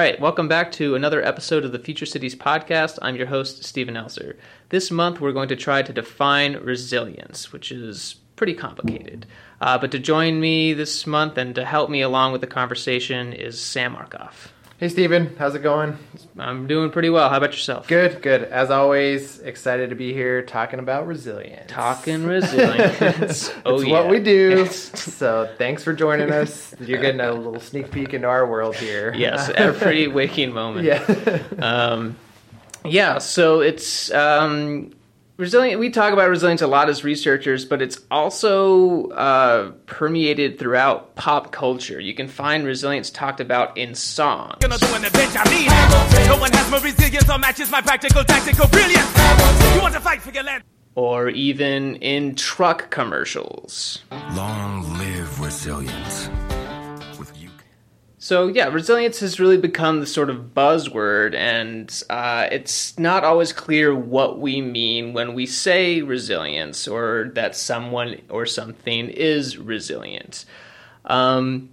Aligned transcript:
right, 0.00 0.18
welcome 0.18 0.48
back 0.48 0.72
to 0.72 0.94
another 0.94 1.22
episode 1.22 1.62
of 1.62 1.72
the 1.72 1.78
Future 1.78 2.06
Cities 2.06 2.34
podcast. 2.34 2.98
I'm 3.02 3.16
your 3.16 3.26
host, 3.26 3.64
Stephen 3.64 3.96
Elser. 3.96 4.34
This 4.70 4.90
month, 4.90 5.20
we're 5.20 5.30
going 5.32 5.50
to 5.50 5.56
try 5.56 5.82
to 5.82 5.92
define 5.92 6.56
resilience, 6.56 7.52
which 7.52 7.70
is 7.70 8.16
pretty 8.34 8.54
complicated. 8.54 9.26
Uh, 9.60 9.76
but 9.76 9.90
to 9.90 9.98
join 9.98 10.40
me 10.40 10.72
this 10.72 11.06
month 11.06 11.36
and 11.36 11.54
to 11.54 11.66
help 11.66 11.90
me 11.90 12.00
along 12.00 12.32
with 12.32 12.40
the 12.40 12.46
conversation 12.46 13.34
is 13.34 13.60
Sam 13.60 13.94
Markolf. 13.94 14.48
Hey, 14.80 14.88
Stephen, 14.88 15.36
how's 15.38 15.54
it 15.54 15.62
going? 15.62 15.98
I'm 16.38 16.66
doing 16.66 16.90
pretty 16.90 17.10
well. 17.10 17.28
How 17.28 17.36
about 17.36 17.52
yourself? 17.52 17.86
Good, 17.86 18.22
good. 18.22 18.44
As 18.44 18.70
always, 18.70 19.38
excited 19.40 19.90
to 19.90 19.94
be 19.94 20.14
here 20.14 20.40
talking 20.40 20.78
about 20.78 21.06
resilience. 21.06 21.70
Talking 21.70 22.24
resilience. 22.26 23.52
oh, 23.66 23.74
it's 23.74 23.84
yeah. 23.84 23.90
what 23.90 24.08
we 24.08 24.20
do. 24.20 24.64
so 24.64 25.54
thanks 25.58 25.84
for 25.84 25.92
joining 25.92 26.32
us. 26.32 26.74
You're 26.80 26.98
getting 26.98 27.20
a 27.20 27.30
little 27.30 27.60
sneak 27.60 27.90
peek 27.90 28.14
into 28.14 28.26
our 28.26 28.46
world 28.46 28.74
here. 28.74 29.12
yes, 29.18 29.50
every 29.50 30.08
waking 30.08 30.50
moment. 30.54 30.86
yeah. 30.86 31.42
Um, 31.58 32.16
yeah, 32.82 33.18
so 33.18 33.60
it's 33.60 34.10
um, 34.12 34.94
resilient. 35.40 35.80
We 35.80 35.90
talk 35.90 36.12
about 36.12 36.28
resilience 36.28 36.62
a 36.62 36.66
lot 36.66 36.88
as 36.88 37.02
researchers, 37.02 37.64
but 37.64 37.82
it's 37.82 37.98
also 38.10 39.08
uh, 39.08 39.72
permeated 39.86 40.58
throughout 40.58 41.16
pop 41.16 41.50
culture. 41.50 41.98
You 41.98 42.14
can 42.14 42.28
find 42.28 42.64
resilience 42.64 43.10
talked 43.10 43.40
about 43.40 43.76
in 43.76 43.94
songs. 43.94 44.56
Gonna 44.60 44.78
do 44.78 44.86
an 44.94 45.04
adventure, 45.04 45.40
I 45.42 45.50
mean 45.50 46.28
No 46.28 46.38
one 46.38 46.52
has 46.52 46.70
more 46.70 46.80
resilience 46.80 47.28
or 47.28 47.38
matches 47.38 47.70
my 47.70 47.80
practical 47.80 48.22
tactical 48.22 48.68
brilliance 48.68 49.08
You 49.74 49.80
want 49.80 49.94
to 49.94 50.00
fight 50.00 50.22
for 50.22 50.30
your 50.30 50.44
land 50.44 50.62
Or 50.94 51.30
even 51.30 51.96
in 51.96 52.34
truck 52.34 52.90
commercials. 52.90 54.04
Long 54.34 54.82
live 54.98 55.40
resilience. 55.40 56.28
With 58.20 58.20
you. 58.20 58.22
So 58.22 58.48
yeah, 58.48 58.68
resilience 58.68 59.20
has 59.20 59.40
really 59.40 59.56
become 59.56 60.00
the 60.00 60.06
sort 60.06 60.28
of 60.28 60.54
buzzword, 60.54 61.34
and 61.34 62.02
uh, 62.10 62.48
it's 62.52 62.98
not 62.98 63.24
always 63.24 63.52
clear 63.52 63.94
what 63.94 64.38
we 64.38 64.60
mean 64.60 65.14
when 65.14 65.34
we 65.34 65.46
say 65.46 66.02
resilience 66.02 66.86
or 66.86 67.30
that 67.34 67.56
someone 67.56 68.20
or 68.28 68.44
something 68.46 69.08
is 69.08 69.56
resilient. 69.56 70.44
Um, 71.06 71.70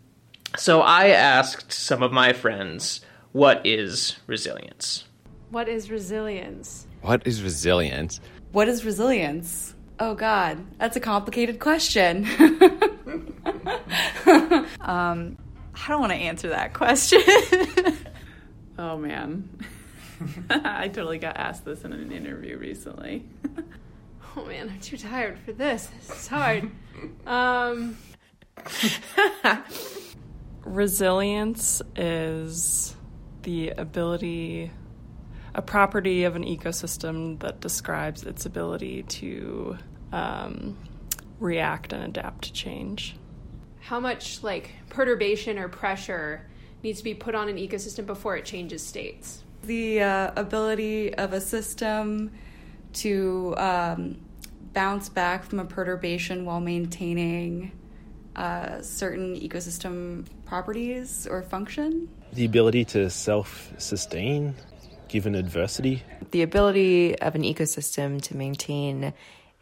so 0.58 0.82
I 0.82 1.10
asked 1.10 1.74
some 1.74 2.02
of 2.02 2.14
my 2.14 2.32
friends, 2.34 3.02
"What 3.34 3.62
is 3.66 4.16
resilience?" 4.26 5.04
What 5.50 5.68
is 5.70 5.92
resilience? 5.92 6.88
What 7.02 7.28
is 7.28 7.44
resilience? 7.44 8.20
What 8.52 8.68
is 8.68 8.84
resilience? 8.84 9.76
Oh 10.00 10.14
God, 10.14 10.64
that's 10.78 10.96
a 10.96 11.00
complicated 11.00 11.60
question. 11.60 12.26
um, 14.82 15.38
I 15.86 15.88
don't 15.90 16.00
want 16.00 16.12
to 16.12 16.18
answer 16.18 16.50
that 16.50 16.74
question. 16.74 17.22
Oh 18.80 18.96
man. 18.96 19.50
I 20.52 20.88
totally 20.88 21.18
got 21.18 21.36
asked 21.38 21.66
this 21.66 21.84
in 21.84 21.94
an 21.94 22.12
interview 22.12 22.58
recently. 22.58 23.26
Oh 24.36 24.46
man, 24.46 24.70
I'm 24.70 24.80
too 24.80 24.98
tired 24.98 25.40
for 25.40 25.52
this. 25.52 25.90
It's 25.98 26.28
hard. 26.28 26.70
um, 27.26 27.98
Resilience 30.64 31.82
is 31.96 32.96
the 33.42 33.70
ability, 33.72 34.72
a 35.56 35.64
property 35.64 36.24
of 36.26 36.36
an 36.36 36.44
ecosystem 36.44 37.40
that 37.40 37.62
describes 37.62 38.22
its 38.24 38.46
ability 38.46 39.04
to 39.04 39.76
um, 40.12 40.78
react 41.40 41.92
and 41.92 42.04
adapt 42.04 42.44
to 42.44 42.54
change. 42.54 43.16
How 43.88 44.02
much 44.02 44.44
like 44.44 44.72
perturbation 44.90 45.58
or 45.58 45.70
pressure 45.70 46.42
needs 46.84 46.98
to 46.98 47.06
be 47.06 47.14
put 47.14 47.34
on 47.36 47.48
an 47.48 47.56
ecosystem 47.56 48.06
before 48.06 48.36
it 48.36 48.44
changes 48.46 48.86
states? 48.86 49.44
the 49.64 50.02
uh, 50.02 50.32
ability 50.38 51.14
of 51.16 51.34
a 51.34 51.42
system 51.42 52.32
to 52.94 53.54
um, 53.58 54.18
bounce 54.74 55.10
back 55.10 55.44
from 55.44 55.60
a 55.60 55.66
perturbation 55.66 56.46
while 56.46 56.62
maintaining 56.62 57.72
uh, 58.36 58.82
certain 58.82 59.36
ecosystem 59.36 60.26
properties 60.46 61.28
or 61.28 61.42
function. 61.42 62.08
the 62.34 62.46
ability 62.46 62.86
to 62.86 63.10
self 63.10 63.72
sustain 63.78 64.54
given 65.08 65.34
adversity. 65.36 66.04
the 66.32 66.42
ability 66.42 67.18
of 67.20 67.36
an 67.36 67.42
ecosystem 67.44 68.22
to 68.22 68.36
maintain 68.36 69.14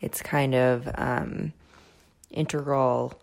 its 0.01 0.21
kind 0.21 0.53
of 0.53 0.89
um, 0.95 1.53
integral 2.31 3.19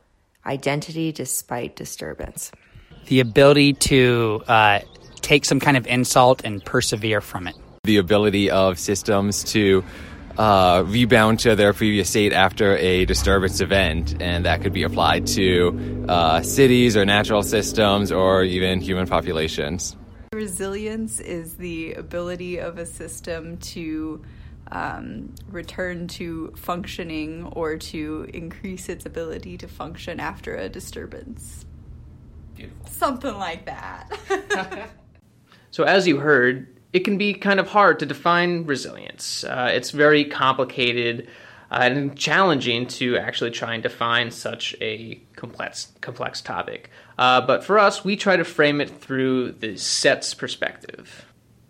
identity 0.47 1.13
despite 1.13 1.77
disturbance. 1.77 2.51
the 3.07 3.21
ability 3.21 3.73
to 3.73 4.43
uh, 4.47 4.81
take 5.21 5.45
some 5.45 5.61
kind 5.61 5.77
of 5.77 5.87
insult 5.87 6.45
and 6.45 6.65
persevere 6.65 7.21
from 7.21 7.47
it. 7.47 7.57
The 7.85 7.97
ability 7.97 8.51
of 8.51 8.79
systems 8.79 9.43
to 9.53 9.83
uh, 10.39 10.85
rebound 10.87 11.41
to 11.41 11.57
their 11.57 11.73
previous 11.73 12.09
state 12.09 12.33
after 12.33 12.77
a 12.77 13.05
disturbance 13.05 13.61
event, 13.61 14.23
and 14.23 14.45
that 14.45 14.63
could 14.63 14.73
be 14.73 14.83
applied 14.83 15.27
to 15.29 16.07
uh, 16.09 16.43
cities 16.43 16.97
or 16.97 17.05
natural 17.05 17.43
systems 17.43 18.13
or 18.13 18.45
even 18.45 18.81
human 18.81 19.07
populations. 19.07 19.97
Resilience 20.33 21.21
is 21.21 21.57
the 21.57 21.95
ability 21.95 22.59
of 22.59 22.79
a 22.79 22.87
system 22.87 23.59
to 23.59 24.23
um, 24.73 25.35
return 25.49 26.09
to 26.09 26.53
functioning 26.57 27.45
or 27.53 27.77
to 27.77 28.29
increase 28.35 28.89
its 28.89 29.07
ability 29.07 29.59
to 29.59 29.69
function 29.69 30.19
after 30.19 30.57
a 30.57 30.69
disturbance. 30.69 31.65
Beautiful. 32.57 32.87
Something 32.87 33.35
like 33.35 33.67
that. 33.67 34.91
So, 35.73 35.85
as 35.85 36.07
you 36.07 36.19
heard, 36.19 36.67
it 36.93 37.01
can 37.01 37.17
be 37.17 37.33
kind 37.33 37.59
of 37.59 37.69
hard 37.69 37.99
to 38.01 38.07
define 38.07 38.67
resilience. 38.67 39.43
Uh, 39.43 39.71
it's 39.73 39.91
very 39.91 40.27
complicated 40.27 41.29
uh, 41.71 41.79
and 41.81 42.17
challenging 42.17 42.87
to 42.87 43.17
actually 43.17 43.53
try 43.53 43.73
and 43.73 43.83
define 43.83 44.31
such 44.31 44.77
a 44.83 45.19
complex 45.35 45.93
complex 46.03 46.43
topic. 46.43 46.91
Uh, 47.19 47.41
but 47.41 47.65
for 47.65 47.79
us, 47.79 48.05
we 48.05 48.17
try 48.17 48.37
to 48.37 48.45
frame 48.45 48.83
it 48.83 48.91
through 48.91 49.53
the 49.53 49.79
sets 49.79 50.35
perspective. 50.35 51.25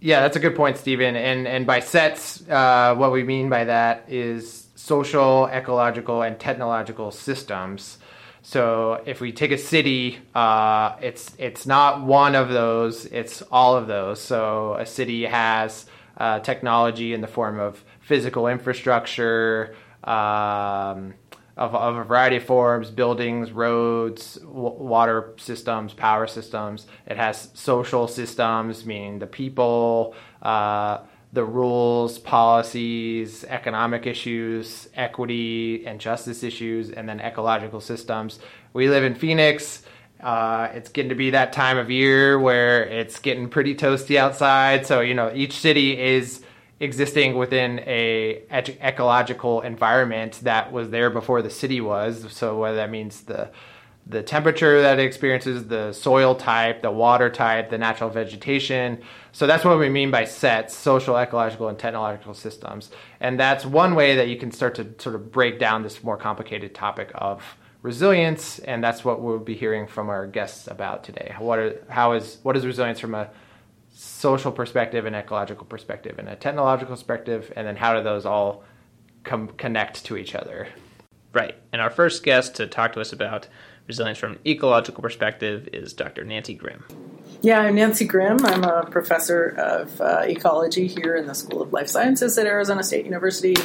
Yeah, 0.05 0.23
that's 0.23 0.37
a 0.37 0.41
good 0.41 0.57
point, 0.57 0.79
Stephen. 0.79 1.15
And 1.15 1.47
and 1.47 1.65
by 1.65 1.79
sets, 1.79 2.43
uh, 2.49 2.97
what 2.97 3.13
we 3.13 3.23
mean 3.23 3.49
by 3.49 3.65
that 3.67 4.07
is 4.09 4.67
social, 4.75 5.47
ecological, 5.47 6.23
and 6.23 6.41
technological 6.41 7.13
systems. 7.13 7.99
So 8.43 9.01
if 9.07 9.21
we 9.21 9.31
take 9.31 9.53
a 9.53 9.59
city, 9.59 10.19
uh, 10.35 10.97
it's 11.01 11.31
it's 11.39 11.67
not 11.67 12.03
one 12.03 12.35
of 12.35 12.49
those; 12.49 13.07
it's 13.07 13.43
all 13.43 13.77
of 13.77 13.87
those. 13.87 14.21
So 14.21 14.75
a 14.75 14.87
city 14.87 15.23
has 15.23 15.87
uh, 16.17 16.41
technology 16.41 17.15
in 17.15 17.21
the 17.21 17.29
form 17.29 17.61
of 17.61 17.85
physical 18.01 18.49
infrastructure. 18.49 19.77
Um, 20.03 21.15
of, 21.57 21.75
of 21.75 21.97
a 21.97 22.05
variety 22.05 22.37
of 22.37 22.45
forms 22.45 22.91
buildings, 22.91 23.53
roads, 23.53 24.35
w- 24.37 24.53
water 24.53 25.35
systems, 25.37 25.93
power 25.93 26.27
systems. 26.27 26.87
It 27.07 27.17
has 27.17 27.51
social 27.55 28.09
systems, 28.09 28.87
meaning 28.87 29.19
the 29.19 29.27
people, 29.27 30.15
uh, 30.41 30.99
the 31.33 31.45
rules, 31.45 32.19
policies, 32.19 33.45
economic 33.45 34.07
issues, 34.07 34.89
equity 34.95 35.87
and 35.87 35.99
justice 36.01 36.43
issues, 36.43 36.91
and 36.91 37.09
then 37.09 37.21
ecological 37.21 37.81
systems. 37.81 38.39
We 38.73 38.89
live 38.89 39.05
in 39.05 39.15
Phoenix. 39.15 39.83
Uh, 40.21 40.69
it's 40.75 40.89
getting 40.89 41.09
to 41.09 41.15
be 41.15 41.31
that 41.31 41.53
time 41.53 41.79
of 41.79 41.91
year 41.91 42.39
where 42.39 42.85
it's 42.85 43.19
getting 43.19 43.49
pretty 43.49 43.75
toasty 43.75 44.17
outside. 44.17 44.87
So, 44.87 45.01
you 45.01 45.15
know, 45.15 45.33
each 45.35 45.55
city 45.55 45.99
is 45.99 46.43
existing 46.83 47.37
within 47.37 47.79
a 47.87 48.43
ec- 48.51 48.81
ecological 48.83 49.61
environment 49.61 50.41
that 50.43 50.73
was 50.73 50.91
there 50.91 51.11
before 51.11 51.41
the 51.41 51.51
city 51.51 51.81
was. 51.81 52.27
So 52.33 52.59
whether 52.59 52.77
that 52.77 52.91
means 52.91 53.23
the 53.23 53.51
the 54.05 54.21
temperature 54.21 54.83
that 54.83 54.99
it 54.99 55.05
experiences, 55.05 55.69
the 55.69 55.93
soil 55.93 56.35
type, 56.35 56.83
the 56.83 56.91
water 56.91 57.31
type, 57.31 57.71
the 57.71 57.79
natural 57.79 58.11
vegetation. 58.11 59.01
So 59.31 59.47
that's 59.47 59.65
what 59.65 59.79
we 59.79 59.89
mean 59.89 60.11
by 60.11 60.25
sets, 60.25 60.77
social, 60.77 61.17
ecological, 61.17 61.69
and 61.69 61.79
technological 61.79 62.35
systems. 62.35 62.91
And 63.21 63.39
that's 63.39 63.65
one 63.65 63.95
way 63.95 64.17
that 64.17 64.27
you 64.27 64.37
can 64.37 64.51
start 64.51 64.75
to 64.75 64.89
sort 64.99 65.15
of 65.15 65.31
break 65.31 65.61
down 65.61 65.85
this 65.85 66.03
more 66.03 66.17
complicated 66.17 66.75
topic 66.75 67.13
of 67.15 67.45
resilience. 67.83 68.59
And 68.59 68.83
that's 68.83 69.05
what 69.05 69.23
we'll 69.23 69.39
be 69.39 69.55
hearing 69.55 69.87
from 69.87 70.09
our 70.09 70.27
guests 70.27 70.67
about 70.67 71.05
today. 71.05 71.37
What 71.39 71.61
are, 71.61 71.85
how 71.89 72.15
is 72.15 72.39
what 72.43 72.57
is 72.57 72.67
resilience 72.67 72.99
from 72.99 73.15
a 73.15 73.31
social 74.03 74.53
perspective 74.53 75.07
and 75.07 75.15
ecological 75.15 75.67
perspective 75.67 76.19
and 76.19 76.29
a 76.29 76.37
technological 76.37 76.95
perspective 76.95 77.53
and 77.57 77.67
then 77.67 77.77
how 77.77 77.95
do 77.95 78.03
those 78.03 78.27
all 78.27 78.65
come 79.25 79.49
connect 79.49 80.05
to 80.05 80.17
each 80.17 80.35
other 80.35 80.69
Right. 81.33 81.55
And 81.73 81.81
our 81.81 81.91
first 81.91 82.23
guest 82.23 82.57
to 82.57 82.67
talk 82.67 82.93
to 82.93 83.01
us 83.01 83.13
about 83.13 83.49
resilience 83.87 84.19
from 84.19 84.33
an 84.33 84.39
ecological 84.47 85.03
perspective 85.03 85.69
is 85.73 85.93
Dr. 85.95 86.25
Nancy 86.25 86.55
Grimm. 86.55 86.85
Yeah, 87.41 87.61
I'm 87.61 87.75
Nancy 87.75 88.05
Grimm. 88.05 88.45
I'm 88.45 88.65
a 88.65 88.87
professor 88.91 89.47
of 89.47 90.01
uh, 90.01 90.23
ecology 90.25 90.87
here 90.87 91.17
in 91.17 91.27
the 91.27 91.35
School 91.35 91.63
of 91.63 91.73
Life 91.73 91.89
Sciences 91.89 92.37
at 92.39 92.47
Arizona 92.47 92.83
State 92.83 93.05
University. 93.05 93.57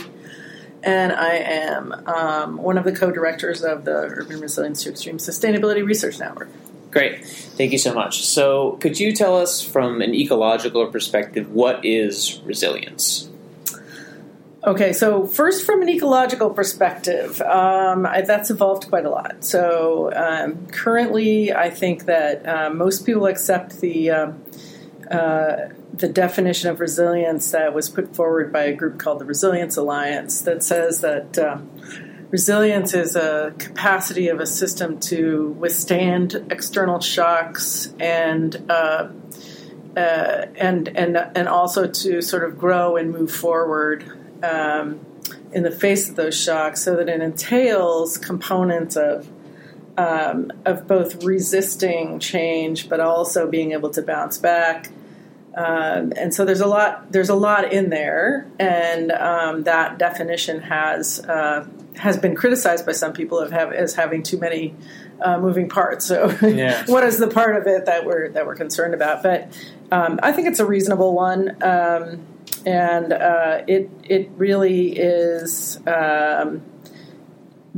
And 0.82 1.12
I 1.12 1.36
am 1.36 1.92
um, 2.08 2.58
one 2.58 2.78
of 2.78 2.86
the 2.86 2.94
co 2.94 3.12
directors 3.12 3.64
of 3.64 3.84
the 3.84 3.96
Urban 3.96 4.40
Resilience 4.40 4.84
to 4.84 4.92
Extreme 4.92 5.18
Sustainability 5.18 5.86
Research 5.86 6.20
Network. 6.20 6.50
Great. 6.92 7.26
Thank 7.26 7.72
you 7.74 7.78
so 7.78 7.94
much. 7.94 8.26
So, 8.26 8.78
could 8.80 9.00
you 9.00 9.12
tell 9.12 9.38
us 9.38 9.62
from 9.62 10.02
an 10.02 10.14
ecological 10.14 10.88
perspective 10.88 11.52
what 11.52 11.84
is 11.86 12.42
resilience? 12.46 13.30
Okay, 14.64 14.92
so 14.92 15.26
first, 15.26 15.66
from 15.66 15.82
an 15.82 15.90
ecological 15.90 16.50
perspective, 16.50 17.42
um, 17.42 18.06
I, 18.06 18.22
that's 18.22 18.50
evolved 18.50 18.90
quite 18.90 19.06
a 19.06 19.10
lot. 19.10 19.44
So, 19.44 20.12
um, 20.14 20.68
currently, 20.68 21.54
I 21.54 21.70
think 21.70 22.06
that 22.06 22.48
uh, 22.48 22.70
most 22.70 23.06
people 23.06 23.28
accept 23.28 23.80
the 23.80 24.12
um, 24.12 24.44
uh, 25.10 25.70
the 25.94 26.08
definition 26.08 26.70
of 26.70 26.80
resilience 26.80 27.52
that 27.52 27.74
was 27.74 27.90
put 27.90 28.16
forward 28.16 28.52
by 28.52 28.64
a 28.64 28.74
group 28.74 29.00
called 29.00 29.20
the 29.20 29.26
Resilience 29.26 29.78
Alliance 29.78 30.42
that 30.42 30.64
says 30.64 31.02
that 31.02 31.38
um, 31.40 31.70
resilience 32.30 32.94
is 32.94 33.16
a 33.16 33.54
capacity 33.58 34.28
of 34.28 34.40
a 34.40 34.46
system 34.46 35.00
to 35.00 35.50
withstand 35.60 36.48
external 36.50 37.00
shocks 37.00 37.94
and 38.00 38.56
uh, 38.70 39.10
uh, 39.96 40.46
and 40.56 40.90
and 40.90 41.18
and 41.18 41.48
also 41.48 41.88
to 41.88 42.22
sort 42.22 42.44
of 42.44 42.58
grow 42.58 42.98
and 42.98 43.12
move 43.12 43.32
forward 43.32 44.04
um, 44.44 45.00
in 45.52 45.64
the 45.64 45.72
face 45.72 46.10
of 46.10 46.16
those 46.16 46.40
shocks, 46.40 46.84
so 46.84 46.96
that 46.96 47.10
it 47.10 47.22
entails 47.22 48.18
components 48.18 48.96
of 48.96 49.28
um, 49.98 50.52
of 50.66 50.88
both 50.88 51.24
resisting 51.24 52.20
change, 52.20 52.90
but 52.90 53.00
also 53.00 53.50
being 53.50 53.72
able 53.72 53.90
to 53.90 54.02
bounce 54.02 54.38
back. 54.38 54.92
Um, 55.56 56.14
and 56.16 56.32
so 56.36 56.46
there's 56.46 56.62
a 56.62 56.68
lot 56.68 57.12
there's 57.12 57.30
a 57.30 57.36
lot 57.36 57.74
in 57.74 57.90
there, 57.90 58.48
and 58.60 59.12
um, 59.12 59.64
that 59.64 59.98
definition 59.98 60.60
has 60.62 61.20
uh, 61.22 61.66
has 61.98 62.18
been 62.18 62.36
criticized 62.36 62.86
by 62.86 62.92
some 62.92 63.14
people 63.14 63.40
of 63.40 63.52
have, 63.52 63.72
as 63.72 63.96
having 63.96 64.24
too 64.24 64.38
many 64.38 64.76
uh, 65.22 65.40
moving 65.40 65.70
parts. 65.70 66.06
So, 66.06 66.36
Yeah. 66.42 66.84
what 66.88 67.04
is 67.04 67.18
the 67.18 67.28
part 67.28 67.56
of 67.56 67.68
it 67.68 67.86
that 67.86 68.06
we're 68.06 68.30
that 68.30 68.46
we're 68.46 68.56
concerned 68.56 68.94
about? 68.94 69.24
But 69.24 69.58
um, 69.92 70.20
I 70.24 70.32
think 70.32 70.48
it's 70.48 70.60
a 70.60 70.66
reasonable 70.66 71.14
one, 71.14 71.62
um, 71.64 72.26
and 72.66 73.14
uh, 73.14 73.64
it 73.68 73.90
it 74.04 74.30
really 74.38 74.98
is. 74.98 75.80
Um, 75.88 76.62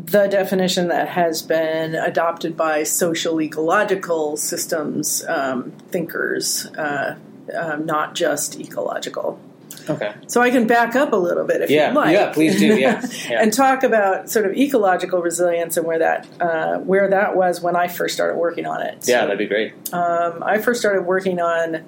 the 0.05 0.27
definition 0.27 0.87
that 0.87 1.09
has 1.09 1.41
been 1.41 1.93
adopted 1.93 2.55
by 2.55 2.83
social 2.83 3.41
ecological 3.41 4.37
systems 4.37 5.25
um, 5.27 5.71
thinkers, 5.89 6.67
uh, 6.77 7.17
um, 7.53 7.85
not 7.85 8.15
just 8.15 8.57
ecological. 8.57 9.41
Okay. 9.89 10.13
So 10.27 10.41
I 10.41 10.49
can 10.51 10.67
back 10.67 10.95
up 10.95 11.13
a 11.13 11.15
little 11.15 11.45
bit 11.45 11.61
if 11.61 11.69
Yeah, 11.69 11.87
you'd 11.89 11.95
like. 11.95 12.13
yeah, 12.13 12.31
please 12.31 12.59
do, 12.59 12.67
yeah, 12.79 13.01
yeah. 13.29 13.41
and 13.41 13.51
talk 13.53 13.83
about 13.83 14.29
sort 14.29 14.45
of 14.45 14.53
ecological 14.55 15.21
resilience 15.21 15.77
and 15.77 15.85
where 15.85 15.99
that 15.99 16.27
uh, 16.39 16.77
where 16.79 17.09
that 17.09 17.35
was 17.35 17.61
when 17.61 17.75
I 17.75 17.87
first 17.87 18.13
started 18.15 18.37
working 18.37 18.65
on 18.65 18.81
it. 18.81 19.07
Yeah, 19.07 19.21
that'd 19.21 19.37
be 19.37 19.47
great. 19.47 19.73
Um, 19.93 20.43
I 20.43 20.59
first 20.59 20.79
started 20.79 21.03
working 21.03 21.39
on 21.39 21.83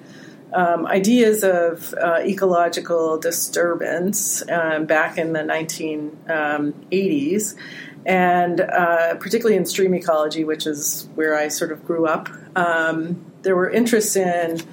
um, 0.52 0.86
ideas 0.86 1.44
of 1.44 1.94
uh, 1.94 2.20
ecological 2.24 3.18
disturbance 3.18 4.42
um, 4.50 4.86
back 4.86 5.18
in 5.18 5.32
the 5.32 5.40
1980s, 5.40 7.54
and 8.04 8.60
uh, 8.60 9.14
particularly 9.16 9.56
in 9.56 9.66
stream 9.66 9.94
ecology, 9.94 10.44
which 10.44 10.66
is 10.66 11.08
where 11.14 11.36
I 11.36 11.48
sort 11.48 11.72
of 11.72 11.84
grew 11.86 12.06
up. 12.06 12.28
Um, 12.56 13.24
there 13.42 13.56
were 13.56 13.70
interests 13.70 14.16
in, 14.16 14.58
you 14.58 14.64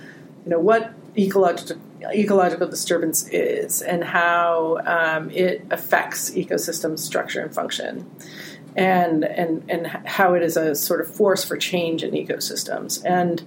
know, 0.51 0.59
what 0.59 0.91
ecological 1.17 1.77
ecological 2.13 2.67
disturbance 2.67 3.27
is 3.29 3.81
and 3.81 4.03
how 4.03 4.79
um, 4.85 5.29
it 5.31 5.65
affects 5.69 6.31
ecosystem 6.31 6.97
structure 6.97 7.41
and 7.41 7.53
function 7.53 8.09
and 8.75 9.23
and 9.25 9.63
and 9.69 9.87
how 9.87 10.33
it 10.33 10.41
is 10.41 10.55
a 10.55 10.75
sort 10.75 11.01
of 11.01 11.13
force 11.13 11.43
for 11.43 11.57
change 11.57 12.03
in 12.03 12.11
ecosystems. 12.11 13.03
And 13.05 13.43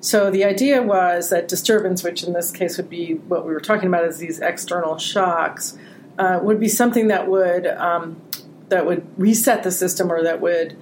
so 0.00 0.30
the 0.30 0.44
idea 0.44 0.82
was 0.82 1.30
that 1.30 1.48
disturbance, 1.48 2.02
which 2.02 2.22
in 2.22 2.34
this 2.34 2.50
case 2.50 2.76
would 2.76 2.90
be 2.90 3.14
what 3.14 3.46
we 3.46 3.52
were 3.52 3.60
talking 3.60 3.88
about 3.88 4.04
as 4.04 4.18
these 4.18 4.38
external 4.40 4.98
shocks, 4.98 5.78
uh, 6.18 6.40
would 6.42 6.60
be 6.60 6.68
something 6.68 7.08
that 7.08 7.28
would 7.28 7.66
um, 7.66 8.20
that 8.68 8.84
would 8.86 9.06
reset 9.18 9.62
the 9.62 9.70
system 9.70 10.12
or 10.12 10.22
that 10.22 10.40
would 10.40 10.76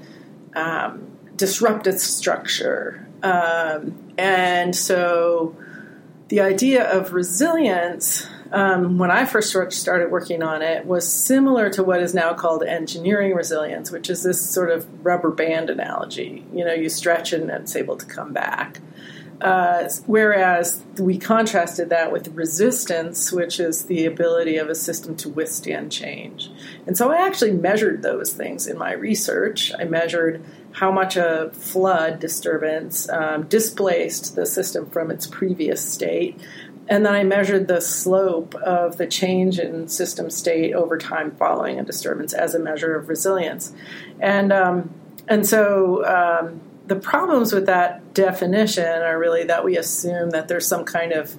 um, 0.55 1.07
disrupt 1.37 1.87
its 1.87 2.03
structure. 2.03 3.07
Um, 3.23 4.13
and 4.19 4.75
so 4.75 5.57
the 6.33 6.41
idea 6.41 6.91
of 6.91 7.13
resilience, 7.13 8.27
um, 8.53 8.97
when 8.97 9.11
I 9.11 9.27
first 9.27 9.55
started 9.73 10.11
working 10.11 10.43
on 10.43 10.63
it, 10.63 10.87
was 10.87 11.07
similar 11.07 11.69
to 11.69 11.83
what 11.83 12.01
is 12.01 12.15
now 12.15 12.33
called 12.33 12.63
engineering 12.63 13.35
resilience, 13.35 13.91
which 13.91 14.09
is 14.09 14.23
this 14.23 14.41
sort 14.41 14.71
of 14.71 14.87
rubber 15.05 15.31
band 15.31 15.69
analogy. 15.69 16.43
You 16.51 16.65
know, 16.65 16.73
you 16.73 16.89
stretch 16.89 17.35
and 17.35 17.51
it's 17.51 17.77
able 17.77 17.99
to 17.99 18.07
come 18.07 18.33
back. 18.33 18.81
Uh, 19.43 19.91
whereas 20.07 20.83
we 20.99 21.19
contrasted 21.19 21.91
that 21.91 22.11
with 22.11 22.29
resistance, 22.29 23.31
which 23.31 23.61
is 23.61 23.85
the 23.85 24.07
ability 24.07 24.57
of 24.57 24.71
a 24.71 24.75
system 24.75 25.15
to 25.17 25.29
withstand 25.29 25.93
change. 25.93 26.51
And 26.87 26.97
so 26.97 27.13
I 27.13 27.27
actually 27.27 27.53
measured 27.53 28.01
those 28.01 28.33
things 28.33 28.67
in 28.67 28.79
my 28.79 28.95
research. 28.95 29.71
I 29.79 29.85
measured 29.85 30.43
how 30.73 30.91
much 30.91 31.17
a 31.17 31.51
flood 31.53 32.19
disturbance 32.19 33.09
um, 33.11 33.45
displaced 33.45 34.35
the 34.35 34.47
system 34.47 34.89
from 34.91 35.11
its 35.11 35.27
previous 35.27 35.87
state. 35.87 36.41
And 36.89 37.07
then 37.07 37.15
I 37.15 37.25
measured 37.25 37.69
the 37.69 37.81
slope 37.81 38.55
of 38.57 38.97
the 38.97 39.07
change 39.07 39.59
in 39.59 39.89
system 39.89 40.31
state 40.31 40.75
over 40.75 40.99
time 40.99 41.31
following 41.37 41.79
a 41.79 41.85
disturbance 41.85 42.33
as 42.33 42.55
a 42.55 42.59
measure 42.59 42.97
of 42.97 43.09
resilience. 43.09 43.73
And, 44.21 44.53
um, 44.53 44.91
and 45.29 45.47
so 45.47 46.05
um, 46.05 46.61
the 46.87 46.97
problems 46.97 47.53
with 47.53 47.67
that 47.67 48.15
definition 48.15 49.03
are 49.03 49.19
really 49.19 49.45
that 49.45 49.65
we 49.65 49.77
assume 49.77 50.31
that 50.31 50.49
there's 50.49 50.67
some 50.67 50.85
kind 50.85 51.13
of 51.13 51.37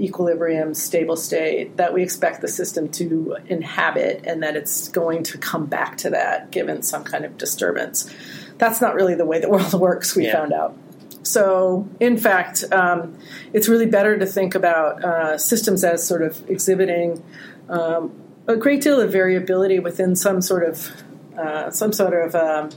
equilibrium, 0.00 0.74
stable 0.74 1.16
state 1.16 1.76
that 1.76 1.92
we 1.92 2.02
expect 2.02 2.40
the 2.40 2.48
system 2.48 2.88
to 2.88 3.36
inhabit 3.46 4.22
and 4.24 4.42
that 4.42 4.56
it's 4.56 4.88
going 4.88 5.22
to 5.22 5.38
come 5.38 5.66
back 5.66 5.98
to 5.98 6.10
that 6.10 6.50
given 6.50 6.82
some 6.82 7.04
kind 7.04 7.24
of 7.24 7.36
disturbance. 7.36 8.12
That's 8.60 8.80
not 8.80 8.94
really 8.94 9.14
the 9.16 9.24
way 9.24 9.40
the 9.40 9.48
world 9.54 9.72
works, 9.74 10.14
we 10.14 10.26
Yeah. 10.26 10.34
found 10.34 10.52
out. 10.52 10.76
So, 11.22 11.88
in 12.00 12.16
fact, 12.16 12.64
um, 12.72 13.18
it's 13.52 13.68
really 13.68 13.86
better 13.86 14.18
to 14.18 14.26
think 14.26 14.54
about 14.54 15.04
uh, 15.04 15.38
systems 15.38 15.84
as 15.84 16.06
sort 16.06 16.22
of 16.22 16.48
exhibiting 16.48 17.22
um, 17.68 18.12
a 18.46 18.56
great 18.56 18.80
deal 18.82 19.00
of 19.00 19.12
variability 19.12 19.78
within 19.78 20.16
some 20.16 20.40
sort 20.40 20.64
of 20.64 20.90
uh, 21.38 21.70
some 21.70 21.92
sort 21.92 22.14
of 22.14 22.34
um, 22.34 22.70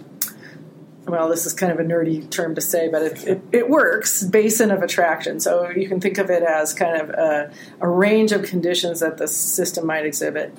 well, 1.06 1.28
this 1.30 1.46
is 1.46 1.54
kind 1.54 1.72
of 1.72 1.80
a 1.80 1.84
nerdy 1.84 2.30
term 2.30 2.56
to 2.56 2.62
say, 2.62 2.88
but 2.90 3.02
it, 3.02 3.28
it, 3.28 3.42
it 3.52 3.70
works. 3.70 4.24
Basin 4.24 4.72
of 4.72 4.82
attraction. 4.82 5.40
So 5.40 5.70
you 5.70 5.88
can 5.88 6.00
think 6.00 6.18
of 6.18 6.30
it 6.30 6.44
as 6.44 6.74
kind 6.74 7.02
of 7.02 7.10
a, 7.10 7.52
a 7.82 7.88
range 7.90 8.32
of 8.32 8.44
conditions 8.44 9.02
that 9.02 9.18
the 9.18 9.28
system 9.28 9.86
might 9.86 10.06
exhibit 10.06 10.54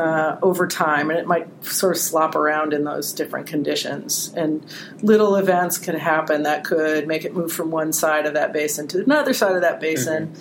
uh, 0.00 0.38
over 0.42 0.66
time, 0.66 1.10
and 1.10 1.18
it 1.18 1.26
might 1.26 1.46
sort 1.62 1.94
of 1.94 2.00
slop 2.00 2.34
around 2.34 2.72
in 2.72 2.84
those 2.84 3.12
different 3.12 3.46
conditions. 3.46 4.32
And 4.34 4.64
little 5.02 5.36
events 5.36 5.76
can 5.76 5.94
happen 5.94 6.44
that 6.44 6.64
could 6.64 7.06
make 7.06 7.26
it 7.26 7.34
move 7.34 7.52
from 7.52 7.70
one 7.70 7.92
side 7.92 8.24
of 8.24 8.32
that 8.32 8.54
basin 8.54 8.88
to 8.88 9.02
another 9.02 9.34
side 9.34 9.56
of 9.56 9.60
that 9.60 9.78
basin, 9.78 10.34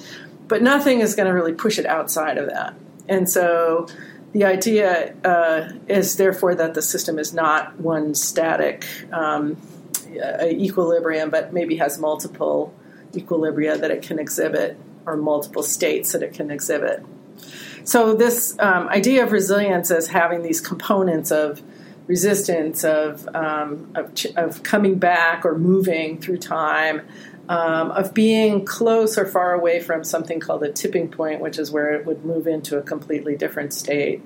but 0.47 0.61
nothing 0.61 1.01
is 1.01 1.13
going 1.13 1.27
to 1.27 1.33
really 1.33 1.53
push 1.53 1.77
it 1.77 1.85
outside 1.85 2.37
of 2.37 2.47
that. 2.47 2.73
And 3.09 3.29
so 3.29 3.87
the 4.31 4.45
idea 4.45 5.13
uh, 5.25 5.73
is 5.89 6.15
therefore 6.15 6.55
that 6.55 6.73
the 6.73 6.81
system 6.81 7.19
is 7.19 7.33
not 7.33 7.77
one 7.81 8.15
static 8.15 8.87
um, 9.11 9.57
uh, 10.23 10.45
equilibrium, 10.45 11.29
but 11.29 11.51
maybe 11.51 11.75
has 11.77 11.99
multiple 11.99 12.73
equilibria 13.11 13.77
that 13.77 13.91
it 13.91 14.03
can 14.03 14.19
exhibit 14.19 14.77
or 15.05 15.17
multiple 15.17 15.63
states 15.63 16.13
that 16.13 16.23
it 16.23 16.33
can 16.33 16.49
exhibit. 16.49 17.03
So 17.83 18.13
this 18.13 18.57
um, 18.59 18.87
idea 18.89 19.23
of 19.23 19.31
resilience 19.31 19.91
as 19.91 20.07
having 20.07 20.43
these 20.43 20.61
components 20.61 21.31
of 21.31 21.61
resistance, 22.07 22.83
of 22.83 23.27
um, 23.35 23.91
of, 23.95 24.13
ch- 24.15 24.33
of 24.35 24.63
coming 24.63 24.97
back 24.97 25.45
or 25.45 25.57
moving 25.57 26.19
through 26.19 26.37
time, 26.37 27.01
um, 27.47 27.91
of 27.91 28.13
being 28.13 28.65
close 28.65 29.17
or 29.17 29.25
far 29.25 29.53
away 29.53 29.79
from 29.79 30.03
something 30.03 30.39
called 30.39 30.63
a 30.63 30.71
tipping 30.71 31.09
point, 31.09 31.39
which 31.39 31.57
is 31.57 31.71
where 31.71 31.93
it 31.93 32.05
would 32.05 32.25
move 32.25 32.47
into 32.47 32.77
a 32.77 32.81
completely 32.81 33.35
different 33.35 33.73
state. 33.73 34.21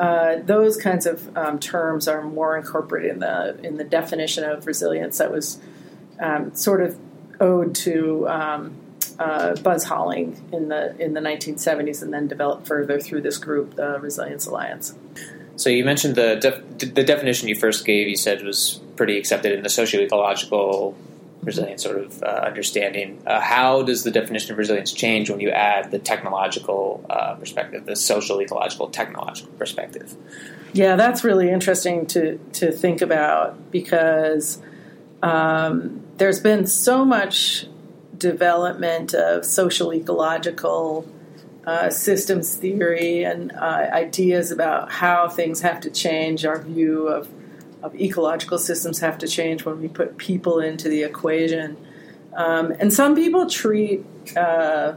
Uh, 0.00 0.36
those 0.44 0.76
kinds 0.76 1.06
of 1.06 1.36
um, 1.36 1.58
terms 1.58 2.06
are 2.06 2.22
more 2.22 2.56
incorporated 2.56 3.12
in 3.12 3.18
the 3.20 3.58
in 3.62 3.76
the 3.76 3.84
definition 3.84 4.44
of 4.44 4.66
resilience 4.66 5.18
that 5.18 5.32
was 5.32 5.58
um, 6.20 6.54
sort 6.54 6.80
of 6.80 6.98
owed 7.40 7.74
to 7.74 8.28
um, 8.28 8.76
uh, 9.18 9.54
Buzz 9.56 9.84
Holling 9.84 10.40
in 10.52 10.68
the 10.68 10.96
in 11.00 11.14
the 11.14 11.20
1970s, 11.20 12.02
and 12.02 12.12
then 12.12 12.28
developed 12.28 12.66
further 12.66 13.00
through 13.00 13.22
this 13.22 13.38
group, 13.38 13.74
the 13.74 13.98
Resilience 14.00 14.46
Alliance. 14.46 14.94
So 15.56 15.70
you 15.70 15.84
mentioned 15.84 16.14
the 16.14 16.36
def- 16.36 16.94
the 16.94 17.04
definition 17.04 17.48
you 17.48 17.56
first 17.56 17.84
gave. 17.84 18.08
You 18.08 18.16
said 18.16 18.42
was 18.44 18.80
pretty 18.96 19.18
accepted 19.18 19.52
in 19.52 19.62
the 19.62 19.68
socio-ecological 19.68 20.96
resilience 21.42 21.82
sort 21.82 21.98
of 21.98 22.22
uh, 22.22 22.26
understanding. 22.26 23.22
Uh, 23.26 23.40
how 23.40 23.82
does 23.82 24.04
the 24.04 24.10
definition 24.10 24.52
of 24.52 24.58
resilience 24.58 24.92
change 24.92 25.30
when 25.30 25.40
you 25.40 25.50
add 25.50 25.90
the 25.90 25.98
technological 25.98 27.04
uh, 27.08 27.34
perspective, 27.34 27.86
the 27.86 27.96
social, 27.96 28.40
ecological, 28.40 28.88
technological 28.88 29.52
perspective? 29.54 30.14
Yeah, 30.72 30.96
that's 30.96 31.24
really 31.24 31.50
interesting 31.50 32.06
to 32.08 32.38
to 32.54 32.70
think 32.70 33.00
about 33.00 33.70
because 33.70 34.60
um, 35.22 36.04
there's 36.18 36.40
been 36.40 36.66
so 36.66 37.04
much 37.04 37.66
development 38.18 39.14
of 39.14 39.44
social 39.44 39.92
ecological 39.92 41.06
uh, 41.66 41.90
systems 41.90 42.56
theory 42.56 43.24
and 43.24 43.52
uh, 43.52 43.88
ideas 43.92 44.50
about 44.50 44.90
how 44.90 45.28
things 45.28 45.60
have 45.60 45.80
to 45.80 45.90
change. 45.90 46.44
Our 46.46 46.60
view 46.60 47.08
of, 47.08 47.28
of 47.82 47.94
ecological 47.94 48.58
systems 48.58 49.00
have 49.00 49.18
to 49.18 49.28
change 49.28 49.64
when 49.64 49.80
we 49.80 49.88
put 49.88 50.16
people 50.16 50.60
into 50.60 50.88
the 50.88 51.02
equation. 51.02 51.76
Um, 52.34 52.72
and 52.78 52.92
some 52.92 53.14
people 53.14 53.50
treat 53.50 54.04
uh, 54.36 54.94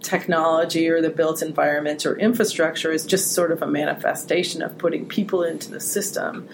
technology 0.00 0.88
or 0.90 1.00
the 1.00 1.10
built 1.10 1.40
environment 1.40 2.04
or 2.04 2.18
infrastructure 2.18 2.92
as 2.92 3.06
just 3.06 3.32
sort 3.32 3.50
of 3.50 3.62
a 3.62 3.66
manifestation 3.66 4.60
of 4.60 4.76
putting 4.76 5.06
people 5.06 5.42
into 5.42 5.70
the 5.70 5.80
system. 5.80 6.48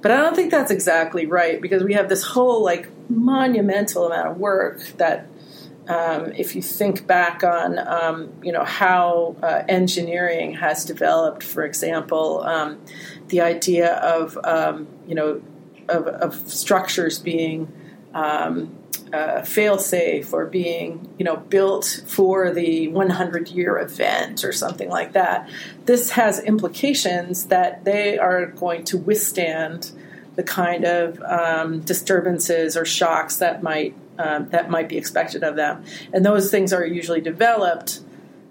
But 0.00 0.10
I 0.10 0.16
don't 0.16 0.34
think 0.34 0.50
that's 0.50 0.70
exactly 0.70 1.26
right 1.26 1.60
because 1.60 1.82
we 1.82 1.94
have 1.94 2.08
this 2.08 2.22
whole 2.22 2.62
like 2.62 2.88
monumental 3.08 4.06
amount 4.06 4.28
of 4.28 4.38
work 4.38 4.80
that 4.96 5.28
um, 5.88 6.32
if 6.32 6.54
you 6.54 6.62
think 6.62 7.06
back 7.06 7.42
on 7.42 7.78
um, 7.78 8.32
you 8.42 8.52
know 8.52 8.64
how 8.64 9.36
uh, 9.42 9.62
engineering 9.68 10.54
has 10.54 10.84
developed, 10.84 11.42
for 11.42 11.64
example, 11.64 12.42
um, 12.42 12.78
the 13.28 13.40
idea 13.40 13.94
of 13.96 14.38
um, 14.44 14.86
you 15.06 15.14
know 15.14 15.42
of, 15.88 16.06
of, 16.06 16.34
structures 16.50 17.18
being 17.18 17.72
uh, 19.12 19.42
fail-safe 19.42 20.32
or 20.34 20.44
being 20.46 21.08
you 21.18 21.24
know 21.24 21.36
built 21.36 22.02
for 22.06 22.52
the 22.52 22.88
100-year 22.88 23.78
event 23.78 24.44
or 24.44 24.52
something 24.52 24.90
like 24.90 25.12
that. 25.12 25.48
This 25.86 26.10
has 26.10 26.38
implications 26.40 27.46
that 27.46 27.84
they 27.84 28.18
are 28.18 28.46
going 28.46 28.84
to 28.84 28.98
withstand 28.98 29.92
the 30.36 30.42
kind 30.42 30.84
of 30.84 31.20
um, 31.22 31.80
disturbances 31.80 32.76
or 32.76 32.84
shocks 32.84 33.38
that 33.38 33.62
might 33.62 33.94
um, 34.18 34.48
that 34.50 34.68
might 34.70 34.88
be 34.88 34.98
expected 34.98 35.42
of 35.42 35.56
them. 35.56 35.84
And 36.12 36.24
those 36.24 36.50
things 36.50 36.72
are 36.72 36.84
usually 36.84 37.20
developed 37.20 38.00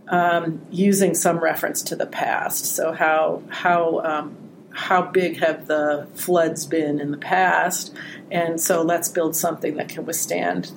um, 0.07 0.61
using 0.71 1.13
some 1.13 1.37
reference 1.39 1.81
to 1.83 1.95
the 1.95 2.05
past. 2.05 2.65
So 2.65 2.91
how 2.93 3.43
how 3.49 3.99
um, 3.99 4.37
how 4.71 5.01
big 5.01 5.37
have 5.39 5.67
the 5.67 6.07
floods 6.13 6.65
been 6.65 6.99
in 6.99 7.11
the 7.11 7.17
past? 7.17 7.93
And 8.31 8.59
so 8.59 8.81
let's 8.81 9.09
build 9.09 9.35
something 9.35 9.75
that 9.77 9.89
can 9.89 10.05
withstand 10.05 10.71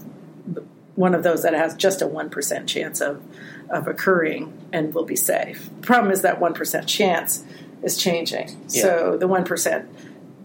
one 0.96 1.14
of 1.14 1.22
those 1.22 1.42
that 1.42 1.54
has 1.54 1.74
just 1.74 2.02
a 2.02 2.06
one 2.06 2.30
percent 2.30 2.68
chance 2.68 3.00
of 3.00 3.22
of 3.68 3.86
occurring 3.86 4.52
and 4.72 4.92
will 4.92 5.04
be 5.04 5.16
safe. 5.16 5.70
The 5.80 5.86
problem 5.86 6.12
is 6.12 6.22
that 6.22 6.40
one 6.40 6.54
percent 6.54 6.88
chance 6.88 7.44
is 7.82 7.96
changing. 7.96 8.48
Yeah. 8.68 8.82
So 8.82 9.16
the 9.16 9.28
one 9.28 9.44
percent, 9.44 9.88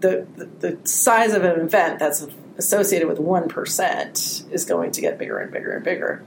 the, 0.00 0.26
the 0.36 0.44
the 0.44 0.88
size 0.88 1.34
of 1.34 1.44
an 1.44 1.60
event 1.60 1.98
that's 1.98 2.26
associated 2.58 3.08
with 3.08 3.18
1% 3.18 4.52
is 4.52 4.64
going 4.64 4.92
to 4.92 5.00
get 5.00 5.18
bigger 5.18 5.38
and 5.38 5.52
bigger 5.52 5.72
and 5.72 5.84
bigger. 5.84 6.24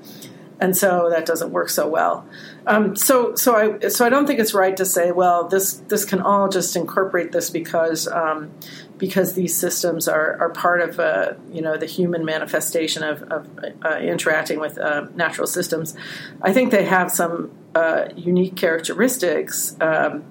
And 0.62 0.75
so 0.75 1.09
that 1.09 1.25
doesn't 1.25 1.51
work 1.51 1.69
so 1.69 1.88
well. 1.88 2.27
Um, 2.67 2.95
so, 2.95 3.33
so 3.36 3.55
I, 3.55 3.88
so 3.88 4.05
I 4.05 4.09
don't 4.09 4.27
think 4.27 4.39
it's 4.39 4.53
right 4.53 4.75
to 4.75 4.86
say, 4.86 5.12
well, 5.12 5.48
this, 5.48 5.75
this 5.88 6.03
can 6.03 6.21
all 6.21 6.50
just 6.50 6.75
incorporate 6.75 7.31
this 7.31 7.50
because, 7.50 8.07
um, 8.09 8.51
because 8.98 9.36
these 9.36 9.55
systems 9.55 10.09
are, 10.09 10.38
are 10.39 10.50
part 10.50 10.81
of, 10.81 11.00
uh, 11.00 11.33
you 11.50 11.62
know, 11.62 11.77
the 11.77 11.86
human 11.86 12.25
manifestation 12.25 13.03
of, 13.03 13.24
of 13.24 13.48
uh, 13.86 13.98
interacting 14.00 14.59
with 14.59 14.77
uh, 14.77 15.07
natural 15.15 15.48
systems. 15.48 15.95
I 16.41 16.51
think 16.51 16.71
they 16.71 16.83
have 16.83 17.09
some 17.09 17.51
uh, 17.74 18.09
unique 18.15 18.57
characteristics. 18.57 19.77
Um, 19.79 20.25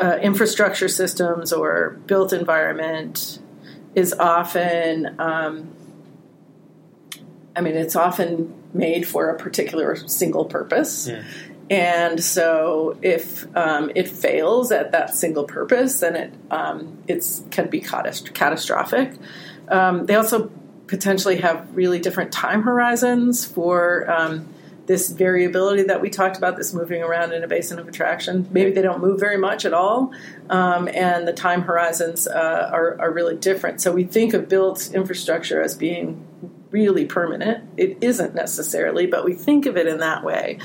uh, 0.00 0.18
infrastructure 0.22 0.88
systems 0.88 1.52
or 1.52 1.98
built 2.06 2.32
environment 2.32 3.38
is 3.94 4.12
often, 4.12 5.20
um, 5.20 5.74
I 7.56 7.60
mean, 7.60 7.74
it's 7.74 7.96
often 7.96 8.54
made 8.72 9.06
for 9.06 9.28
a 9.28 9.38
particular 9.38 9.96
single 10.08 10.44
purpose. 10.44 11.08
Yeah. 11.08 11.22
And 11.68 12.22
so, 12.22 12.98
if 13.00 13.46
um, 13.56 13.92
it 13.94 14.08
fails 14.08 14.72
at 14.72 14.90
that 14.90 15.14
single 15.14 15.44
purpose, 15.44 16.00
then 16.00 16.16
it 16.16 16.34
um, 16.50 16.98
it's 17.06 17.44
can 17.52 17.68
be 17.68 17.80
catastrophic. 17.80 19.12
Um, 19.68 20.06
they 20.06 20.16
also 20.16 20.50
potentially 20.88 21.36
have 21.36 21.68
really 21.76 22.00
different 22.00 22.32
time 22.32 22.62
horizons 22.62 23.44
for 23.44 24.10
um, 24.10 24.48
this 24.90 25.08
variability 25.08 25.84
that 25.84 26.00
we 26.00 26.10
talked 26.10 26.36
about, 26.36 26.56
this 26.56 26.74
moving 26.74 27.00
around 27.00 27.32
in 27.32 27.44
a 27.44 27.46
basin 27.46 27.78
of 27.78 27.86
attraction. 27.86 28.48
Maybe 28.50 28.72
they 28.72 28.82
don't 28.82 29.00
move 29.00 29.20
very 29.20 29.38
much 29.38 29.64
at 29.64 29.72
all, 29.72 30.12
um, 30.48 30.88
and 30.88 31.28
the 31.28 31.32
time 31.32 31.62
horizons 31.62 32.26
uh, 32.26 32.68
are, 32.72 33.00
are 33.00 33.12
really 33.12 33.36
different. 33.36 33.80
So 33.80 33.92
we 33.92 34.02
think 34.02 34.34
of 34.34 34.48
built 34.48 34.90
infrastructure 34.92 35.62
as 35.62 35.76
being 35.76 36.26
really 36.72 37.04
permanent. 37.04 37.68
It 37.76 37.98
isn't 38.00 38.34
necessarily, 38.34 39.06
but 39.06 39.24
we 39.24 39.32
think 39.32 39.66
of 39.66 39.76
it 39.76 39.86
in 39.86 39.98
that 39.98 40.24
way. 40.24 40.58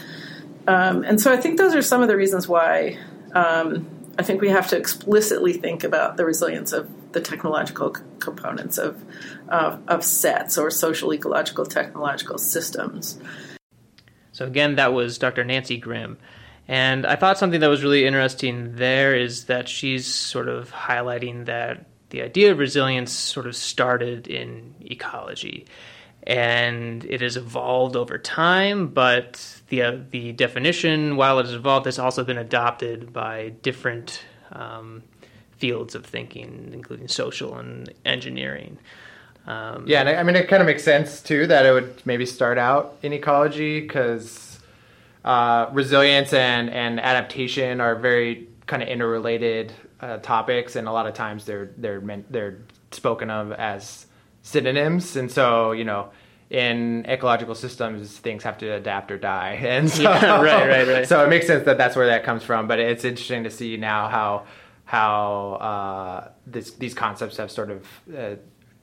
Um, 0.68 1.04
and 1.04 1.22
so 1.22 1.32
I 1.32 1.38
think 1.38 1.60
those 1.60 1.76
are 1.76 1.84
some 1.84 2.02
of 2.02 2.08
the 2.08 2.16
reasons 2.16 2.48
why 2.48 2.98
um, 3.36 3.88
I 4.18 4.24
think 4.24 4.42
we 4.42 4.50
have 4.50 4.70
to 4.70 4.76
explicitly 4.76 5.54
think 5.54 5.84
about 5.84 6.18
the 6.18 6.26
resilience 6.26 6.74
of 6.74 6.90
the 7.12 7.22
technological 7.22 7.94
c- 7.94 8.02
components 8.18 8.80
of, 8.80 9.04
uh, 9.50 9.78
of 9.88 10.04
sets 10.04 10.58
or 10.58 10.72
social 10.72 11.14
ecological 11.14 11.68
technological 11.68 12.40
systems. 12.40 13.20
So 14.36 14.46
again, 14.46 14.76
that 14.76 14.92
was 14.92 15.18
Dr. 15.18 15.46
Nancy 15.46 15.78
Grimm. 15.78 16.18
And 16.68 17.06
I 17.06 17.16
thought 17.16 17.38
something 17.38 17.62
that 17.62 17.70
was 17.70 17.84
really 17.84 18.06
interesting 18.06 18.76
there 18.76 19.16
is 19.16 19.46
that 19.46 19.70
she's 19.70 20.06
sort 20.06 20.50
of 20.50 20.70
highlighting 20.74 21.46
that 21.46 21.86
the 22.10 22.22
idea 22.22 22.52
of 22.52 22.60
resilience 22.60 23.14
sort 23.14 23.48
of 23.48 23.56
started 23.56 24.28
in 24.28 24.76
ecology. 24.82 25.68
And 26.24 27.06
it 27.06 27.22
has 27.22 27.38
evolved 27.38 27.96
over 27.96 28.18
time, 28.18 28.90
but 28.90 29.62
the 29.70 29.84
uh, 29.84 29.98
the 30.10 30.34
definition, 30.34 31.16
while 31.16 31.40
it 31.40 31.46
has 31.46 31.54
evolved, 31.54 31.86
has 31.86 31.98
also 31.98 32.26
been 32.26 32.38
adopted 32.38 33.14
by 33.14 33.54
different 33.62 34.22
um, 34.52 35.04
fields 35.52 35.96
of 35.96 36.06
thinking, 36.06 36.72
including 36.74 37.08
social 37.08 37.58
and 37.58 37.94
engineering. 38.04 38.80
Um, 39.48 39.86
yeah, 39.88 40.00
and 40.00 40.10
I, 40.10 40.16
I, 40.16 40.24
mean, 40.24 40.36
it 40.36 40.48
kind 40.48 40.62
of 40.62 40.68
makes 40.68 40.84
sense 40.84 41.22
too 41.22 41.46
that 41.48 41.66
it 41.66 41.72
would 41.72 42.02
maybe 42.06 42.26
start 42.26 42.58
out 42.58 42.98
in 43.04 43.14
ecology 43.14 43.80
because 43.80 44.60
uh, 45.24 45.70
resilience 45.72 46.34
and, 46.34 46.70
and 46.70 47.00
adaptation 47.00 47.80
are 47.80 47.96
very 47.96 48.50
kind 48.66 48.82
of 48.82 48.90
interrelated 48.90 49.72
uh, 50.02 50.18
topics, 50.18 50.76
and 50.76 50.88
a 50.88 50.92
lot 50.92 51.06
of 51.08 51.14
times 51.14 51.46
they're 51.46 51.70
they're 51.78 52.02
meant, 52.02 52.32
they're 52.32 52.58
spoken 52.92 53.30
of 53.30 53.52
as 53.52 54.08
synonyms, 54.42 55.16
and 55.16 55.32
so 55.32 55.72
you 55.72 55.84
know. 55.84 56.10
In 56.48 57.08
ecological 57.08 57.56
systems, 57.56 58.20
things 58.20 58.44
have 58.44 58.60
to 58.60 58.70
adapt 58.70 59.12
or 59.12 59.18
die, 59.18 59.54
and 59.64 59.90
so 59.90 60.04
yeah, 60.04 60.40
right, 60.40 60.70
right, 60.70 60.88
right. 60.88 61.08
So 61.08 61.24
it 61.24 61.28
makes 61.28 61.48
sense 61.48 61.66
that 61.66 61.80
that's 61.80 61.96
where 61.96 62.06
that 62.06 62.24
comes 62.24 62.44
from. 62.44 62.68
But 62.68 62.78
it's 62.78 63.04
interesting 63.04 63.46
to 63.46 63.50
see 63.50 63.78
now 63.78 64.08
how 64.10 64.46
how 64.86 65.54
uh, 65.54 66.30
this, 66.46 66.72
these 66.72 66.94
concepts 66.94 67.38
have 67.38 67.50
sort 67.50 67.72
of 67.72 67.88
uh, 68.16 68.36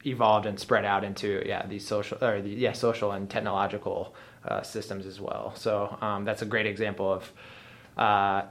evolved 0.05 0.47
and 0.47 0.59
spread 0.59 0.85
out 0.85 1.05
into 1.05 1.43
yeah 1.47 1.67
these 1.67 1.87
social 1.87 2.19
or 2.23 2.41
the, 2.41 2.51
yeah 2.51 2.73
social 2.73 3.13
and 3.13 3.29
technological 3.29 4.15
uh, 4.45 4.63
systems 4.63 5.07
as 5.07 5.21
well. 5.21 5.55
So 5.57 5.97
um, 6.01 6.25
that's 6.25 6.43
a 6.43 6.47
great 6.47 6.67
example 6.67 7.13
of 7.13 7.33
uh, 7.97 8.43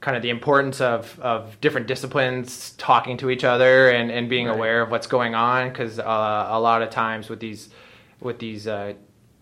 kind 0.00 0.16
of 0.16 0.22
the 0.22 0.30
importance 0.30 0.80
of 0.80 1.18
of 1.20 1.60
different 1.60 1.86
disciplines 1.86 2.70
talking 2.72 3.16
to 3.18 3.30
each 3.30 3.44
other 3.44 3.90
and 3.90 4.10
and 4.10 4.28
being 4.28 4.46
right. 4.46 4.56
aware 4.56 4.82
of 4.82 4.90
what's 4.90 5.06
going 5.06 5.34
on 5.34 5.68
because 5.68 5.98
uh, 5.98 6.46
a 6.50 6.60
lot 6.60 6.82
of 6.82 6.90
times 6.90 7.28
with 7.28 7.40
these 7.40 7.70
with 8.20 8.38
these 8.38 8.66
uh, 8.66 8.94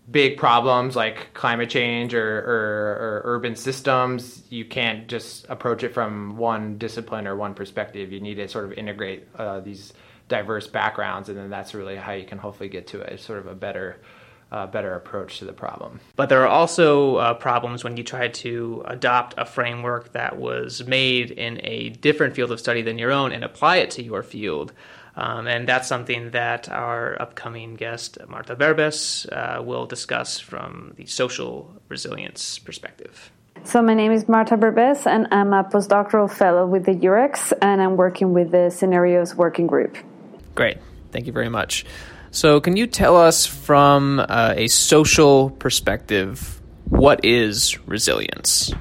big 0.09 0.37
problems 0.37 0.95
like 0.95 1.33
climate 1.33 1.69
change 1.69 2.13
or, 2.13 2.39
or, 2.39 2.41
or, 2.43 3.21
urban 3.25 3.55
systems, 3.55 4.43
you 4.49 4.65
can't 4.65 5.07
just 5.07 5.45
approach 5.49 5.83
it 5.83 5.93
from 5.93 6.35
one 6.37 6.77
discipline 6.77 7.27
or 7.27 7.35
one 7.35 7.53
perspective. 7.53 8.11
You 8.11 8.19
need 8.19 8.35
to 8.35 8.47
sort 8.47 8.65
of 8.65 8.73
integrate 8.73 9.27
uh, 9.37 9.59
these 9.59 9.93
diverse 10.31 10.65
backgrounds, 10.65 11.29
and 11.29 11.37
then 11.37 11.49
that's 11.49 11.73
really 11.73 11.97
how 11.97 12.13
you 12.13 12.25
can 12.25 12.37
hopefully 12.37 12.69
get 12.69 12.87
to 12.87 13.01
a 13.01 13.17
sort 13.17 13.39
of 13.39 13.47
a 13.47 13.55
better. 13.55 13.97
Uh, 14.53 14.67
better 14.67 14.95
approach 14.95 15.39
to 15.39 15.45
the 15.45 15.53
problem. 15.53 16.01
But 16.17 16.27
there 16.27 16.41
are 16.41 16.49
also 16.49 17.15
uh, 17.15 17.33
problems 17.35 17.85
when 17.85 17.95
you 17.95 18.03
try 18.03 18.27
to 18.27 18.83
adopt 18.85 19.33
a 19.37 19.45
framework 19.45 20.11
that 20.11 20.37
was 20.37 20.85
made 20.85 21.31
in 21.31 21.61
a 21.63 21.87
different 21.87 22.35
field 22.35 22.51
of 22.51 22.59
study 22.59 22.81
than 22.81 22.97
your 22.97 23.13
own 23.13 23.31
and 23.31 23.45
apply 23.45 23.77
it 23.77 23.91
to 23.91 24.03
your 24.03 24.23
field. 24.23 24.73
Um, 25.15 25.47
and 25.47 25.69
that's 25.69 25.87
something 25.87 26.31
that 26.31 26.67
our 26.67 27.21
upcoming 27.21 27.75
guest, 27.75 28.17
Marta 28.27 28.57
Berbes, 28.57 29.25
uh, 29.31 29.61
will 29.63 29.85
discuss 29.85 30.39
from 30.41 30.95
the 30.97 31.05
social 31.05 31.73
resilience 31.87 32.59
perspective. 32.59 33.31
So, 33.63 33.81
my 33.81 33.93
name 33.93 34.11
is 34.11 34.27
Marta 34.27 34.57
Berbes, 34.57 35.05
and 35.05 35.27
I'm 35.31 35.53
a 35.53 35.63
postdoctoral 35.63 36.29
fellow 36.29 36.65
with 36.65 36.85
the 36.85 36.93
UREX, 36.93 37.53
and 37.61 37.81
I'm 37.81 37.95
working 37.95 38.33
with 38.33 38.51
the 38.51 38.69
Scenarios 38.69 39.35
Working 39.35 39.67
Group. 39.67 39.97
Great. 40.55 40.77
Thank 41.11 41.27
you 41.27 41.33
very 41.33 41.49
much. 41.49 41.85
So, 42.31 42.61
can 42.61 42.77
you 42.77 42.87
tell 42.87 43.17
us 43.17 43.45
from 43.45 44.19
uh, 44.19 44.53
a 44.55 44.67
social 44.67 45.49
perspective 45.49 46.61
what 46.85 47.25
is 47.25 47.77
resilience? 47.87 48.71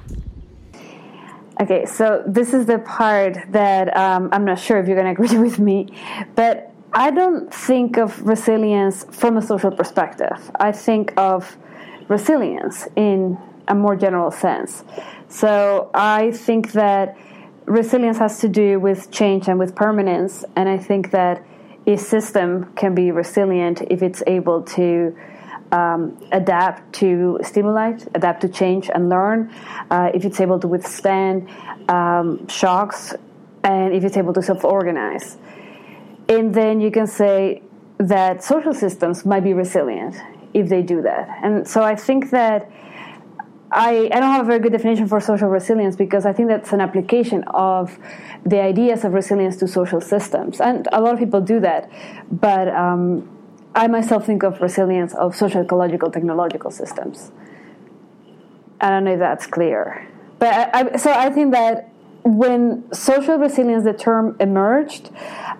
Okay, 1.60 1.84
so 1.84 2.22
this 2.26 2.54
is 2.54 2.66
the 2.66 2.78
part 2.78 3.36
that 3.50 3.94
um, 3.96 4.30
I'm 4.32 4.44
not 4.44 4.58
sure 4.58 4.78
if 4.78 4.86
you're 4.86 4.96
going 4.96 5.14
to 5.14 5.22
agree 5.22 5.38
with 5.42 5.58
me, 5.58 5.88
but 6.34 6.72
I 6.92 7.10
don't 7.10 7.52
think 7.52 7.98
of 7.98 8.20
resilience 8.22 9.04
from 9.10 9.36
a 9.36 9.42
social 9.42 9.70
perspective. 9.70 10.50
I 10.56 10.72
think 10.72 11.12
of 11.16 11.56
resilience 12.08 12.88
in 12.96 13.38
a 13.68 13.74
more 13.74 13.94
general 13.94 14.30
sense. 14.30 14.84
So 15.28 15.90
I 15.94 16.32
think 16.32 16.72
that 16.72 17.16
resilience 17.66 18.18
has 18.18 18.40
to 18.40 18.48
do 18.48 18.80
with 18.80 19.10
change 19.10 19.46
and 19.46 19.58
with 19.58 19.76
permanence, 19.76 20.44
and 20.56 20.68
I 20.68 20.78
think 20.78 21.10
that 21.12 21.44
a 21.86 21.96
system 21.96 22.72
can 22.74 22.94
be 22.94 23.10
resilient 23.10 23.82
if 23.90 24.02
it's 24.02 24.22
able 24.26 24.62
to 24.62 25.16
um, 25.72 26.18
adapt 26.32 26.92
to 26.94 27.38
stimuli, 27.42 27.98
adapt 28.14 28.40
to 28.42 28.48
change 28.48 28.90
and 28.92 29.08
learn, 29.08 29.52
uh, 29.90 30.10
if 30.14 30.24
it's 30.24 30.40
able 30.40 30.58
to 30.60 30.68
withstand 30.68 31.48
um, 31.88 32.46
shocks, 32.48 33.14
and 33.62 33.94
if 33.94 34.04
it's 34.04 34.16
able 34.16 34.32
to 34.32 34.42
self 34.42 34.64
organize. 34.64 35.36
And 36.28 36.54
then 36.54 36.80
you 36.80 36.90
can 36.90 37.06
say 37.06 37.62
that 37.98 38.42
social 38.42 38.72
systems 38.72 39.24
might 39.24 39.44
be 39.44 39.52
resilient 39.52 40.16
if 40.54 40.68
they 40.68 40.82
do 40.82 41.02
that. 41.02 41.28
And 41.42 41.66
so 41.66 41.82
I 41.82 41.94
think 41.94 42.30
that 42.30 42.70
I, 43.72 44.10
I 44.12 44.20
don't 44.20 44.32
have 44.32 44.42
a 44.42 44.46
very 44.46 44.58
good 44.58 44.72
definition 44.72 45.06
for 45.06 45.20
social 45.20 45.48
resilience 45.48 45.94
because 45.94 46.26
I 46.26 46.32
think 46.32 46.48
that's 46.48 46.72
an 46.72 46.80
application 46.80 47.44
of 47.44 47.98
the 48.44 48.60
ideas 48.60 49.04
of 49.04 49.14
resilience 49.14 49.56
to 49.58 49.68
social 49.68 50.00
systems. 50.00 50.60
And 50.60 50.88
a 50.92 51.00
lot 51.00 51.14
of 51.14 51.20
people 51.20 51.40
do 51.40 51.60
that. 51.60 51.90
But 52.32 52.68
um, 52.68 53.28
I 53.74 53.86
myself 53.86 54.26
think 54.26 54.42
of 54.42 54.60
resilience 54.60 55.14
of 55.14 55.36
social 55.36 55.62
ecological 55.62 56.10
technological 56.10 56.72
systems. 56.72 57.30
I 58.80 58.90
don't 58.90 59.04
know 59.04 59.12
if 59.12 59.20
that's 59.20 59.46
clear. 59.46 60.08
But 60.40 60.74
I, 60.74 60.80
I, 60.80 60.96
so 60.96 61.12
I 61.12 61.30
think 61.30 61.52
that 61.52 61.90
when 62.24 62.92
social 62.92 63.36
resilience, 63.38 63.84
the 63.84 63.92
term 63.92 64.36
emerged, 64.40 65.10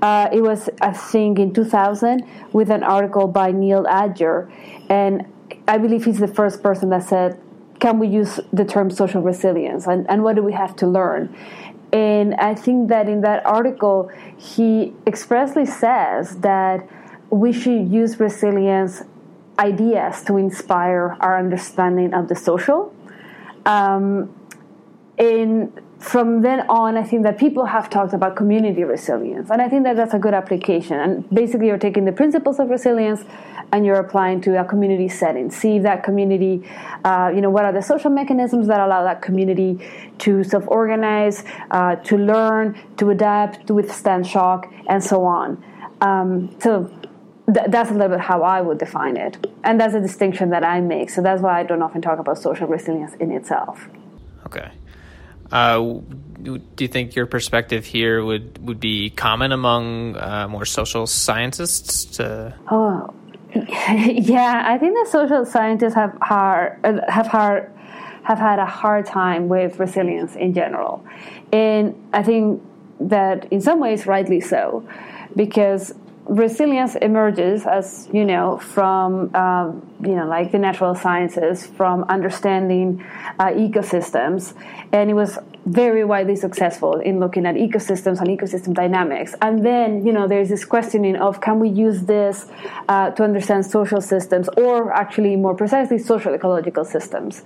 uh, 0.03 0.29
it 0.33 0.41
was, 0.41 0.69
I 0.81 0.93
think, 0.93 1.39
in 1.39 1.55
2000 1.55 2.27
with 2.53 2.71
an 2.71 2.83
article 2.83 3.29
by 3.29 3.53
Neil 3.53 3.85
Adger. 3.85 4.51
And 4.89 5.27
I 5.69 5.79
believe 5.79 6.07
he's 6.07 6.19
the 6.19 6.29
first 6.29 6.63
person 6.63 6.89
that 6.91 7.05
said, 7.05 7.41
can 7.81 7.99
we 7.99 8.07
use 8.07 8.39
the 8.53 8.65
term 8.65 8.91
social 8.91 9.23
resilience? 9.23 9.87
And, 9.87 10.09
and 10.09 10.23
what 10.23 10.37
do 10.37 10.43
we 10.43 10.53
have 10.53 10.77
to 10.77 10.87
learn? 10.87 11.35
And 11.93 12.35
I 12.35 12.55
think 12.55 12.89
that 12.91 13.09
in 13.09 13.23
that 13.23 13.45
article, 13.45 14.11
he 14.37 14.93
expressly 15.07 15.67
says 15.67 16.37
that 16.39 16.87
we 17.31 17.53
should 17.53 17.89
use 17.89 18.21
resilience 18.21 19.03
ideas 19.59 20.23
to 20.25 20.37
inspire 20.37 21.17
our 21.21 21.39
understanding 21.39 22.15
of 22.15 22.29
the 22.29 22.37
social. 22.37 22.95
Um, 23.67 24.35
and 25.19 25.73
from 26.01 26.41
then 26.41 26.61
on, 26.71 26.97
I 26.97 27.03
think 27.03 27.25
that 27.25 27.39
people 27.39 27.67
have 27.67 27.91
talked 27.91 28.15
about 28.15 28.35
community 28.35 28.85
resilience, 28.85 29.51
and 29.51 29.61
I 29.61 29.69
think 29.69 29.85
that 29.85 29.97
that's 29.97 30.15
a 30.15 30.19
good 30.19 30.33
application. 30.33 30.99
And 30.99 31.29
basically, 31.31 31.67
you're 31.67 31.79
taking 31.79 32.07
the 32.07 32.13
principles 32.13 32.59
of 32.59 32.71
resilience 32.71 33.23
and 33.73 33.85
you're 33.85 34.01
applying 34.01 34.41
to 34.41 34.59
a 34.59 34.65
community 34.65 35.09
setting. 35.09 35.51
See 35.51 35.77
if 35.77 35.83
that 35.83 36.03
community, 36.03 36.67
uh, 37.05 37.31
you 37.33 37.41
know, 37.41 37.51
what 37.51 37.65
are 37.67 37.73
the 37.73 37.83
social 37.83 38.11
mechanisms 38.11 38.67
that 38.67 38.81
allow 38.81 39.05
that 39.05 39.21
community 39.21 39.79
to 40.19 40.43
self-organize, 40.43 41.45
uh, 41.71 41.97
to 41.97 42.17
learn, 42.17 42.81
to 42.97 43.11
adapt, 43.11 43.67
to 43.67 43.75
withstand 43.75 44.27
shock, 44.27 44.73
and 44.89 45.05
so 45.05 45.25
on. 45.25 45.63
Um, 46.01 46.51
so 46.61 46.91
th- 47.53 47.67
that's 47.69 47.91
a 47.91 47.93
little 47.93 48.09
bit 48.09 48.21
how 48.21 48.43
I 48.43 48.63
would 48.63 48.79
define 48.79 49.19
it, 49.19 49.47
and 49.65 49.79
that's 49.79 49.95
a 49.95 50.01
distinction 50.01 50.49
that 50.51 50.65
I 50.65 50.81
make. 50.81 51.11
So 51.11 51.21
that's 51.21 51.43
why 51.43 51.61
I 51.61 51.63
don't 51.63 51.83
often 51.83 52.01
talk 52.01 52.19
about 52.19 52.39
social 52.39 52.67
resilience 52.67 53.15
in 53.17 53.31
itself. 53.31 53.87
Okay. 54.47 54.71
Uh, 55.53 56.01
do 56.43 56.61
you 56.79 56.89
think 56.89 57.15
your 57.15 57.27
perspective 57.27 57.85
here 57.85 58.25
would, 58.25 58.65
would 58.67 58.81
be 58.81 59.11
common 59.11 59.53
among 59.53 60.17
uh, 60.17 60.49
more 60.49 60.65
social 60.65 61.07
scientists? 61.07 62.05
To... 62.17 62.55
Oh, 62.71 63.13
yeah. 63.55 64.63
I 64.67 64.79
think 64.79 64.95
that 64.95 65.09
social 65.11 65.45
scientists 65.45 65.95
have 65.95 66.17
hard 66.23 66.79
have 67.09 67.27
hard 67.27 67.71
have 68.23 68.39
had 68.39 68.59
a 68.59 68.67
hard 68.67 69.07
time 69.07 69.49
with 69.49 69.79
resilience 69.79 70.37
in 70.37 70.55
general, 70.55 71.05
and 71.53 71.95
I 72.13 72.23
think 72.23 72.63
that 73.01 73.51
in 73.51 73.61
some 73.61 73.81
ways, 73.81 74.07
rightly 74.07 74.41
so, 74.41 74.87
because 75.35 75.95
resilience 76.31 76.95
emerges, 76.95 77.67
as 77.67 78.09
you 78.13 78.25
know, 78.25 78.57
from 78.59 79.35
um, 79.35 79.87
you 80.01 80.15
know 80.15 80.27
like 80.27 80.53
the 80.53 80.59
natural 80.59 80.95
sciences, 80.95 81.67
from 81.67 82.05
understanding 82.05 83.05
uh, 83.41 83.47
ecosystems, 83.47 84.55
and 84.93 85.11
it 85.11 85.15
was 85.15 85.39
very 85.67 86.05
widely 86.05 86.37
successful 86.37 87.01
in 87.01 87.19
looking 87.19 87.45
at 87.47 87.57
ecosystems 87.57 88.21
and 88.21 88.29
ecosystem 88.29 88.73
dynamics. 88.73 89.35
And 89.43 89.67
then 89.67 90.07
you 90.07 90.13
know 90.13 90.29
there's 90.29 90.49
this 90.49 90.65
questioning 90.65 91.17
of 91.17 91.41
can 91.41 91.59
we 91.59 91.69
use 91.69 92.03
this 92.03 92.47
uh, 92.89 93.11
to 93.11 93.25
understand 93.25 93.67
social 93.67 94.01
systems, 94.01 94.49
or 94.57 94.93
actually 94.93 95.35
more 95.35 95.57
precisely, 95.57 95.99
social 95.99 96.33
ecological 96.33 96.85
systems. 96.85 97.43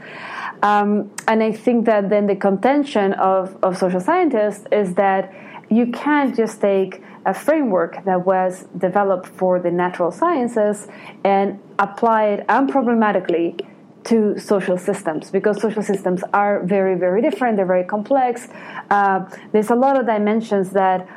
Um, 0.63 1.11
and 1.27 1.43
I 1.43 1.53
think 1.53 1.87
that 1.87 2.11
then 2.11 2.27
the 2.27 2.37
contention 2.37 3.15
of, 3.15 3.57
of 3.63 3.77
social 3.77 4.01
scientists 4.01 4.67
is 4.71 4.95
that 4.95 5.33
you 5.71 5.91
can't 5.91 6.37
just 6.37 6.61
take 6.61 7.03
a 7.27 7.35
framework 7.35 8.05
that 8.05 8.27
was 8.27 8.67
developed 8.77 9.27
for 9.27 9.59
the 9.59 9.71
natural 9.71 10.11
sciences 10.11 10.89
and 11.25 11.59
applied 11.79 12.47
unproblematically 12.49 13.61
to 14.05 14.39
social 14.39 14.77
systems 14.77 15.31
because 15.31 15.61
social 15.61 15.83
systems 15.83 16.23
are 16.35 16.63
very, 16.63 16.95
very 16.95 17.23
different. 17.23 17.57
They're 17.57 17.67
very 17.67 17.85
complex. 17.85 18.49
Uh, 18.91 19.25
there's 19.53 19.71
a 19.71 19.75
lot 19.75 19.99
of 19.99 20.07
dimensions 20.07 20.71
that 20.73 21.09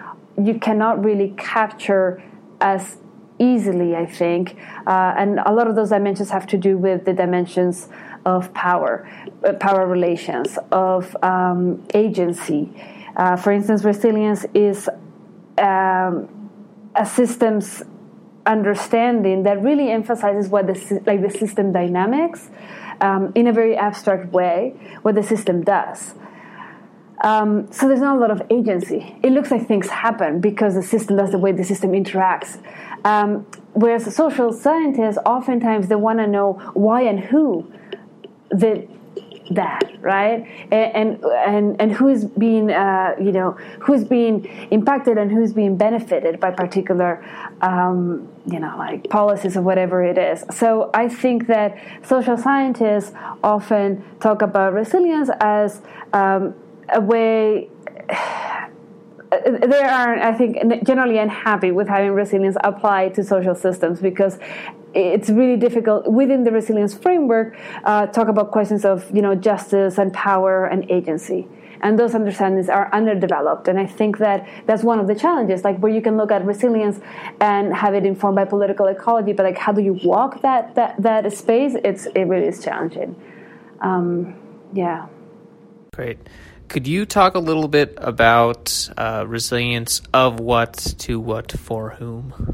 you 0.41 0.60
cannot 0.60 1.04
really 1.04 1.34
capture 1.38 2.24
as 2.62 2.98
easily, 3.39 3.96
I 3.96 4.06
think. 4.06 4.56
Uh, 4.88 5.13
and 5.17 5.39
a 5.46 5.52
lot 5.52 5.67
of 5.67 5.76
those 5.76 5.89
dimensions 5.89 6.30
have 6.30 6.48
to 6.48 6.58
do 6.58 6.78
with 6.78 7.06
the 7.06 7.13
dimensions 7.13 7.89
of 8.26 8.54
power, 8.54 9.10
uh, 9.43 9.54
power 9.54 9.86
relations, 9.88 10.58
of 10.72 11.15
um, 11.24 11.86
agency. 11.93 12.70
Uh, 13.15 13.36
for 13.36 13.52
instance, 13.52 13.84
resilience 13.84 14.46
is 14.54 14.89
um, 15.58 16.50
a 16.96 17.06
systems 17.06 17.84
understanding 18.46 19.43
that 19.43 19.62
really 19.62 19.91
emphasizes 19.91 20.50
what 20.50 20.67
the 20.67 21.02
like 21.06 21.22
the 21.22 21.30
system 21.30 21.72
dynamics 21.72 22.50
um, 23.02 23.32
in 23.36 23.48
a 23.48 23.54
very 23.54 23.76
abstract 23.76 24.32
way, 24.32 24.74
what 25.02 25.15
the 25.15 25.24
system 25.24 25.63
does. 25.63 26.15
Um, 27.24 27.72
so 27.72 27.88
there's 27.88 28.00
not 28.00 28.17
a 28.17 28.20
lot 28.20 28.32
of 28.32 28.41
agency. 28.50 29.15
It 29.24 29.32
looks 29.32 29.50
like 29.50 29.67
things 29.67 29.89
happen 29.89 30.39
because 30.39 30.76
the 30.76 30.84
system 30.84 31.17
does 31.17 31.32
the 31.32 31.39
way 31.39 31.52
the 31.52 31.63
system 31.63 31.91
interacts. 31.91 32.62
Um, 33.04 33.48
whereas 33.74 34.13
social 34.15 34.54
scientists 34.54 35.17
oftentimes 35.26 35.88
they 35.88 35.96
want 35.96 36.20
to 36.20 36.28
know 36.28 36.54
why 36.74 37.02
and 37.02 37.20
who 37.20 37.72
the 38.50 38.88
that 39.51 39.83
right? 40.01 40.47
And 40.71 41.23
and 41.23 41.81
and 41.81 41.91
who's 41.91 42.25
being 42.25 42.71
uh, 42.71 43.15
you 43.19 43.31
know 43.31 43.51
who's 43.79 44.03
being 44.03 44.45
impacted 44.71 45.17
and 45.17 45.31
who's 45.31 45.53
being 45.53 45.77
benefited 45.77 46.39
by 46.39 46.51
particular 46.51 47.23
um, 47.62 48.27
you 48.45 48.60
know 48.60 48.75
like 48.77 49.10
policies 49.10 49.57
or 49.57 49.62
whatever 49.62 50.03
it 50.03 50.17
is. 50.17 50.43
So 50.51 50.89
i 50.93 51.07
think 51.07 51.47
that 51.47 51.77
social 52.03 52.38
scientists 52.38 53.12
often 53.43 54.03
talk 54.19 54.41
about 54.41 54.73
resilience 54.73 55.29
as 55.41 55.81
um, 56.13 56.55
a 56.89 57.01
way 57.01 57.69
they 59.29 59.81
are, 59.81 60.17
I 60.19 60.33
think, 60.33 60.85
generally 60.85 61.17
unhappy 61.17 61.71
with 61.71 61.87
having 61.87 62.11
resilience 62.11 62.55
applied 62.63 63.13
to 63.15 63.23
social 63.23 63.55
systems 63.55 63.99
because 63.99 64.39
it's 64.93 65.29
really 65.29 65.57
difficult 65.57 66.07
within 66.07 66.43
the 66.43 66.51
resilience 66.51 66.93
framework 66.93 67.57
uh, 67.83 68.07
talk 68.07 68.29
about 68.29 68.51
questions 68.51 68.85
of 68.85 69.13
you 69.13 69.21
know 69.21 69.35
justice 69.35 69.97
and 69.97 70.13
power 70.13 70.65
and 70.65 70.89
agency. 70.89 71.47
And 71.79 71.99
those 71.99 72.13
understandings 72.15 72.69
are 72.69 72.91
underdeveloped. 72.91 73.67
And 73.67 73.77
i 73.77 73.85
think 73.85 74.17
that 74.17 74.47
that's 74.65 74.83
one 74.83 74.99
of 74.99 75.07
the 75.07 75.13
challenges 75.13 75.63
like 75.63 75.77
where 75.79 75.91
you 75.91 76.01
can 76.01 76.17
look 76.17 76.31
at 76.31 76.43
resilience 76.45 76.99
and 77.41 77.75
have 77.75 77.93
it 77.93 78.05
informed 78.05 78.37
by 78.37 78.45
political 78.45 78.87
ecology 78.87 79.33
but 79.33 79.43
like 79.43 79.57
how 79.57 79.71
do 79.71 79.81
you 79.81 79.99
walk 80.03 80.41
that 80.41 80.73
that 80.75 80.95
that 81.01 81.31
space? 81.33 81.75
It's 81.83 82.05
it 82.15 82.23
really 82.23 82.47
is 82.47 82.63
challenging. 82.63 83.15
Um, 83.81 84.35
yeah. 84.73 85.07
Great 85.93 86.17
could 86.67 86.88
you 86.88 87.06
talk 87.06 87.36
a 87.36 87.39
little 87.39 87.67
bit 87.67 87.93
about 87.97 88.89
uh, 88.97 89.23
resilience 89.27 90.01
of 90.13 90.39
what 90.39 90.73
to 90.99 91.19
what 91.19 91.51
for 91.51 91.91
whom? 91.91 92.53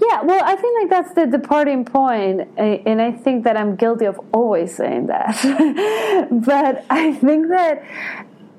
Yeah, 0.00 0.22
well, 0.22 0.42
I 0.44 0.56
think 0.56 0.82
like 0.82 0.90
that's 0.90 1.14
the 1.14 1.26
departing 1.26 1.84
point, 1.84 2.48
and 2.58 3.00
I 3.00 3.12
think 3.12 3.44
that 3.44 3.56
I'm 3.56 3.76
guilty 3.76 4.06
of 4.06 4.20
always 4.32 4.74
saying 4.74 5.06
that. 5.06 6.28
but 6.30 6.84
I 6.90 7.12
think 7.14 7.48
that 7.48 7.84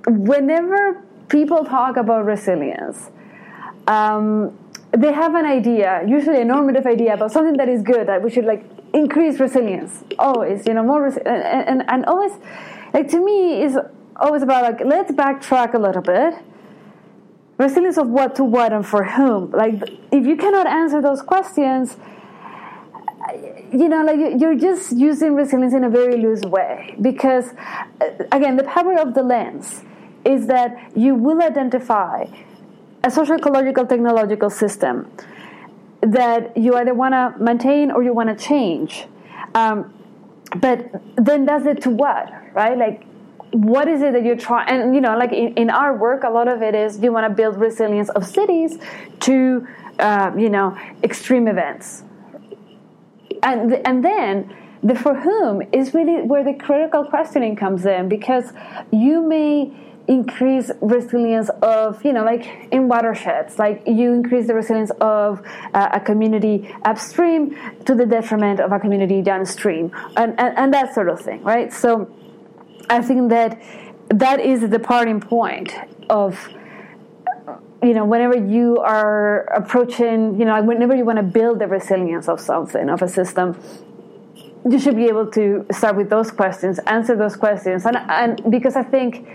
whenever 0.08 1.04
people 1.28 1.66
talk 1.66 1.98
about 1.98 2.26
resilience, 2.26 3.10
um, 3.88 4.58
they 4.92 5.12
have 5.12 5.36
an 5.36 5.46
idea, 5.46 6.04
usually 6.08 6.42
a 6.42 6.46
normative 6.46 6.86
idea 6.86 7.14
about 7.16 7.32
something 7.32 7.58
that 7.58 7.68
is 7.68 7.82
good 7.82 8.08
that 8.08 8.24
we 8.24 8.30
should 8.30 8.46
like 8.46 8.64
increase 8.94 9.40
resilience. 9.40 10.04
Always, 10.18 10.66
you 10.66 10.74
know, 10.74 10.84
more 10.84 11.04
res- 11.04 11.18
and, 11.18 11.28
and 11.70 11.90
and 11.90 12.06
always, 12.06 12.32
like 12.94 13.10
to 13.10 13.24
me 13.24 13.62
is 13.62 13.78
always 14.16 14.44
about 14.44 14.64
like 14.64 14.86
let's 14.86 15.12
backtrack 15.12 15.74
a 15.74 15.80
little 15.80 16.02
bit 16.02 16.34
resilience 17.58 17.98
of 17.98 18.08
what 18.08 18.36
to 18.36 18.44
what 18.44 18.74
and 18.74 18.86
for 18.86 19.04
whom. 19.04 19.52
Like, 19.52 19.82
if 20.12 20.26
you 20.26 20.36
cannot 20.36 20.68
answer 20.68 21.02
those 21.02 21.22
questions, 21.22 21.98
you 23.72 23.90
know, 23.90 24.04
like 24.04 24.40
you're 24.40 24.56
just 24.56 24.92
using 24.92 25.36
resilience 25.36 25.74
in 25.74 25.84
a 25.84 25.90
very 25.90 26.18
loose 26.18 26.42
way. 26.42 26.96
Because, 27.02 27.54
uh, 28.02 28.10
again, 28.32 28.58
the 28.58 28.64
power 28.64 29.00
of 29.00 29.14
the 29.14 29.24
lens 29.24 29.84
is 30.24 30.48
that 30.48 30.92
you 30.96 31.16
will 31.16 31.42
identify 31.42 32.26
a 33.04 33.12
social, 33.12 33.36
ecological, 33.36 33.86
technological 33.86 34.50
system 34.50 35.10
that 36.02 36.56
you 36.58 36.76
either 36.76 36.94
want 36.94 37.14
to 37.14 37.34
maintain 37.44 37.92
or 37.92 38.04
you 38.04 38.14
want 38.14 38.38
to 38.38 38.44
change. 38.44 39.08
Um, 39.54 39.94
but 40.58 40.90
then 41.16 41.46
does 41.46 41.66
it 41.66 41.82
to 41.84 41.90
what, 41.90 42.32
right? 42.54 42.78
Like, 42.78 43.04
what 43.56 43.88
is 43.88 44.02
it 44.02 44.12
that 44.14 44.26
you're 44.26 44.36
trying? 44.36 44.68
And 44.68 44.96
you 44.96 45.02
know, 45.02 45.18
like 45.18 45.32
in, 45.32 45.54
in, 45.54 45.70
our 45.70 45.96
work, 45.96 46.24
a 46.24 46.30
lot 46.30 46.48
of 46.48 46.62
it 46.62 46.76
is 46.76 47.00
you 47.00 47.12
want 47.12 47.26
to 47.30 47.34
build 47.34 47.58
resilience 47.58 48.10
of 48.10 48.26
cities 48.26 48.78
to, 49.22 49.66
uh, 49.98 50.32
you 50.38 50.50
know, 50.50 50.78
extreme 51.04 51.48
events, 51.48 52.04
and 53.44 53.74
and 53.88 54.04
then 54.04 54.54
the 54.84 54.94
for 54.94 55.16
whom 55.16 55.62
is 55.72 55.94
really 55.94 56.22
where 56.22 56.44
the 56.44 56.54
critical 56.54 57.06
questioning 57.06 57.56
comes 57.56 57.86
in 57.86 58.10
because 58.10 58.52
you 58.92 59.22
may 59.22 59.72
increase 60.08 60.70
resilience 60.82 61.50
of 61.64 62.04
you 62.06 62.14
know 62.14 62.24
like 62.24 62.68
in 62.72 62.88
watersheds 62.88 63.58
like 63.58 63.82
you 63.88 64.14
increase 64.14 64.46
the 64.46 64.54
resilience 64.54 64.92
of 65.02 65.42
uh, 65.74 65.90
a 65.94 66.00
community 66.00 66.72
upstream 66.84 67.58
to 67.86 67.96
the 67.96 68.06
detriment 68.06 68.60
of 68.60 68.72
a 68.72 68.80
community 68.80 69.24
downstream 69.24 69.92
and, 70.16 70.40
and, 70.40 70.56
and 70.60 70.72
that 70.72 70.94
sort 70.94 71.10
of 71.10 71.20
thing 71.20 71.42
right 71.42 71.74
so 71.74 72.08
i 72.90 73.02
think 73.02 73.30
that 73.30 73.62
that 74.10 74.40
is 74.40 74.62
the 74.62 74.68
departing 74.68 75.20
point 75.20 75.74
of 76.10 76.50
you 77.82 77.94
know 77.94 78.06
whenever 78.06 78.38
you 78.38 78.78
are 78.78 79.42
approaching 79.56 80.40
you 80.40 80.46
know 80.46 80.62
whenever 80.64 80.96
you 80.96 81.06
want 81.06 81.18
to 81.18 81.24
build 81.24 81.60
the 81.60 81.68
resilience 81.68 82.28
of 82.28 82.40
something 82.40 82.90
of 82.90 83.02
a 83.02 83.08
system 83.08 83.60
you 84.70 84.80
should 84.80 84.96
be 84.96 85.06
able 85.06 85.28
to 85.30 85.66
start 85.72 85.96
with 85.96 86.10
those 86.10 86.32
questions 86.32 86.80
answer 86.88 87.16
those 87.16 87.36
questions 87.36 87.86
and, 87.86 87.98
and 87.98 88.42
because 88.50 88.76
i 88.76 88.84
think 88.84 89.28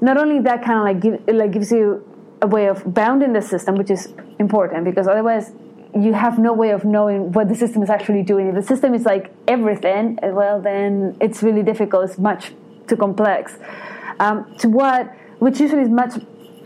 not 0.00 0.16
only 0.16 0.40
that 0.40 0.62
kind 0.62 0.78
of 0.78 0.84
like 0.84 1.00
give, 1.00 1.34
like 1.34 1.52
gives 1.52 1.72
you 1.72 2.04
a 2.42 2.46
way 2.46 2.66
of 2.66 2.94
bounding 2.94 3.32
the 3.32 3.42
system, 3.42 3.76
which 3.76 3.90
is 3.90 4.12
important 4.38 4.84
because 4.84 5.08
otherwise 5.08 5.52
you 5.94 6.12
have 6.12 6.38
no 6.38 6.52
way 6.52 6.70
of 6.70 6.84
knowing 6.84 7.32
what 7.32 7.48
the 7.48 7.54
system 7.54 7.82
is 7.82 7.88
actually 7.90 8.22
doing. 8.22 8.48
If 8.48 8.54
the 8.54 8.62
system 8.62 8.94
is 8.94 9.04
like 9.04 9.32
everything, 9.48 10.18
well, 10.22 10.60
then 10.60 11.16
it's 11.20 11.42
really 11.42 11.62
difficult. 11.62 12.10
It's 12.10 12.18
much 12.18 12.52
too 12.86 12.96
complex. 12.96 13.56
Um, 14.18 14.54
to 14.58 14.68
what, 14.68 15.14
which 15.38 15.60
usually 15.60 15.82
is 15.82 15.88
much 15.88 16.14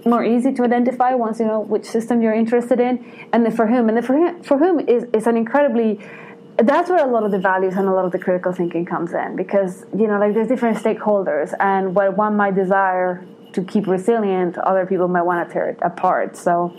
more 0.06 0.24
easy 0.24 0.52
to 0.54 0.62
identify 0.64 1.14
once 1.14 1.40
you 1.40 1.46
know 1.46 1.60
which 1.60 1.84
system 1.84 2.22
you're 2.22 2.34
interested 2.34 2.80
in, 2.80 3.28
and 3.32 3.54
for 3.54 3.66
whom. 3.66 3.88
And 3.88 4.04
for 4.04 4.14
whom, 4.14 4.42
for 4.42 4.58
whom 4.58 4.80
is, 4.80 5.04
is 5.12 5.26
an 5.26 5.36
incredibly 5.36 6.00
that's 6.64 6.90
where 6.90 7.04
a 7.04 7.10
lot 7.10 7.24
of 7.24 7.30
the 7.30 7.38
values 7.38 7.74
and 7.76 7.88
a 7.88 7.92
lot 7.92 8.04
of 8.04 8.12
the 8.12 8.18
critical 8.18 8.52
thinking 8.52 8.84
comes 8.84 9.12
in 9.12 9.36
because 9.36 9.84
you 9.96 10.06
know 10.06 10.18
like 10.18 10.34
there's 10.34 10.48
different 10.48 10.76
stakeholders 10.76 11.54
and 11.60 11.94
what 11.94 12.16
one 12.16 12.36
might 12.36 12.54
desire 12.54 13.26
to 13.52 13.64
keep 13.64 13.86
resilient 13.86 14.58
other 14.58 14.86
people 14.86 15.08
might 15.08 15.22
want 15.22 15.46
to 15.46 15.52
tear 15.52 15.70
it 15.70 15.78
apart 15.82 16.36
so 16.36 16.74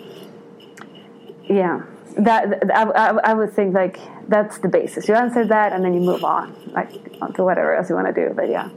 yeah 1.45 1.81
that 2.17 2.71
I, 2.75 2.83
I, 2.83 3.31
I 3.31 3.33
would 3.33 3.53
think 3.53 3.73
like 3.73 3.99
that's 4.27 4.59
the 4.59 4.67
basis 4.67 5.07
you 5.07 5.15
answer 5.15 5.45
that 5.45 5.73
and 5.73 5.83
then 5.83 5.93
you 5.93 6.01
move 6.01 6.23
on 6.23 6.55
like 6.73 6.91
to 7.35 7.43
whatever 7.43 7.75
else 7.75 7.89
you 7.89 7.95
want 7.95 8.13
to 8.13 8.27
do 8.27 8.33
but 8.33 8.49
yeah 8.49 8.69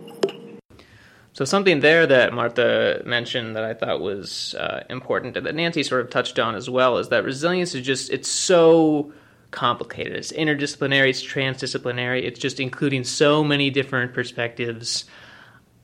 so 1.35 1.45
something 1.45 1.81
there 1.81 2.07
that 2.07 2.33
Martha 2.33 3.03
mentioned 3.05 3.57
that 3.57 3.65
I 3.65 3.75
thought 3.75 4.01
was 4.01 4.55
uh, 4.55 4.85
important 4.89 5.37
and 5.37 5.45
that 5.45 5.55
Nancy 5.55 5.83
sort 5.83 6.01
of 6.01 6.11
touched 6.11 6.39
on 6.39 6.55
as 6.55 6.71
well 6.71 6.97
is 6.99 7.09
that 7.09 7.25
resilience 7.25 7.75
is 7.75 7.85
just 7.85 8.11
it's 8.11 8.31
so 8.31 9.13
complicated. 9.51 10.15
It's 10.15 10.33
interdisciplinary, 10.33 11.11
it's 11.11 11.25
transdisciplinary, 11.25 12.23
it's 12.23 12.39
just 12.39 12.61
including 12.61 13.03
so 13.03 13.43
many 13.43 13.69
different 13.69 14.15
perspectives. 14.15 15.07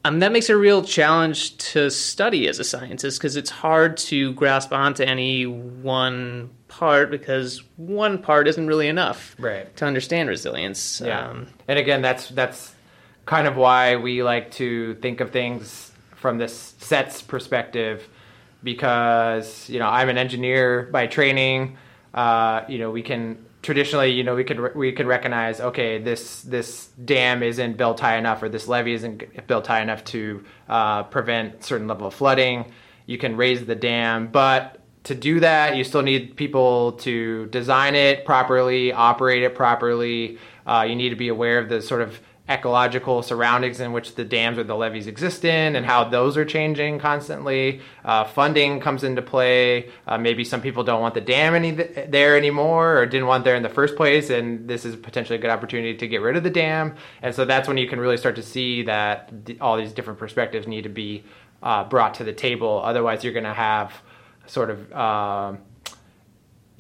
Um, 0.04 0.20
that 0.20 0.30
makes 0.30 0.48
it 0.48 0.52
a 0.52 0.56
real 0.56 0.84
challenge 0.84 1.56
to 1.72 1.90
study 1.90 2.46
as 2.46 2.60
a 2.60 2.64
scientist 2.64 3.18
because 3.18 3.34
it's 3.34 3.50
hard 3.50 3.96
to 3.98 4.32
grasp 4.34 4.72
onto 4.72 5.02
any 5.02 5.46
one 5.46 6.50
part 6.68 7.10
because 7.10 7.62
one 7.76 8.18
part 8.18 8.46
isn't 8.46 8.68
really 8.68 8.86
enough 8.86 9.34
right. 9.38 9.74
to 9.76 9.84
understand 9.84 10.28
resilience. 10.28 11.02
Yeah. 11.04 11.28
Um, 11.28 11.48
and 11.66 11.78
again, 11.78 12.02
that's 12.02 12.28
that's 12.28 12.72
kind 13.30 13.46
of 13.46 13.56
why 13.56 13.94
we 13.94 14.24
like 14.24 14.50
to 14.50 14.96
think 14.96 15.20
of 15.20 15.30
things 15.30 15.92
from 16.16 16.36
this 16.36 16.74
sets 16.78 17.22
perspective 17.22 18.08
because 18.64 19.70
you 19.70 19.78
know 19.78 19.88
I'm 19.88 20.08
an 20.08 20.18
engineer 20.18 20.88
by 20.90 21.06
training. 21.06 21.78
Uh, 22.12 22.64
you 22.68 22.78
know 22.78 22.90
we 22.90 23.02
can 23.02 23.38
traditionally, 23.62 24.10
you 24.10 24.24
know, 24.24 24.34
we 24.34 24.42
could 24.42 24.74
we 24.74 24.90
could 24.90 25.06
recognize, 25.06 25.60
okay, 25.60 25.98
this 25.98 26.42
this 26.42 26.88
dam 27.04 27.44
isn't 27.44 27.76
built 27.76 28.00
high 28.00 28.16
enough, 28.16 28.42
or 28.42 28.48
this 28.48 28.66
levee 28.66 28.94
isn't 28.94 29.46
built 29.46 29.68
high 29.68 29.82
enough 29.82 30.02
to 30.06 30.44
uh, 30.68 31.04
prevent 31.04 31.62
certain 31.62 31.86
level 31.86 32.08
of 32.08 32.14
flooding. 32.14 32.72
You 33.06 33.16
can 33.16 33.36
raise 33.36 33.64
the 33.64 33.76
dam, 33.76 34.28
but 34.28 34.80
to 35.04 35.14
do 35.14 35.38
that, 35.40 35.76
you 35.76 35.84
still 35.84 36.02
need 36.02 36.36
people 36.36 36.92
to 36.92 37.46
design 37.46 37.94
it 37.94 38.24
properly, 38.24 38.92
operate 38.92 39.44
it 39.44 39.54
properly. 39.54 40.38
Uh, 40.66 40.84
you 40.88 40.96
need 40.96 41.10
to 41.10 41.16
be 41.16 41.28
aware 41.28 41.58
of 41.58 41.68
the 41.68 41.80
sort 41.80 42.02
of 42.02 42.20
ecological 42.50 43.22
surroundings 43.22 43.78
in 43.78 43.92
which 43.92 44.16
the 44.16 44.24
dams 44.24 44.58
or 44.58 44.64
the 44.64 44.74
levees 44.74 45.06
exist 45.06 45.44
in 45.44 45.76
and 45.76 45.86
how 45.86 46.02
those 46.02 46.36
are 46.36 46.44
changing 46.44 46.98
constantly. 46.98 47.80
Uh, 48.04 48.24
funding 48.24 48.80
comes 48.80 49.04
into 49.04 49.22
play. 49.22 49.88
Uh, 50.06 50.18
maybe 50.18 50.44
some 50.44 50.60
people 50.60 50.82
don't 50.82 51.00
want 51.00 51.14
the 51.14 51.20
dam 51.20 51.54
any 51.54 51.76
th- 51.76 52.10
there 52.10 52.36
anymore 52.36 52.98
or 52.98 53.06
didn't 53.06 53.28
want 53.28 53.44
there 53.44 53.54
in 53.54 53.62
the 53.62 53.68
first 53.68 53.94
place, 53.94 54.30
and 54.30 54.66
this 54.66 54.84
is 54.84 54.96
potentially 54.96 55.38
a 55.38 55.40
good 55.40 55.50
opportunity 55.50 55.96
to 55.96 56.08
get 56.08 56.20
rid 56.20 56.36
of 56.36 56.42
the 56.42 56.50
dam. 56.50 56.96
And 57.22 57.32
so 57.32 57.44
that's 57.44 57.68
when 57.68 57.78
you 57.78 57.88
can 57.88 58.00
really 58.00 58.16
start 58.16 58.34
to 58.34 58.42
see 58.42 58.82
that 58.82 59.46
th- 59.46 59.60
all 59.60 59.76
these 59.76 59.92
different 59.92 60.18
perspectives 60.18 60.66
need 60.66 60.82
to 60.82 60.88
be 60.88 61.22
uh, 61.62 61.84
brought 61.84 62.14
to 62.14 62.24
the 62.24 62.32
table. 62.32 62.82
Otherwise, 62.84 63.22
you're 63.22 63.32
going 63.32 63.44
to 63.44 63.54
have 63.54 63.92
sort 64.46 64.70
of 64.70 64.92
um, 64.92 65.58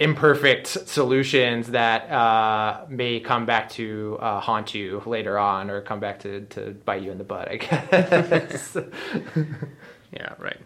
imperfect 0.00 0.66
solutions 0.66 1.68
that 1.68 2.10
uh, 2.10 2.86
may 2.88 3.20
come 3.20 3.44
back 3.44 3.68
to 3.68 4.16
uh, 4.20 4.40
haunt 4.40 4.74
you 4.74 5.02
later 5.04 5.38
on 5.38 5.68
or 5.68 5.82
come 5.82 6.00
back 6.00 6.18
to, 6.20 6.40
to 6.46 6.70
bite 6.86 7.02
you 7.02 7.12
in 7.12 7.18
the 7.18 7.24
butt, 7.24 7.48
I 7.50 7.56
guess. 7.56 8.76
yeah, 10.12 10.32
right. 10.38 10.56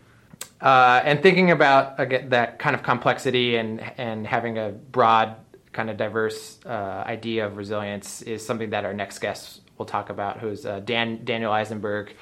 Uh, 0.61 1.03
and 1.05 1.21
thinking 1.21 1.51
about 1.51 1.99
again, 1.99 2.29
that 2.29 2.61
kind 2.61 2.77
of 2.77 2.85
complexity 2.85 3.57
and, 3.57 3.81
and 3.99 4.25
having 4.25 4.57
a 4.57 4.71
broad, 4.71 5.35
kind 5.73 5.91
of 5.91 5.97
diverse 5.97 6.61
uh, 6.65 7.03
idea 7.05 7.45
of 7.45 7.57
resilience 7.57 8.23
is 8.23 8.47
something 8.47 8.71
that 8.71 8.85
our 8.85 8.95
next 8.95 9.19
guest 9.19 9.63
will 9.77 9.87
talk 9.87 10.09
about, 10.11 10.39
who's 10.39 10.65
uh, 10.65 10.79
Dan, 10.79 11.25
Daniel 11.25 11.51
Eisenberg, 11.51 12.15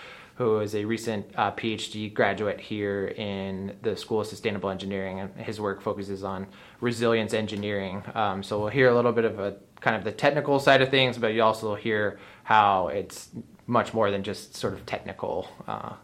who 0.42 0.58
is 0.58 0.74
a 0.74 0.84
recent 0.84 1.26
uh, 1.36 1.52
PhD 1.52 2.12
graduate 2.12 2.60
here 2.60 3.06
in 3.16 3.76
the 3.82 3.96
School 3.96 4.20
of 4.20 4.26
Sustainable 4.26 4.70
Engineering, 4.70 5.20
and 5.20 5.34
his 5.36 5.60
work 5.60 5.80
focuses 5.80 6.24
on 6.24 6.46
resilience 6.80 7.32
engineering. 7.32 8.02
Um, 8.14 8.42
so 8.42 8.58
we'll 8.58 8.68
hear 8.68 8.88
a 8.88 8.94
little 8.94 9.12
bit 9.12 9.24
of 9.24 9.38
a 9.38 9.56
kind 9.80 9.96
of 9.96 10.04
the 10.04 10.12
technical 10.12 10.58
side 10.58 10.82
of 10.82 10.90
things, 10.90 11.16
but 11.16 11.28
you 11.28 11.42
also 11.42 11.74
hear 11.74 12.18
how 12.44 12.88
it's 12.88 13.28
much 13.66 13.94
more 13.94 14.10
than 14.10 14.22
just 14.22 14.56
sort 14.56 14.74
of 14.74 14.84
technical 14.84 15.48
uh, 15.68 15.94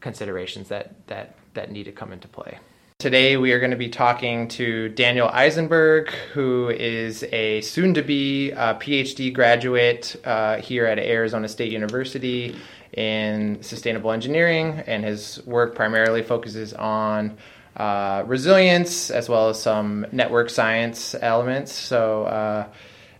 considerations 0.00 0.68
that 0.68 1.06
that 1.06 1.36
that 1.54 1.70
need 1.70 1.84
to 1.84 1.92
come 1.92 2.12
into 2.12 2.28
play. 2.28 2.58
Today, 2.98 3.36
we 3.36 3.52
are 3.52 3.58
going 3.58 3.72
to 3.72 3.76
be 3.76 3.88
talking 3.88 4.48
to 4.48 4.88
Daniel 4.88 5.28
Eisenberg, 5.28 6.10
who 6.32 6.70
is 6.70 7.22
a 7.24 7.60
soon 7.60 7.92
to 7.94 8.02
be 8.02 8.52
uh, 8.52 8.74
PhD 8.78 9.32
graduate 9.32 10.16
uh, 10.24 10.56
here 10.56 10.86
at 10.86 10.98
Arizona 10.98 11.48
State 11.48 11.70
University 11.70 12.56
in 12.96 13.62
sustainable 13.62 14.12
engineering, 14.12 14.82
and 14.86 15.04
his 15.04 15.44
work 15.46 15.74
primarily 15.74 16.22
focuses 16.22 16.72
on 16.72 17.36
uh, 17.76 18.22
resilience 18.26 19.10
as 19.10 19.28
well 19.28 19.48
as 19.48 19.60
some 19.60 20.06
network 20.12 20.48
science 20.48 21.14
elements. 21.20 21.72
So, 21.72 22.24
uh, 22.24 22.66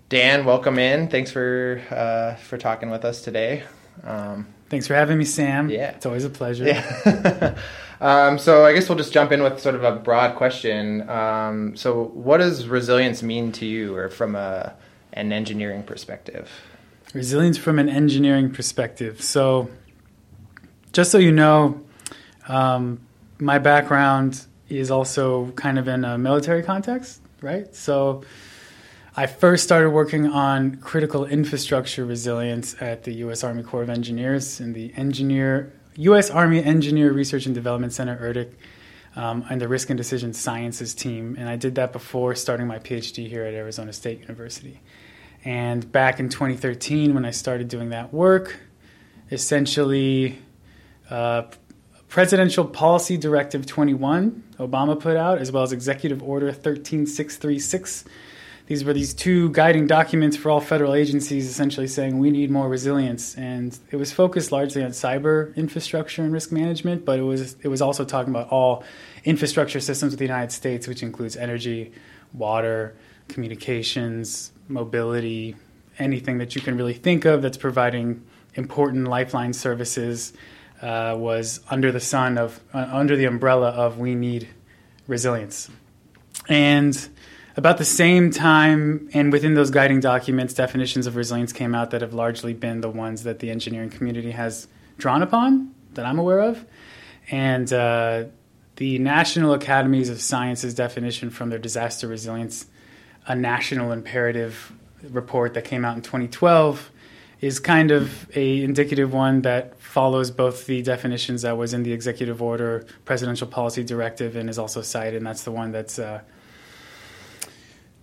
Dan, 0.08 0.44
welcome 0.44 0.78
in. 0.78 1.08
Thanks 1.08 1.32
for 1.32 1.82
uh, 1.90 2.36
for 2.36 2.56
talking 2.56 2.90
with 2.90 3.04
us 3.04 3.22
today. 3.22 3.64
Um, 4.04 4.46
Thanks 4.70 4.86
for 4.86 4.94
having 4.94 5.18
me, 5.18 5.24
Sam. 5.24 5.68
Yeah, 5.70 5.90
it's 5.90 6.06
always 6.06 6.24
a 6.24 6.30
pleasure. 6.30 6.64
Yeah. 6.64 7.56
um, 8.00 8.38
so, 8.38 8.64
I 8.64 8.72
guess 8.72 8.88
we'll 8.88 8.98
just 8.98 9.12
jump 9.12 9.32
in 9.32 9.42
with 9.42 9.60
sort 9.60 9.74
of 9.74 9.84
a 9.84 9.96
broad 9.96 10.36
question. 10.36 11.08
Um, 11.08 11.76
so, 11.76 12.04
what 12.14 12.38
does 12.38 12.66
resilience 12.68 13.22
mean 13.22 13.52
to 13.52 13.66
you, 13.66 13.96
or 13.96 14.08
from 14.08 14.36
a 14.36 14.74
an 15.12 15.32
engineering 15.32 15.82
perspective? 15.82 16.50
Resilience 17.14 17.56
from 17.56 17.78
an 17.78 17.88
engineering 17.88 18.52
perspective. 18.52 19.22
So, 19.22 19.70
just 20.92 21.10
so 21.10 21.18
you 21.18 21.32
know, 21.32 21.80
um, 22.48 23.00
my 23.38 23.58
background 23.58 24.44
is 24.68 24.90
also 24.90 25.50
kind 25.52 25.78
of 25.78 25.88
in 25.88 26.04
a 26.04 26.18
military 26.18 26.62
context, 26.62 27.22
right? 27.40 27.74
So, 27.74 28.24
I 29.16 29.26
first 29.26 29.62
started 29.62 29.90
working 29.90 30.26
on 30.26 30.76
critical 30.76 31.24
infrastructure 31.24 32.04
resilience 32.04 32.74
at 32.82 33.04
the 33.04 33.14
U.S. 33.14 33.44
Army 33.44 33.62
Corps 33.62 33.82
of 33.82 33.88
Engineers 33.88 34.60
in 34.60 34.72
the 34.72 34.92
Engineer 34.96 35.72
U.S. 35.96 36.30
Army 36.30 36.62
Engineer 36.62 37.12
Research 37.12 37.46
and 37.46 37.54
Development 37.54 37.92
Center, 37.92 38.18
ERDC. 38.18 38.52
um, 39.14 39.44
and 39.48 39.60
the 39.60 39.68
risk 39.68 39.90
and 39.90 39.96
decision 39.96 40.32
sciences 40.32 40.94
team. 40.94 41.36
And 41.38 41.48
I 41.48 41.54
did 41.54 41.76
that 41.76 41.92
before 41.92 42.34
starting 42.34 42.66
my 42.66 42.80
PhD 42.80 43.28
here 43.28 43.44
at 43.44 43.54
Arizona 43.54 43.92
State 43.92 44.20
University. 44.22 44.80
And 45.44 45.90
back 45.92 46.20
in 46.20 46.28
2013, 46.28 47.14
when 47.14 47.24
I 47.24 47.30
started 47.30 47.68
doing 47.68 47.90
that 47.90 48.14
work, 48.14 48.58
essentially, 49.30 50.38
uh, 51.10 51.42
Presidential 52.08 52.64
Policy 52.64 53.16
Directive 53.16 53.66
21, 53.66 54.42
Obama 54.58 54.98
put 54.98 55.16
out, 55.16 55.38
as 55.38 55.52
well 55.52 55.62
as 55.62 55.72
Executive 55.72 56.22
Order 56.22 56.52
13636. 56.52 58.04
These 58.66 58.84
were 58.84 58.94
these 58.94 59.12
two 59.12 59.50
guiding 59.50 59.86
documents 59.86 60.36
for 60.36 60.50
all 60.50 60.60
federal 60.60 60.94
agencies, 60.94 61.46
essentially 61.46 61.86
saying 61.86 62.18
we 62.18 62.30
need 62.30 62.50
more 62.50 62.66
resilience. 62.66 63.34
And 63.36 63.78
it 63.90 63.96
was 63.96 64.10
focused 64.10 64.52
largely 64.52 64.82
on 64.82 64.92
cyber 64.92 65.54
infrastructure 65.56 66.22
and 66.22 66.32
risk 66.32 66.50
management, 66.50 67.04
but 67.04 67.18
it 67.18 67.22
was 67.22 67.56
it 67.62 67.68
was 67.68 67.82
also 67.82 68.06
talking 68.06 68.32
about 68.32 68.48
all 68.48 68.82
infrastructure 69.24 69.80
systems 69.80 70.14
of 70.14 70.18
the 70.18 70.24
United 70.24 70.52
States, 70.52 70.88
which 70.88 71.02
includes 71.02 71.36
energy, 71.36 71.92
water, 72.32 72.96
communications, 73.28 74.52
mobility, 74.68 75.56
anything 75.98 76.38
that 76.38 76.54
you 76.54 76.60
can 76.60 76.76
really 76.76 76.94
think 76.94 77.24
of 77.24 77.42
that's 77.42 77.56
providing 77.56 78.24
important 78.54 79.08
lifeline 79.08 79.52
services 79.52 80.32
uh, 80.82 81.14
was 81.16 81.60
under 81.70 81.92
the 81.92 82.00
sun 82.00 82.38
of 82.38 82.60
uh, 82.72 82.88
under 82.92 83.16
the 83.16 83.24
umbrella 83.24 83.70
of 83.70 83.98
we 83.98 84.14
need 84.14 84.48
resilience. 85.06 85.70
And 86.48 87.08
about 87.56 87.78
the 87.78 87.84
same 87.84 88.30
time 88.30 89.08
and 89.14 89.32
within 89.32 89.54
those 89.54 89.70
guiding 89.70 90.00
documents 90.00 90.54
definitions 90.54 91.06
of 91.06 91.16
resilience 91.16 91.52
came 91.52 91.74
out 91.74 91.90
that 91.90 92.00
have 92.00 92.12
largely 92.12 92.52
been 92.52 92.80
the 92.80 92.90
ones 92.90 93.22
that 93.22 93.38
the 93.38 93.50
engineering 93.50 93.90
community 93.90 94.32
has 94.32 94.66
drawn 94.98 95.22
upon 95.22 95.74
that 95.94 96.04
i'm 96.04 96.18
aware 96.18 96.40
of. 96.40 96.64
And 97.30 97.72
uh, 97.72 98.24
the 98.76 98.98
national 98.98 99.54
academies 99.54 100.10
of 100.10 100.20
sciences 100.20 100.74
definition 100.74 101.30
from 101.30 101.48
their 101.48 101.58
disaster 101.58 102.08
resilience 102.08 102.66
a 103.26 103.34
national 103.34 103.92
imperative 103.92 104.72
report 105.10 105.54
that 105.54 105.64
came 105.64 105.84
out 105.84 105.96
in 105.96 106.02
2012 106.02 106.90
is 107.40 107.58
kind 107.60 107.90
of 107.90 108.26
a 108.36 108.62
indicative 108.62 109.12
one 109.12 109.42
that 109.42 109.78
follows 109.78 110.30
both 110.30 110.66
the 110.66 110.82
definitions 110.82 111.42
that 111.42 111.56
was 111.56 111.74
in 111.74 111.82
the 111.82 111.92
executive 111.92 112.40
order, 112.40 112.86
presidential 113.04 113.46
policy 113.46 113.84
directive, 113.84 114.34
and 114.34 114.48
is 114.48 114.58
also 114.58 114.80
cited. 114.80 115.14
And 115.16 115.26
that's 115.26 115.42
the 115.42 115.52
one 115.52 115.70
that's 115.70 115.98
uh, 115.98 116.20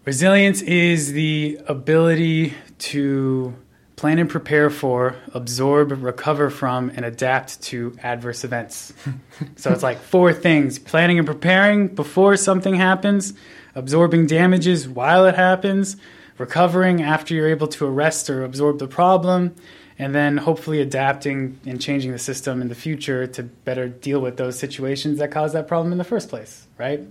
resilience 0.05 0.61
is 0.61 1.13
the 1.13 1.59
ability 1.67 2.53
to 2.79 3.55
plan 3.95 4.17
and 4.17 4.29
prepare 4.29 4.69
for, 4.69 5.15
absorb, 5.33 5.91
recover 6.03 6.49
from, 6.49 6.91
and 6.95 7.05
adapt 7.05 7.61
to 7.61 7.95
adverse 8.01 8.43
events. 8.43 8.93
so 9.55 9.71
it's 9.71 9.83
like 9.83 9.99
four 9.99 10.33
things 10.33 10.79
planning 10.79 11.19
and 11.19 11.27
preparing 11.27 11.87
before 11.87 12.35
something 12.35 12.75
happens, 12.75 13.33
absorbing 13.75 14.27
damages 14.27 14.87
while 14.87 15.25
it 15.25 15.35
happens, 15.35 15.97
recovering 16.37 17.01
after 17.01 17.33
you're 17.33 17.49
able 17.49 17.67
to 17.67 17.85
arrest 17.85 18.29
or 18.29 18.43
absorb 18.43 18.79
the 18.79 18.87
problem, 18.87 19.55
and 19.99 20.15
then 20.15 20.37
hopefully 20.37 20.81
adapting 20.81 21.59
and 21.65 21.79
changing 21.79 22.11
the 22.11 22.19
system 22.19 22.61
in 22.61 22.69
the 22.69 22.75
future 22.75 23.27
to 23.27 23.43
better 23.43 23.87
deal 23.87 24.19
with 24.19 24.37
those 24.37 24.57
situations 24.57 25.19
that 25.19 25.31
caused 25.31 25.53
that 25.53 25.67
problem 25.67 25.91
in 25.91 25.97
the 25.97 26.03
first 26.03 26.29
place, 26.29 26.65
right? 26.77 27.01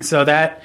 So 0.00 0.24
that 0.24 0.62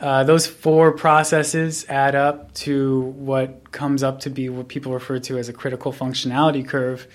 uh, 0.00 0.24
those 0.24 0.46
four 0.46 0.92
processes 0.92 1.84
add 1.88 2.14
up 2.14 2.54
to 2.54 3.00
what 3.00 3.70
comes 3.72 4.02
up 4.02 4.20
to 4.20 4.30
be 4.30 4.48
what 4.48 4.68
people 4.68 4.92
refer 4.92 5.18
to 5.18 5.36
as 5.36 5.48
a 5.48 5.52
critical 5.52 5.92
functionality 5.92 6.66
curve. 6.66 7.06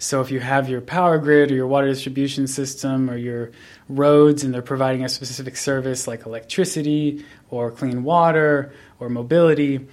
So 0.00 0.20
if 0.20 0.30
you 0.30 0.38
have 0.38 0.68
your 0.68 0.80
power 0.80 1.18
grid 1.18 1.50
or 1.50 1.54
your 1.54 1.66
water 1.66 1.88
distribution 1.88 2.46
system 2.46 3.10
or 3.10 3.16
your 3.16 3.50
roads 3.88 4.44
and 4.44 4.54
they're 4.54 4.62
providing 4.62 5.04
a 5.04 5.08
specific 5.08 5.56
service 5.56 6.06
like 6.06 6.24
electricity 6.24 7.24
or 7.50 7.72
clean 7.72 8.04
water 8.04 8.72
or 9.00 9.08
mobility, 9.08 9.86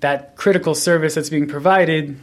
that 0.00 0.34
critical 0.34 0.74
service 0.74 1.14
that's 1.14 1.30
being 1.30 1.46
provided, 1.46 2.18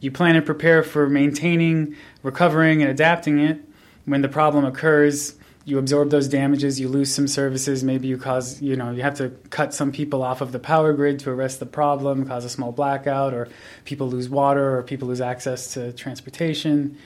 you 0.00 0.10
plan 0.10 0.34
and 0.34 0.44
prepare 0.44 0.82
for 0.82 1.08
maintaining, 1.08 1.94
recovering, 2.24 2.82
and 2.82 2.90
adapting 2.90 3.38
it. 3.38 3.60
When 4.04 4.22
the 4.22 4.28
problem 4.28 4.64
occurs, 4.64 5.36
you 5.64 5.78
absorb 5.78 6.10
those 6.10 6.28
damages, 6.28 6.80
you 6.80 6.88
lose 6.88 7.14
some 7.14 7.28
services, 7.28 7.84
maybe 7.84 8.08
you 8.08 8.16
cause, 8.16 8.60
you 8.60 8.74
know, 8.74 8.90
you 8.90 9.02
have 9.02 9.14
to 9.14 9.30
cut 9.50 9.72
some 9.72 9.92
people 9.92 10.22
off 10.22 10.40
of 10.40 10.50
the 10.50 10.58
power 10.58 10.92
grid 10.92 11.20
to 11.20 11.30
arrest 11.30 11.60
the 11.60 11.66
problem, 11.66 12.26
cause 12.26 12.44
a 12.44 12.48
small 12.48 12.72
blackout, 12.72 13.32
or 13.32 13.48
people 13.84 14.08
lose 14.08 14.28
water, 14.28 14.76
or 14.76 14.82
people 14.82 15.08
lose 15.08 15.20
access 15.20 15.74
to 15.74 15.92
transportation. 15.92 16.98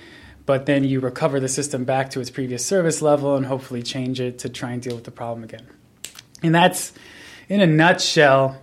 But 0.46 0.66
then 0.66 0.84
you 0.84 1.00
recover 1.00 1.40
the 1.40 1.48
system 1.48 1.84
back 1.84 2.10
to 2.10 2.20
its 2.20 2.30
previous 2.30 2.64
service 2.64 3.02
level 3.02 3.36
and 3.36 3.44
hopefully 3.44 3.82
change 3.82 4.20
it 4.20 4.38
to 4.40 4.48
try 4.48 4.72
and 4.72 4.80
deal 4.80 4.94
with 4.94 5.04
the 5.04 5.10
problem 5.10 5.44
again. 5.44 5.66
And 6.42 6.54
that's, 6.54 6.92
in 7.48 7.60
a 7.60 7.66
nutshell, 7.66 8.62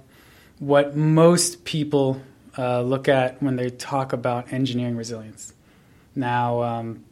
what 0.60 0.96
most 0.96 1.66
people 1.66 2.22
uh, 2.58 2.82
look 2.82 3.08
at 3.10 3.44
when 3.44 3.58
they 3.58 3.70
talk 3.70 4.14
about 4.14 4.54
engineering 4.54 4.96
resilience. 4.96 5.54
Now, 6.16 6.64
um, 6.64 7.04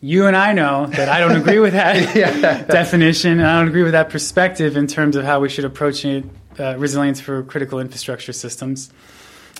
you 0.00 0.26
and 0.26 0.36
I 0.36 0.52
know 0.52 0.86
that 0.86 1.08
I 1.08 1.20
don't 1.20 1.36
agree 1.40 1.58
with 1.58 1.72
that 1.72 2.14
yeah. 2.14 2.62
definition, 2.68 3.32
and 3.32 3.46
I 3.46 3.58
don't 3.58 3.68
agree 3.68 3.82
with 3.82 3.92
that 3.92 4.10
perspective 4.10 4.76
in 4.76 4.86
terms 4.86 5.16
of 5.16 5.24
how 5.24 5.40
we 5.40 5.48
should 5.48 5.64
approach 5.64 6.04
it, 6.04 6.24
uh, 6.58 6.76
resilience 6.78 7.20
for 7.20 7.42
critical 7.42 7.80
infrastructure 7.80 8.32
systems. 8.32 8.92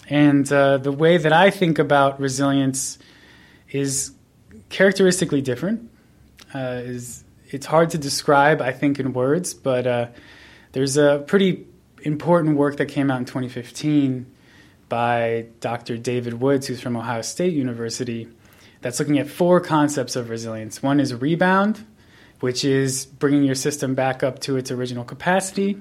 And 0.08 0.50
uh, 0.50 0.78
the 0.78 0.92
way 0.92 1.18
that 1.18 1.32
I 1.32 1.50
think 1.50 1.78
about 1.78 2.20
resilience 2.20 2.98
is 3.70 4.12
characteristically 4.70 5.42
different. 5.42 5.90
Uh, 6.54 6.80
is 6.82 7.24
it's 7.50 7.66
hard 7.66 7.90
to 7.90 7.98
describe, 7.98 8.60
I 8.60 8.72
think, 8.72 8.98
in 8.98 9.12
words, 9.12 9.54
but 9.54 9.86
uh, 9.86 10.06
there's 10.72 10.96
a 10.96 11.24
pretty 11.26 11.66
important 12.02 12.56
work 12.56 12.76
that 12.76 12.86
came 12.86 13.10
out 13.10 13.18
in 13.18 13.24
2015 13.24 14.26
by 14.88 15.46
Dr. 15.60 15.98
David 15.98 16.34
Woods, 16.34 16.66
who's 16.66 16.80
from 16.80 16.96
Ohio 16.96 17.22
State 17.22 17.52
University, 17.52 18.28
that's 18.80 18.98
looking 18.98 19.18
at 19.18 19.28
four 19.28 19.60
concepts 19.60 20.16
of 20.16 20.30
resilience. 20.30 20.82
One 20.82 21.00
is 21.00 21.14
rebound, 21.14 21.84
which 22.40 22.64
is 22.64 23.06
bringing 23.06 23.44
your 23.44 23.54
system 23.54 23.94
back 23.94 24.22
up 24.22 24.38
to 24.40 24.56
its 24.56 24.70
original 24.70 25.04
capacity, 25.04 25.76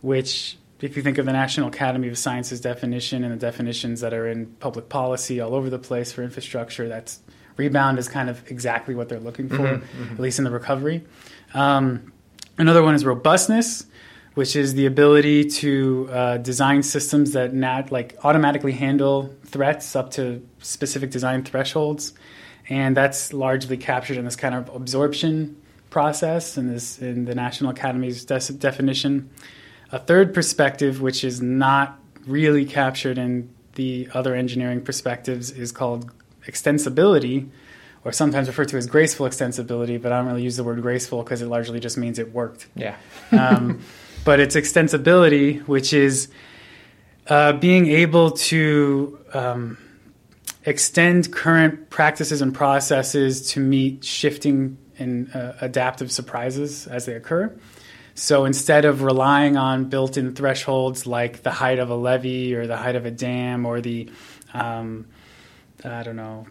which, 0.00 0.56
if 0.80 0.96
you 0.96 1.02
think 1.02 1.18
of 1.18 1.26
the 1.26 1.32
National 1.32 1.68
Academy 1.68 2.08
of 2.08 2.16
Sciences 2.16 2.60
definition 2.60 3.24
and 3.24 3.32
the 3.32 3.38
definitions 3.38 4.00
that 4.00 4.14
are 4.14 4.28
in 4.28 4.46
public 4.46 4.88
policy 4.88 5.40
all 5.40 5.54
over 5.54 5.68
the 5.68 5.78
place 5.78 6.12
for 6.12 6.22
infrastructure, 6.22 6.88
that's 6.88 7.20
rebound 7.56 7.98
is 7.98 8.08
kind 8.08 8.30
of 8.30 8.48
exactly 8.50 8.94
what 8.94 9.08
they're 9.08 9.18
looking 9.18 9.48
for, 9.48 9.56
mm-hmm, 9.56 10.02
mm-hmm. 10.02 10.14
at 10.14 10.20
least 10.20 10.38
in 10.38 10.44
the 10.44 10.50
recovery. 10.50 11.04
Um, 11.54 12.12
another 12.56 12.82
one 12.84 12.94
is 12.94 13.04
robustness, 13.04 13.84
which 14.34 14.54
is 14.54 14.74
the 14.74 14.86
ability 14.86 15.46
to 15.46 16.08
uh, 16.12 16.36
design 16.36 16.84
systems 16.84 17.32
that 17.32 17.52
nat- 17.52 17.90
like 17.90 18.16
automatically 18.22 18.70
handle 18.70 19.34
threats 19.44 19.96
up 19.96 20.12
to 20.12 20.47
specific 20.60 21.10
design 21.10 21.44
thresholds, 21.44 22.12
and 22.68 22.96
that's 22.96 23.32
largely 23.32 23.76
captured 23.76 24.16
in 24.16 24.24
this 24.24 24.36
kind 24.36 24.54
of 24.54 24.68
absorption 24.74 25.60
process 25.90 26.58
in 26.58 26.68
this 26.72 26.98
in 26.98 27.24
the 27.24 27.34
National 27.34 27.70
Academy's 27.70 28.24
de- 28.24 28.52
definition. 28.54 29.30
A 29.90 29.98
third 29.98 30.34
perspective, 30.34 31.00
which 31.00 31.24
is 31.24 31.40
not 31.40 31.98
really 32.26 32.66
captured 32.66 33.16
in 33.16 33.48
the 33.74 34.08
other 34.12 34.34
engineering 34.34 34.82
perspectives, 34.82 35.50
is 35.50 35.72
called 35.72 36.12
extensibility, 36.46 37.48
or 38.04 38.12
sometimes 38.12 38.48
referred 38.48 38.68
to 38.68 38.76
as 38.76 38.86
graceful 38.86 39.26
extensibility, 39.26 40.00
but 40.00 40.12
I 40.12 40.18
don't 40.18 40.26
really 40.26 40.42
use 40.42 40.56
the 40.56 40.64
word 40.64 40.80
graceful 40.82 41.22
because 41.22 41.40
it 41.40 41.46
largely 41.46 41.80
just 41.80 41.96
means 41.96 42.18
it 42.18 42.32
worked. 42.32 42.66
Yeah. 42.74 42.96
um, 43.32 43.80
but 44.24 44.40
it's 44.40 44.56
extensibility, 44.56 45.66
which 45.66 45.92
is 45.92 46.28
uh, 47.28 47.52
being 47.52 47.86
able 47.86 48.32
to 48.32 49.18
um, 49.32 49.78
extend 50.64 51.32
current 51.32 51.90
practices 51.90 52.42
and 52.42 52.54
processes 52.54 53.50
to 53.52 53.60
meet 53.60 54.04
shifting 54.04 54.78
and 54.98 55.34
uh, 55.34 55.52
adaptive 55.60 56.10
surprises 56.10 56.86
as 56.86 57.06
they 57.06 57.14
occur. 57.14 57.56
So 58.14 58.44
instead 58.44 58.84
of 58.84 59.02
relying 59.02 59.56
on 59.56 59.84
built 59.84 60.16
in 60.16 60.34
thresholds 60.34 61.06
like 61.06 61.44
the 61.44 61.52
height 61.52 61.78
of 61.78 61.90
a 61.90 61.94
levee 61.94 62.54
or 62.54 62.66
the 62.66 62.76
height 62.76 62.96
of 62.96 63.06
a 63.06 63.12
dam 63.12 63.64
or 63.64 63.80
the, 63.80 64.10
um, 64.52 65.06
I 65.84 66.02
don't 66.02 66.16
know, 66.16 66.46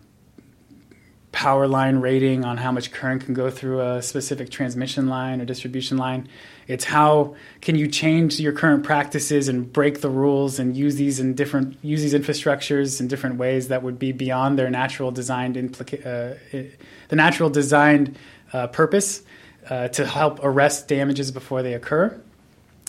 power 1.38 1.68
line 1.68 1.98
rating 1.98 2.44
on 2.44 2.58
how 2.58 2.72
much 2.72 2.92
current 2.92 3.24
can 3.24 3.36
go 3.36 3.48
through 3.48 3.80
a 3.80 4.02
specific 4.02 4.50
transmission 4.50 5.08
line 5.08 5.40
or 5.40 5.46
distribution 5.46 5.96
line. 5.96 6.28
It's 6.68 6.84
how 6.84 7.36
can 7.62 7.76
you 7.76 7.88
change 7.88 8.40
your 8.40 8.54
current 8.54 8.84
practices 8.84 9.48
and 9.48 9.72
break 9.72 10.02
the 10.02 10.10
rules 10.10 10.58
and 10.58 10.76
use 10.76 10.96
these 10.96 11.20
in 11.20 11.36
different 11.36 11.78
use 11.84 12.02
these 12.02 12.16
infrastructures 12.16 13.00
in 13.00 13.08
different 13.08 13.36
ways 13.36 13.68
that 13.68 13.84
would 13.84 14.00
be 14.00 14.12
beyond 14.12 14.58
their 14.58 14.72
natural 14.72 15.12
designed 15.12 15.58
implica- 15.58 16.02
uh, 16.04 16.74
the 17.10 17.16
natural 17.16 17.52
designed 17.52 18.18
uh, 18.52 18.66
purpose 18.66 19.22
uh, 19.70 19.90
to 19.90 20.08
help 20.08 20.40
arrest 20.42 20.88
damages 20.88 21.30
before 21.30 21.62
they 21.62 21.76
occur. 21.76 22.20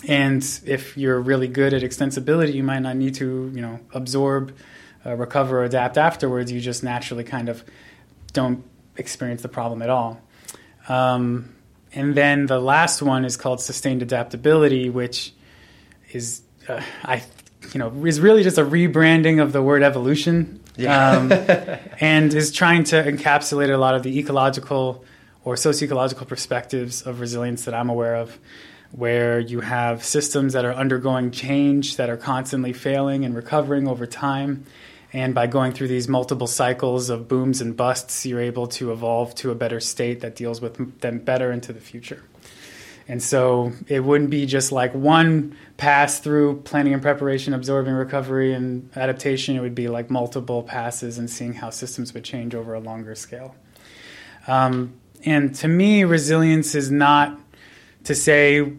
And 0.07 0.41
if 0.65 0.97
you're 0.97 1.19
really 1.19 1.47
good 1.47 1.75
at 1.75 1.83
extensibility, 1.83 2.55
you 2.55 2.63
might 2.63 2.79
not 2.79 2.95
need 2.95 3.13
to 3.15 3.51
you 3.53 3.61
know 3.61 3.79
absorb, 3.93 4.55
uh, 5.05 5.15
recover, 5.15 5.63
adapt 5.63 5.99
afterwards. 5.99 6.51
You 6.51 6.59
just 6.59 6.83
naturally 6.83 7.23
kind 7.23 7.47
of 7.47 7.63
don't 8.31 8.63
experience 8.95 9.41
the 9.41 9.49
problem 9.49 9.81
at 9.81 9.89
all. 9.89 10.21
Um, 10.87 11.55
and 11.93 12.15
then 12.15 12.45
the 12.45 12.59
last 12.59 13.01
one 13.01 13.25
is 13.25 13.37
called 13.37 13.61
sustained 13.61 14.01
adaptability, 14.01 14.89
which 14.89 15.33
is 16.11 16.41
uh, 16.67 16.81
I 17.03 17.23
you 17.73 17.79
know 17.79 18.05
is 18.05 18.19
really 18.19 18.43
just 18.43 18.57
a 18.57 18.63
rebranding 18.63 19.41
of 19.41 19.53
the 19.53 19.61
word 19.61 19.83
evolution, 19.83 20.59
Yeah. 20.77 21.11
um, 21.11 21.31
and 21.99 22.33
is 22.33 22.51
trying 22.51 22.83
to 22.85 22.95
encapsulate 23.03 23.73
a 23.73 23.77
lot 23.77 23.95
of 23.95 24.03
the 24.03 24.17
ecological 24.19 25.03
or 25.45 25.55
socio-ecological 25.57 26.25
perspectives 26.25 27.01
of 27.03 27.19
resilience 27.19 27.65
that 27.65 27.73
I'm 27.73 27.89
aware 27.89 28.15
of, 28.15 28.37
where 28.91 29.39
you 29.39 29.61
have 29.61 30.03
systems 30.03 30.53
that 30.53 30.65
are 30.65 30.73
undergoing 30.73 31.31
change, 31.31 31.95
that 31.95 32.09
are 32.09 32.17
constantly 32.17 32.73
failing 32.73 33.23
and 33.25 33.35
recovering 33.35 33.87
over 33.87 34.05
time. 34.05 34.65
And 35.11 35.33
by 35.33 35.47
going 35.47 35.71
through 35.71 35.87
these 35.87 36.07
multiple 36.07 36.45
cycles 36.47 37.09
of 37.09 37.27
booms 37.27 37.61
and 37.61 37.75
busts, 37.75 38.25
you're 38.25 38.41
able 38.41 38.67
to 38.67 38.91
evolve 38.91 39.33
to 39.35 39.49
a 39.49 39.55
better 39.55 39.79
state 39.79 40.21
that 40.21 40.35
deals 40.35 40.61
with 40.61 41.01
them 41.01 41.19
better 41.19 41.51
into 41.51 41.73
the 41.73 41.79
future. 41.79 42.23
And 43.07 43.23
so 43.23 43.71
it 43.87 44.01
wouldn't 44.01 44.29
be 44.29 44.45
just 44.45 44.71
like 44.71 44.93
one 44.93 45.57
pass 45.77 46.19
through 46.19 46.61
planning 46.61 46.93
and 46.93 47.01
preparation, 47.01 47.55
absorbing 47.55 47.93
recovery 47.93 48.53
and 48.53 48.87
adaptation. 48.95 49.55
It 49.55 49.61
would 49.61 49.73
be 49.73 49.87
like 49.87 50.11
multiple 50.11 50.61
passes 50.61 51.17
and 51.17 51.27
seeing 51.27 51.55
how 51.55 51.71
systems 51.71 52.13
would 52.13 52.23
change 52.23 52.53
over 52.53 52.75
a 52.75 52.79
longer 52.79 53.15
scale. 53.15 53.55
Um, 54.47 54.93
and 55.25 55.55
to 55.55 55.67
me, 55.67 56.03
resilience 56.03 56.75
is 56.75 56.91
not 56.91 57.39
to 58.03 58.13
say 58.13 58.73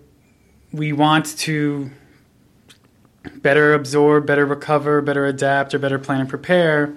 we 0.72 0.92
want 0.92 1.36
to 1.38 1.90
better 3.36 3.74
absorb, 3.74 4.26
better 4.26 4.46
recover, 4.46 5.00
better 5.02 5.26
adapt, 5.26 5.74
or 5.74 5.78
better 5.78 5.98
plan 5.98 6.20
and 6.20 6.28
prepare. 6.28 6.94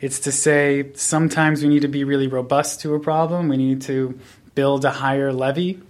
It's 0.00 0.20
to 0.20 0.32
say 0.32 0.92
sometimes 0.94 1.62
we 1.62 1.68
need 1.68 1.82
to 1.82 1.88
be 1.88 2.04
really 2.04 2.26
robust 2.26 2.80
to 2.82 2.94
a 2.94 3.00
problem. 3.00 3.48
We 3.48 3.56
need 3.56 3.82
to 3.82 4.18
build 4.54 4.84
a 4.84 4.90
higher 4.90 5.32
levee, 5.32 5.80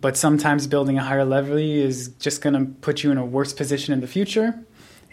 but 0.00 0.16
sometimes 0.16 0.66
building 0.66 0.98
a 0.98 1.02
higher 1.02 1.24
levee 1.24 1.80
is 1.80 2.08
just 2.18 2.42
going 2.42 2.54
to 2.54 2.72
put 2.80 3.02
you 3.02 3.10
in 3.10 3.18
a 3.18 3.24
worse 3.24 3.52
position 3.52 3.94
in 3.94 4.00
the 4.00 4.06
future. 4.06 4.54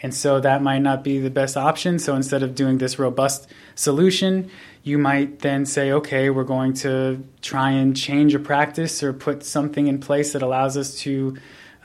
And 0.02 0.14
so 0.14 0.42
that 0.42 0.62
might 0.62 0.80
not 0.80 1.04
be 1.04 1.20
the 1.20 1.30
best 1.30 1.56
option. 1.56 1.98
So 1.98 2.14
instead 2.16 2.44
of 2.44 2.56
doing 2.56 2.78
this 2.78 3.00
robust 3.00 3.48
solution, 3.76 4.52
you 4.84 4.98
might 4.98 5.40
then 5.40 5.66
say, 5.66 5.94
okay, 5.94 6.30
we're 6.30 6.44
going 6.44 6.74
to 6.74 7.24
try 7.42 7.72
and 7.72 7.96
change 7.96 8.36
a 8.36 8.40
practice 8.40 9.02
or 9.02 9.14
put 9.14 9.46
something 9.46 9.88
in 9.88 10.00
place 10.00 10.34
that 10.34 10.42
allows 10.42 10.76
us 10.76 10.96
to 11.00 11.38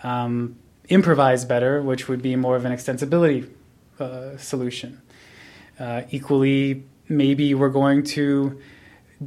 um, 0.03 0.57
improvise 0.89 1.45
better, 1.45 1.83
which 1.83 2.09
would 2.09 2.23
be 2.23 2.37
more 2.37 2.57
of 2.57 2.65
an 2.65 2.73
extensibility 2.73 3.49
uh, 4.01 4.37
solution. 4.37 5.01
Uh, 5.79 6.03
equally, 6.11 6.85
maybe 7.09 7.55
we're 7.55 7.69
going 7.69 8.03
to 8.03 8.61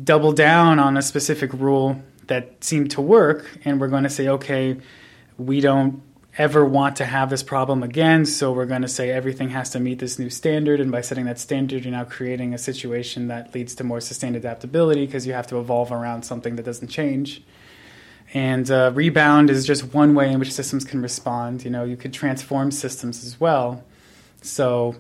double 0.04 0.32
down 0.32 0.80
on 0.80 0.97
a 0.97 1.02
specific 1.02 1.52
rule 1.54 2.02
that 2.28 2.63
seemed 2.63 2.91
to 2.91 3.02
work, 3.02 3.50
and 3.65 3.80
we're 3.80 3.88
going 3.88 4.04
to 4.04 4.10
say, 4.10 4.28
okay, 4.28 4.78
we 5.38 5.60
don't 5.60 6.02
ever 6.38 6.63
want 6.65 6.95
to 6.95 7.06
have 7.06 7.30
this 7.30 7.43
problem 7.43 7.84
again, 7.84 8.26
so 8.26 8.54
we're 8.54 8.65
going 8.65 8.82
to 8.82 8.88
say 8.88 9.12
everything 9.12 9.50
has 9.50 9.69
to 9.71 9.80
meet 9.80 10.00
this 10.00 10.17
new 10.17 10.30
standard, 10.30 10.80
and 10.80 10.91
by 10.91 11.02
setting 11.02 11.26
that 11.26 11.39
standard, 11.39 11.84
you're 11.84 11.91
now 11.91 12.06
creating 12.06 12.54
a 12.54 12.58
situation 12.58 13.28
that 13.28 13.54
leads 13.54 13.76
to 13.76 13.84
more 13.84 14.00
sustained 14.00 14.36
adaptability 14.36 15.06
because 15.06 15.28
you 15.28 15.34
have 15.34 15.47
to 15.47 15.60
evolve 15.60 15.91
around 15.91 16.24
something 16.24 16.56
that 16.56 16.63
doesn't 16.63 16.88
change. 16.88 17.43
And 18.34 18.70
uh, 18.72 18.91
rebound 18.94 19.50
is 19.50 19.65
just 19.65 19.94
one 19.94 20.13
way 20.13 20.32
in 20.32 20.39
which 20.39 20.54
systems 20.54 20.86
can 20.86 21.02
respond. 21.02 21.65
You 21.65 21.72
know, 21.72 21.84
you 21.84 21.98
could 21.98 22.13
transform 22.13 22.72
systems 22.72 23.26
as 23.26 23.39
well. 23.39 23.84
So 24.41 24.96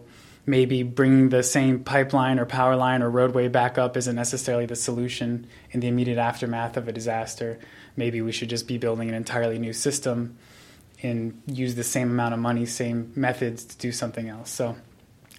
maybe 0.45 0.83
bringing 0.83 1.29
the 1.29 1.43
same 1.43 1.83
pipeline 1.83 2.39
or 2.39 2.45
power 2.45 2.75
line 2.75 3.01
or 3.01 3.09
roadway 3.09 3.47
back 3.47 3.77
up 3.77 3.95
isn't 3.95 4.15
necessarily 4.15 4.65
the 4.65 4.75
solution 4.75 5.47
in 5.71 5.79
the 5.79 5.87
immediate 5.87 6.17
aftermath 6.17 6.77
of 6.77 6.87
a 6.87 6.91
disaster. 6.91 7.59
Maybe 7.95 8.21
we 8.21 8.31
should 8.31 8.49
just 8.49 8.67
be 8.67 8.77
building 8.77 9.07
an 9.07 9.15
entirely 9.15 9.59
new 9.59 9.73
system 9.73 10.37
and 11.03 11.41
use 11.47 11.75
the 11.75 11.83
same 11.83 12.11
amount 12.11 12.33
of 12.33 12.39
money, 12.39 12.65
same 12.65 13.11
methods 13.15 13.63
to 13.65 13.77
do 13.77 13.91
something 13.91 14.29
else. 14.29 14.49
So 14.49 14.75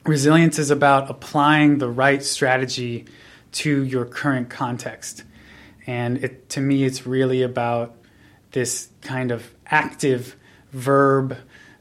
resilience 0.04 0.58
is 0.58 0.70
about 0.70 1.10
applying 1.10 1.78
the 1.78 1.88
right 1.88 2.22
strategy 2.22 3.06
to 3.52 3.82
your 3.84 4.04
current 4.04 4.50
context. 4.50 5.24
And 5.86 6.22
it, 6.24 6.48
to 6.50 6.60
me, 6.60 6.84
it's 6.84 7.06
really 7.06 7.42
about 7.42 7.96
this 8.52 8.88
kind 9.00 9.30
of 9.30 9.50
active 9.66 10.36
verb 10.70 11.36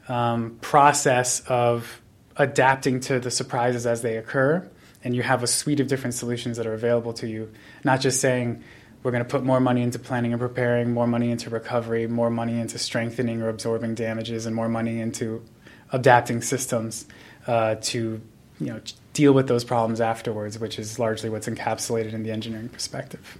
um, 0.08 0.58
process 0.60 1.40
of 1.46 2.00
adapting 2.36 3.00
to 3.00 3.20
the 3.20 3.30
surprises 3.30 3.86
as 3.86 4.02
they 4.02 4.16
occur. 4.16 4.68
And 5.04 5.14
you 5.14 5.22
have 5.22 5.42
a 5.42 5.46
suite 5.46 5.80
of 5.80 5.88
different 5.88 6.14
solutions 6.14 6.56
that 6.56 6.66
are 6.66 6.74
available 6.74 7.12
to 7.14 7.28
you, 7.28 7.52
not 7.84 8.00
just 8.00 8.20
saying, 8.20 8.62
we're 9.02 9.10
going 9.10 9.24
to 9.24 9.28
put 9.28 9.42
more 9.42 9.60
money 9.60 9.82
into 9.82 9.98
planning 9.98 10.32
and 10.32 10.40
preparing, 10.40 10.92
more 10.92 11.08
money 11.08 11.30
into 11.30 11.50
recovery, 11.50 12.06
more 12.06 12.30
money 12.30 12.60
into 12.60 12.78
strengthening 12.78 13.42
or 13.42 13.48
absorbing 13.48 13.94
damages, 13.96 14.46
and 14.46 14.54
more 14.54 14.68
money 14.68 15.00
into 15.00 15.44
adapting 15.90 16.40
systems 16.40 17.06
uh, 17.46 17.74
to 17.82 18.20
you 18.60 18.66
know 18.66 18.80
deal 19.12 19.32
with 19.32 19.48
those 19.48 19.64
problems 19.64 20.00
afterwards, 20.00 20.58
which 20.58 20.78
is 20.78 21.00
largely 21.00 21.28
what's 21.28 21.48
encapsulated 21.48 22.12
in 22.12 22.22
the 22.22 22.30
engineering 22.30 22.68
perspective. 22.68 23.38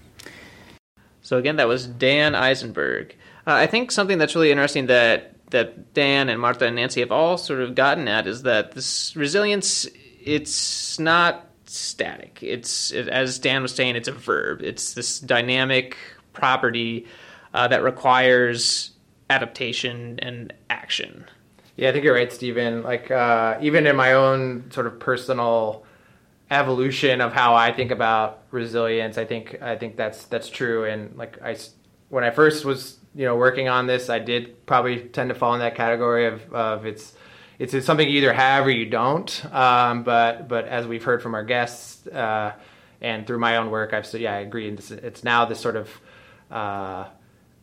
So 1.23 1.39
again, 1.39 1.57
that 1.57 1.69
was 1.69 1.87
Dan 1.87 2.35
Eisenberg. 2.35 3.15
Uh, 3.47 3.55
I 3.55 3.67
think 3.67 3.91
something 3.91 4.19
that's 4.19 4.35
really 4.35 4.51
interesting 4.51 4.87
that 4.87 5.35
that 5.51 5.95
Dan 5.95 6.29
and 6.29 6.41
Martha 6.41 6.67
and 6.67 6.77
Nancy 6.77 7.01
have 7.01 7.13
all 7.13 7.37
sort 7.37 7.61
of 7.61 7.75
gotten 7.75 8.09
at 8.09 8.27
is 8.27 8.43
that 8.43 8.73
this 8.73 9.15
resilience 9.15 9.87
it's 10.25 10.99
not 10.99 11.47
static. 11.67 12.39
It's 12.43 12.91
it, 12.93 13.09
as 13.09 13.39
Dan 13.39 13.63
was 13.63 13.75
saying, 13.75 13.97
it's 13.97 14.09
a 14.09 14.13
verb. 14.13 14.63
It's 14.63 14.95
this 14.95 15.19
dynamic 15.21 15.97
property 16.33 17.07
uh, 17.55 17.69
that 17.69 17.83
requires 17.83 18.91
adaptation 19.31 20.19
and 20.21 20.53
action. 20.71 21.25
Yeah, 21.77 21.89
I 21.89 21.93
think 21.93 22.05
you're 22.05 22.15
right, 22.15 22.33
Stephen. 22.33 22.83
Like 22.83 23.11
uh, 23.11 23.59
even 23.61 23.87
in 23.87 23.97
my 23.97 24.13
own 24.13 24.71
sort 24.71 24.87
of 24.87 25.01
personal 25.01 25.85
evolution 26.51 27.21
of 27.21 27.33
how 27.33 27.55
I 27.55 27.73
think 27.73 27.91
about 27.91 28.42
resilience, 28.53 29.19
I 29.19 29.25
think 29.25 29.61
I 29.61 29.77
think 29.77 29.97
that's 29.97 30.25
that's 30.27 30.49
true. 30.49 30.85
And 30.85 31.17
like 31.17 31.43
I, 31.43 31.57
when 32.09 32.25
I 32.25 32.31
first 32.31 32.65
was 32.65 32.99
you 33.15 33.25
know 33.25 33.37
working 33.37 33.69
on 33.69 33.87
this, 33.87 34.09
I 34.09 34.19
did 34.19 34.65
probably 34.67 35.01
tend 35.01 35.31
to 35.31 35.35
fall 35.35 35.55
in 35.55 35.61
that 35.61 35.75
category 35.75 36.27
of 36.27 36.53
of 36.55 36.87
it's 36.87 37.15
it's, 37.59 37.85
something 37.85 38.09
you 38.09 38.19
either 38.19 38.33
have 38.33 38.67
or 38.67 38.71
you 38.71 38.87
don't. 38.87 39.45
Um, 39.53 40.03
but 40.03 40.49
but 40.49 40.67
as 40.67 40.87
we've 40.87 41.03
heard 41.03 41.23
from 41.23 41.35
our 41.35 41.45
guests 41.45 42.07
uh, 42.07 42.53
and 43.01 43.27
through 43.27 43.39
my 43.39 43.57
own 43.57 43.71
work, 43.71 43.93
I've 43.93 44.07
so 44.07 44.19
yeah 44.19 44.35
I 44.35 44.41
agree. 44.41 44.69
It's, 44.69 44.91
it's 44.91 45.25
now 45.25 45.45
this 45.45 45.61
sort 45.61 45.77
of 45.77 45.89
uh, 46.51 47.07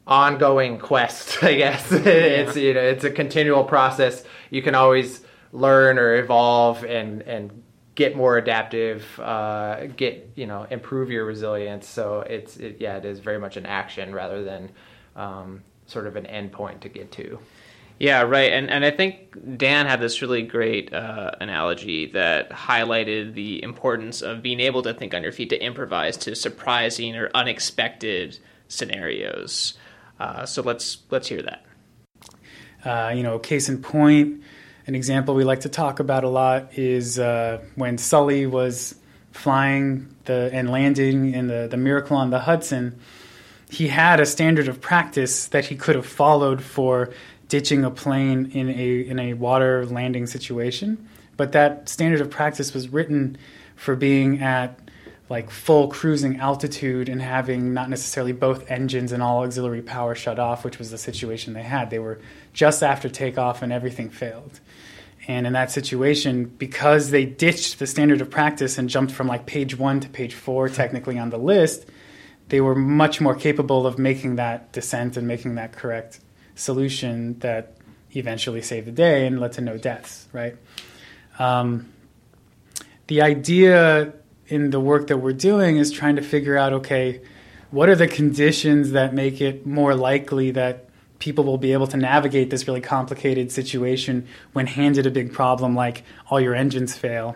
ongoing 0.08 0.80
quest, 0.80 1.44
I 1.44 1.56
guess. 1.56 1.92
it's 1.92 2.56
you 2.56 2.74
know 2.74 2.82
it's 2.82 3.04
a 3.04 3.12
continual 3.12 3.64
process. 3.64 4.24
You 4.50 4.62
can 4.62 4.76
always 4.76 5.22
learn 5.52 5.98
or 5.98 6.16
evolve 6.16 6.84
and 6.84 7.22
and 7.24 7.64
get 8.00 8.16
more 8.16 8.38
adaptive, 8.38 9.04
uh, 9.20 9.88
get 9.88 10.32
you 10.36 10.48
know 10.48 10.66
improve 10.70 11.12
your 11.12 11.26
resilience. 11.26 11.86
So 11.86 12.22
it's 12.22 12.56
it, 12.56 12.78
yeah, 12.80 12.96
it 12.96 13.04
is 13.04 13.20
very 13.20 13.38
much 13.38 13.58
an 13.58 13.66
action 13.66 14.16
rather 14.16 14.42
than 14.42 14.72
um, 15.18 15.64
sort 15.86 16.08
of 16.08 16.16
an 16.16 16.24
endpoint 16.24 16.80
to 16.80 16.90
get 16.90 17.12
to. 17.14 17.40
Yeah, 18.00 18.22
right. 18.22 18.54
And 18.54 18.70
and 18.70 18.86
I 18.86 18.92
think 18.92 19.58
Dan 19.58 19.86
had 19.86 20.00
this 20.00 20.22
really 20.22 20.44
great 20.44 20.94
uh, 20.94 21.32
analogy 21.42 22.10
that 22.14 22.50
highlighted 22.52 23.34
the 23.34 23.62
importance 23.62 24.22
of 24.22 24.42
being 24.42 24.62
able 24.62 24.82
to 24.84 24.94
think 24.94 25.14
on 25.14 25.22
your 25.22 25.34
feet 25.34 25.50
to 25.50 25.62
improvise 25.62 26.16
to 26.20 26.36
surprising 26.36 27.18
or 27.18 27.30
unexpected 27.36 28.40
scenarios. 28.70 29.78
Uh, 30.22 30.46
so 30.46 30.62
let's 30.62 31.00
let's 31.12 31.28
hear 31.28 31.42
that. 31.42 31.66
Uh, 32.86 33.12
you 33.14 33.24
know, 33.24 33.38
case 33.38 33.68
in 33.68 33.82
point, 33.82 34.42
an 34.90 34.96
example 34.96 35.36
we 35.36 35.44
like 35.44 35.60
to 35.60 35.70
talk 35.70 36.00
about 36.00 36.24
a 36.24 36.28
lot 36.28 36.76
is 36.76 37.20
uh, 37.20 37.62
when 37.76 38.00
Sully 38.00 38.48
was 38.48 38.96
flying 39.32 40.16
the 40.26 40.50
and 40.52 40.72
landing 40.72 41.32
in 41.32 41.46
the, 41.46 41.68
the 41.70 41.78
Miracle 41.78 42.18
on 42.18 42.32
the 42.32 42.40
Hudson. 42.40 43.00
He 43.70 43.88
had 43.88 44.20
a 44.20 44.26
standard 44.26 44.68
of 44.68 44.82
practice 44.82 45.46
that 45.50 45.66
he 45.66 45.76
could 45.76 45.96
have 45.96 46.08
followed 46.08 46.64
for 46.64 47.14
ditching 47.50 47.86
a 47.86 47.92
plane 47.92 48.50
in 48.52 48.68
a 48.68 49.00
in 49.02 49.20
a 49.20 49.36
water 49.36 49.86
landing 49.86 50.26
situation, 50.26 51.08
but 51.38 51.52
that 51.52 51.88
standard 51.88 52.20
of 52.20 52.32
practice 52.32 52.74
was 52.74 52.90
written 52.90 53.38
for 53.76 53.96
being 53.96 54.42
at 54.42 54.80
like 55.30 55.52
full 55.52 55.88
cruising 55.88 56.38
altitude 56.38 57.08
and 57.10 57.22
having 57.22 57.76
not 57.76 57.92
necessarily 57.92 58.32
both 58.32 58.72
engines 58.72 59.12
and 59.12 59.22
all 59.22 59.44
auxiliary 59.44 59.84
power 59.84 60.16
shut 60.16 60.40
off, 60.40 60.66
which 60.66 60.80
was 60.80 60.90
the 60.90 60.98
situation 60.98 61.54
they 61.54 61.62
had. 61.62 61.92
They 61.92 62.00
were 62.00 62.20
just 62.54 62.82
after 62.82 63.08
takeoff 63.08 63.62
and 63.62 63.72
everything 63.72 64.10
failed. 64.10 64.60
And 65.30 65.46
in 65.46 65.54
that 65.54 65.70
situation, 65.70 66.46
because 66.46 67.12
they 67.12 67.24
ditched 67.24 67.78
the 67.78 67.86
standard 67.86 68.20
of 68.20 68.32
practice 68.32 68.80
and 68.80 68.90
jumped 68.90 69.14
from 69.14 69.28
like 69.28 69.46
page 69.46 69.78
one 69.78 70.00
to 70.00 70.10
page 70.10 70.34
four, 70.34 70.70
technically 70.70 71.20
on 71.20 71.30
the 71.30 71.38
list, 71.38 71.86
they 72.48 72.60
were 72.60 72.74
much 72.74 73.22
more 73.22 73.36
capable 73.36 73.86
of 73.86 74.00
making 74.00 74.38
that 74.38 74.72
descent 74.72 75.18
and 75.18 75.28
making 75.28 75.54
that 75.54 75.72
correct 75.72 76.20
solution 76.56 77.38
that 77.42 77.78
eventually 78.16 78.64
saved 78.64 78.88
the 78.88 78.92
day 78.92 79.28
and 79.28 79.40
led 79.40 79.52
to 79.52 79.62
no 79.62 79.78
deaths, 79.78 80.28
right? 80.34 80.56
Um, 81.38 81.94
the 83.06 83.22
idea 83.22 84.14
in 84.48 84.72
the 84.72 84.80
work 84.80 85.10
that 85.10 85.18
we're 85.18 85.34
doing 85.34 85.78
is 85.78 85.92
trying 85.92 86.16
to 86.16 86.24
figure 86.24 86.58
out 86.58 86.74
okay, 86.74 87.22
what 87.70 87.88
are 87.88 87.96
the 87.96 88.08
conditions 88.08 88.94
that 88.94 89.14
make 89.14 89.42
it 89.42 89.64
more 89.64 89.94
likely 89.94 90.50
that 90.50 90.89
people 91.20 91.44
will 91.44 91.58
be 91.58 91.74
able 91.74 91.88
to 91.88 91.98
navigate 91.98 92.50
this 92.50 92.68
really 92.68 92.82
complicated 92.82 93.52
situation 93.52 94.28
when 94.54 94.66
handed 94.66 95.06
a 95.06 95.12
big 95.12 95.34
problem 95.34 95.76
like 95.76 96.04
all 96.30 96.40
your 96.40 96.56
engines 96.56 96.98
fail. 96.98 97.36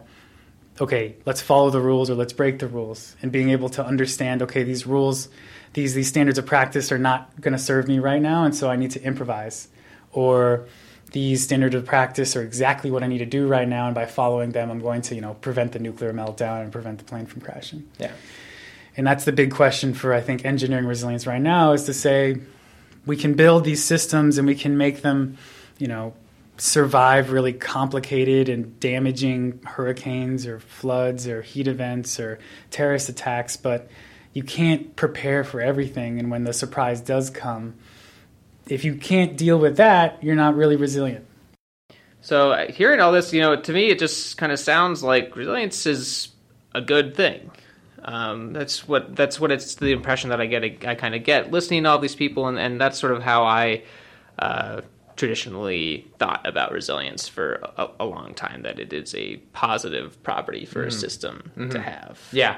Okay 0.82 1.16
let's 1.26 1.42
follow 1.42 1.70
the 1.70 1.82
rules 1.82 2.10
or 2.10 2.16
let's 2.16 2.34
break 2.34 2.60
the 2.60 2.68
rules. 2.68 3.16
And 3.22 3.32
being 3.32 3.50
able 3.50 3.70
to 3.70 3.86
understand 3.86 4.42
okay 4.42 4.64
these 4.64 4.88
rules 4.88 5.30
these 5.74 5.94
these 5.94 6.08
standards 6.08 6.38
of 6.38 6.46
practice 6.46 6.92
are 6.92 6.98
not 6.98 7.40
going 7.40 7.52
to 7.54 7.60
serve 7.60 7.88
me 7.88 8.00
right 8.00 8.22
now 8.22 8.46
and 8.46 8.56
so 8.56 8.70
i 8.72 8.76
need 8.76 8.92
to 8.92 9.04
improvise. 9.04 9.68
Or 10.12 10.68
these 11.12 11.44
standards 11.44 11.76
of 11.76 11.86
practice 11.86 12.36
are 12.36 12.42
exactly 12.42 12.90
what 12.90 13.04
i 13.04 13.08
need 13.08 13.20
to 13.20 13.26
do 13.26 13.48
right 13.48 13.68
now 13.68 13.86
and 13.86 13.94
by 13.94 14.06
following 14.06 14.52
them 14.52 14.72
i'm 14.72 14.80
going 14.80 15.02
to 15.02 15.14
you 15.16 15.22
know 15.22 15.36
prevent 15.36 15.72
the 15.72 15.80
nuclear 15.80 16.12
meltdown 16.12 16.62
and 16.62 16.72
prevent 16.72 16.98
the 16.98 17.04
plane 17.04 17.26
from 17.26 17.42
crashing. 17.42 17.88
Yeah. 18.00 18.12
and 18.98 19.06
that's 19.06 19.26
the 19.26 19.32
big 19.32 19.52
question 19.52 19.94
for 19.94 20.14
i 20.14 20.22
think 20.22 20.44
engineering 20.44 20.86
resilience 20.86 21.28
right 21.28 21.42
now 21.42 21.74
is 21.74 21.84
to 21.84 21.94
say 21.94 22.40
we 23.06 23.18
can 23.18 23.34
build 23.34 23.64
these 23.64 23.84
systems 23.84 24.38
and 24.38 24.48
we 24.48 24.56
can 24.56 24.78
make 24.78 25.02
them 25.02 25.38
you 25.78 25.88
know 25.88 26.14
survive 26.58 27.32
really 27.32 27.54
complicated 27.54 28.48
and 28.48 28.80
damaging 28.80 29.60
hurricanes 29.64 30.46
or 30.46 30.60
floods 30.60 31.28
or 31.28 31.42
heat 31.42 31.68
events 31.68 32.20
or 32.20 32.40
terrorist 32.70 33.10
attacks 33.10 33.58
but 33.58 33.90
you 34.34 34.44
can't 34.44 34.96
prepare 34.96 35.44
for 35.44 35.62
everything 35.62 36.20
and 36.20 36.30
when 36.30 36.44
the 36.44 36.54
surprise 36.54 37.02
does 37.02 37.30
come 37.30 37.74
if 38.68 38.86
you 38.86 38.96
can't 38.96 39.38
deal 39.38 39.58
with 39.58 39.78
that 39.78 40.24
you're 40.24 40.36
not 40.36 40.56
really 40.56 40.76
resilient 40.76 41.26
So 42.24 42.54
uh, 42.54 42.72
hearing 42.72 43.02
all 43.02 43.12
this, 43.12 43.34
you 43.34 43.42
know, 43.42 43.58
to 43.58 43.74
me, 43.74 43.90
it 43.90 44.00
just 44.00 44.38
kind 44.38 44.52
of 44.54 44.58
sounds 44.58 45.04
like 45.04 45.36
resilience 45.36 45.86
is 45.86 46.30
a 46.74 46.80
good 46.80 47.16
thing. 47.16 47.52
Um, 48.06 48.54
that's 48.54 48.88
what 48.88 49.16
that's 49.16 49.40
what 49.40 49.52
it's 49.52 49.76
the 49.76 49.92
impression 49.92 50.30
that 50.30 50.42
I 50.42 50.46
get. 50.46 50.86
I 50.86 50.96
kind 50.96 51.16
of 51.16 51.24
get 51.24 51.52
listening 51.52 51.84
to 51.84 51.90
all 51.90 52.00
these 52.00 52.16
people, 52.16 52.48
and, 52.48 52.60
and 52.60 52.80
that's 52.80 53.00
sort 53.00 53.14
of 53.14 53.24
how 53.24 53.44
I 53.46 53.84
uh, 54.40 54.82
traditionally 55.16 56.08
thought 56.20 56.46
about 56.46 56.72
resilience 56.72 57.28
for 57.28 57.62
a, 57.78 57.88
a 58.02 58.06
long 58.06 58.34
time. 58.34 58.64
That 58.64 58.80
it 58.80 58.92
is 58.94 59.16
a 59.16 59.38
positive 59.54 60.22
property 60.24 60.66
for 60.66 60.84
a 60.84 60.88
Mhm. 60.88 60.94
system 60.94 61.52
to 61.56 61.78
Mhm. 61.78 61.82
have. 61.84 62.20
Yeah. 62.32 62.58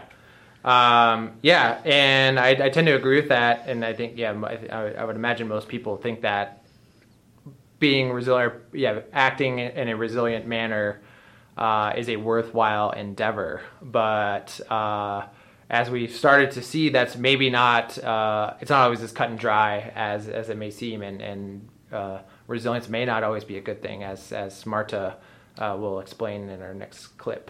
Um, 0.63 1.33
yeah, 1.43 1.79
and 1.85 2.39
I, 2.39 2.49
I 2.49 2.69
tend 2.69 2.87
to 2.87 2.95
agree 2.95 3.17
with 3.17 3.29
that, 3.29 3.65
and 3.67 3.85
I 3.85 3.93
think 3.93 4.13
yeah, 4.17 4.33
I, 4.71 4.93
I 4.93 5.05
would 5.05 5.15
imagine 5.15 5.47
most 5.47 5.67
people 5.67 5.95
think 5.97 6.21
that 6.21 6.63
being 7.77 8.11
resilient, 8.11 8.53
yeah, 8.73 9.01
acting 9.13 9.59
in 9.59 9.89
a 9.89 9.95
resilient 9.95 10.47
manner 10.47 11.01
uh, 11.57 11.93
is 11.95 12.09
a 12.09 12.17
worthwhile 12.17 12.91
endeavor. 12.91 13.61
But 13.81 14.59
uh, 14.69 15.27
as 15.69 15.89
we've 15.89 16.11
started 16.11 16.51
to 16.51 16.61
see, 16.61 16.89
that's 16.89 17.15
maybe 17.15 17.49
not. 17.49 17.97
Uh, 17.97 18.53
it's 18.61 18.69
not 18.69 18.83
always 18.83 19.01
as 19.01 19.11
cut 19.11 19.29
and 19.29 19.39
dry 19.39 19.91
as 19.95 20.27
as 20.27 20.49
it 20.49 20.57
may 20.57 20.71
seem, 20.71 21.01
and 21.01 21.21
and 21.21 21.69
uh, 21.91 22.19
resilience 22.47 22.89
may 22.89 23.05
not 23.05 23.23
always 23.23 23.43
be 23.43 23.57
a 23.57 23.61
good 23.61 23.81
thing, 23.81 24.03
as 24.03 24.31
as 24.31 24.65
Marta 24.65 25.17
uh, 25.57 25.75
will 25.79 25.99
explain 25.99 26.49
in 26.49 26.61
our 26.61 26.73
next 26.73 27.17
clip. 27.17 27.49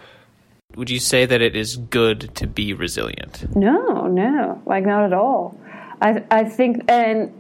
Would 0.75 0.89
you 0.89 0.99
say 0.99 1.25
that 1.25 1.41
it 1.41 1.55
is 1.55 1.77
good 1.77 2.35
to 2.35 2.47
be 2.47 2.73
resilient? 2.73 3.55
No, 3.55 4.07
no, 4.07 4.61
like 4.65 4.85
not 4.85 5.05
at 5.05 5.13
all. 5.13 5.57
I 6.01 6.23
I 6.31 6.43
think 6.43 6.83
and 6.89 7.33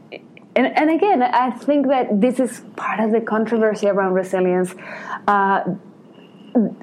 and 0.55 0.77
and 0.77 0.89
again, 0.89 1.21
I 1.21 1.51
think 1.51 1.87
that 1.87 2.21
this 2.21 2.39
is 2.39 2.61
part 2.75 2.99
of 2.99 3.11
the 3.11 3.21
controversy 3.21 3.87
around 3.87 4.13
resilience. 4.13 4.73
Uh, 5.27 5.75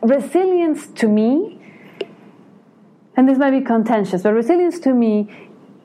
resilience 0.03 0.87
to 0.89 1.09
me, 1.09 1.59
and 3.17 3.29
this 3.29 3.39
might 3.39 3.51
be 3.51 3.61
contentious, 3.61 4.23
but 4.23 4.33
resilience 4.33 4.79
to 4.81 4.93
me 4.93 5.29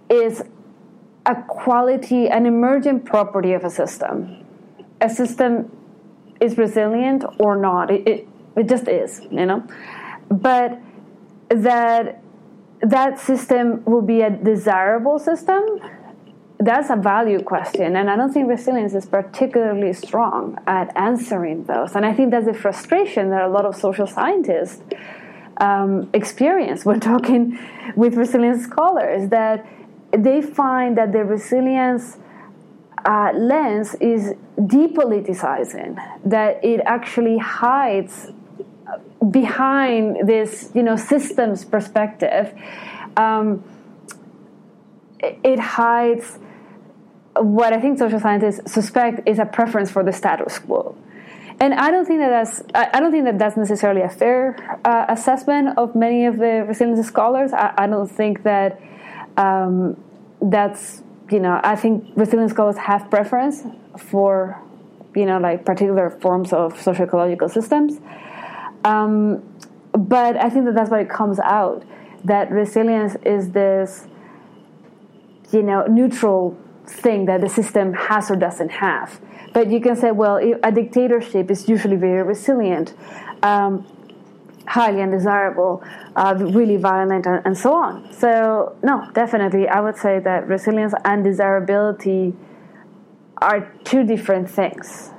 is 0.09 0.43
a 1.25 1.35
quality, 1.47 2.27
an 2.27 2.45
emergent 2.45 3.05
property 3.05 3.53
of 3.53 3.63
a 3.63 3.69
system. 3.69 4.45
A 5.01 5.09
system 5.09 5.71
is 6.39 6.57
resilient 6.57 7.25
or 7.39 7.57
not. 7.57 7.91
It, 7.91 8.07
it, 8.07 8.27
it 8.55 8.69
just 8.69 8.87
is, 8.87 9.21
you 9.31 9.45
know? 9.45 9.67
But 10.29 10.79
that 11.49 12.21
that 12.81 13.19
system 13.19 13.83
will 13.85 14.03
be 14.03 14.21
a 14.21 14.29
desirable 14.29 15.17
system 15.17 15.63
that's 16.59 16.89
a 16.89 16.95
value 16.95 17.41
question 17.41 17.95
and 17.95 18.09
i 18.09 18.15
don't 18.15 18.33
think 18.33 18.49
resilience 18.49 18.93
is 18.93 19.05
particularly 19.05 19.93
strong 19.93 20.57
at 20.65 20.91
answering 20.95 21.63
those. 21.65 21.95
And 21.95 22.05
i 22.05 22.13
think 22.13 22.31
that's 22.31 22.45
the 22.45 22.53
frustration 22.53 23.29
that 23.29 23.43
a 23.43 23.47
lot 23.47 23.65
of 23.65 23.75
social 23.75 24.07
scientists 24.07 24.81
um, 25.57 26.09
experience 26.13 26.85
when 26.85 26.99
talking 27.11 27.59
with 27.95 28.15
resilience 28.15 28.63
scholars 28.63 29.29
that 29.29 29.65
they 30.11 30.41
find 30.41 30.97
that 30.97 31.11
the 31.11 31.23
resilience 31.23 32.17
uh, 33.05 33.31
lens 33.33 33.95
is 33.95 34.33
depoliticizing 34.57 35.95
that 36.25 36.63
it 36.63 36.81
actually 36.85 37.37
hides 37.37 38.31
behind 39.31 40.27
this 40.27 40.71
you 40.73 40.83
know 40.83 40.95
systems 40.95 41.65
perspective. 41.65 42.53
Um, 43.15 43.63
it 45.19 45.59
hides 45.59 46.37
what 47.41 47.73
I 47.73 47.79
think 47.79 47.99
social 47.99 48.19
scientists 48.19 48.71
suspect 48.71 49.27
is 49.27 49.39
a 49.39 49.45
preference 49.45 49.91
for 49.91 50.03
the 50.03 50.13
status 50.13 50.59
quo. 50.59 50.95
And 51.59 51.73
I 51.73 51.89
don't 51.89 52.05
think 52.05 52.19
that 52.19 52.29
that's 52.29 52.61
I 52.75 52.99
don't 52.99 53.11
think 53.11 53.25
that 53.25 53.39
that's 53.39 53.57
necessarily 53.57 54.01
a 54.01 54.09
fair 54.09 54.55
uh, 54.85 55.05
assessment 55.09 55.77
of 55.77 55.95
many 55.95 56.25
of 56.25 56.37
the 56.37 56.65
resilience 56.67 57.07
scholars. 57.07 57.51
I, 57.51 57.73
I 57.77 57.87
don't 57.87 58.07
think 58.07 58.43
that 58.43 58.79
um, 59.37 59.97
that's 60.39 61.01
you 61.31 61.39
know 61.39 61.59
I 61.63 61.75
think 61.75 62.05
resilience 62.15 62.51
scholars 62.51 62.77
have 62.77 63.09
preference 63.09 63.63
for 63.97 64.61
you 65.15 65.25
know 65.25 65.39
like 65.39 65.65
particular 65.65 66.11
forms 66.11 66.53
of 66.53 66.79
social 66.79 67.05
ecological 67.05 67.49
systems. 67.49 67.99
Um, 68.83 69.41
but 69.93 70.37
I 70.37 70.51
think 70.51 70.65
that 70.65 70.75
that's 70.75 70.91
why 70.91 70.99
it 70.99 71.09
comes 71.09 71.39
out 71.39 71.83
that 72.23 72.51
resilience 72.51 73.15
is 73.25 73.51
this 73.51 74.05
you 75.51 75.63
know 75.63 75.87
neutral 75.87 76.55
thing 76.87 77.25
that 77.25 77.41
the 77.41 77.49
system 77.49 77.93
has 77.93 78.31
or 78.31 78.35
doesn't 78.35 78.69
have. 78.69 79.19
But 79.53 79.69
you 79.71 79.79
can 79.79 79.95
say, 79.95 80.11
well, 80.11 80.37
a 80.63 80.71
dictatorship 80.71 81.49
is 81.51 81.67
usually 81.67 81.95
very 81.95 82.23
resilient, 82.23 82.93
um, 83.43 83.85
highly 84.67 85.01
undesirable, 85.01 85.83
uh, 86.15 86.35
really 86.37 86.77
violent, 86.77 87.25
and, 87.25 87.41
and 87.45 87.57
so 87.57 87.73
on. 87.73 88.11
So, 88.13 88.75
no, 88.83 89.09
definitely, 89.13 89.67
I 89.67 89.79
would 89.81 89.97
say 89.97 90.19
that 90.19 90.47
resilience 90.47 90.93
and 91.05 91.23
desirability 91.23 92.33
are 93.41 93.71
two 93.83 94.03
different 94.03 94.49
things. 94.49 95.11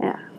Yeah. 0.00 0.29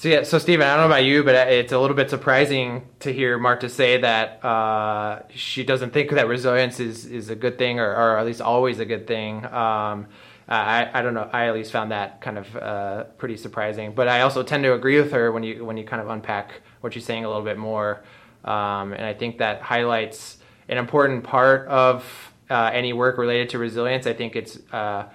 So 0.00 0.08
yeah, 0.08 0.22
so 0.22 0.38
Stephen, 0.38 0.66
I 0.66 0.78
don't 0.78 0.88
know 0.88 0.94
about 0.94 1.04
you, 1.04 1.22
but 1.22 1.34
it's 1.50 1.72
a 1.72 1.78
little 1.78 1.94
bit 1.94 2.08
surprising 2.08 2.88
to 3.00 3.12
hear 3.12 3.38
Marta 3.38 3.68
say 3.68 3.98
that 4.00 4.42
uh, 4.42 5.24
she 5.28 5.62
doesn't 5.62 5.92
think 5.92 6.12
that 6.12 6.26
resilience 6.26 6.80
is, 6.80 7.04
is 7.04 7.28
a 7.28 7.36
good 7.36 7.58
thing, 7.58 7.78
or, 7.78 7.90
or 7.90 8.18
at 8.18 8.24
least 8.24 8.40
always 8.40 8.78
a 8.78 8.86
good 8.86 9.06
thing. 9.06 9.44
Um, 9.44 10.06
I, 10.48 10.88
I 10.94 11.02
don't 11.02 11.12
know. 11.12 11.28
I 11.30 11.48
at 11.48 11.54
least 11.54 11.70
found 11.70 11.90
that 11.90 12.22
kind 12.22 12.38
of 12.38 12.56
uh, 12.56 13.04
pretty 13.18 13.36
surprising. 13.36 13.92
But 13.94 14.08
I 14.08 14.22
also 14.22 14.42
tend 14.42 14.64
to 14.64 14.72
agree 14.72 14.98
with 14.98 15.12
her 15.12 15.32
when 15.32 15.42
you 15.42 15.66
when 15.66 15.76
you 15.76 15.84
kind 15.84 16.00
of 16.00 16.08
unpack 16.08 16.62
what 16.80 16.94
she's 16.94 17.04
saying 17.04 17.26
a 17.26 17.28
little 17.28 17.44
bit 17.44 17.58
more. 17.58 18.02
Um, 18.42 18.94
and 18.94 19.04
I 19.04 19.12
think 19.12 19.36
that 19.36 19.60
highlights 19.60 20.38
an 20.70 20.78
important 20.78 21.24
part 21.24 21.68
of 21.68 22.32
uh, 22.48 22.70
any 22.72 22.94
work 22.94 23.18
related 23.18 23.50
to 23.50 23.58
resilience. 23.58 24.06
I 24.06 24.14
think 24.14 24.34
it's 24.34 24.58
uh, 24.72 25.10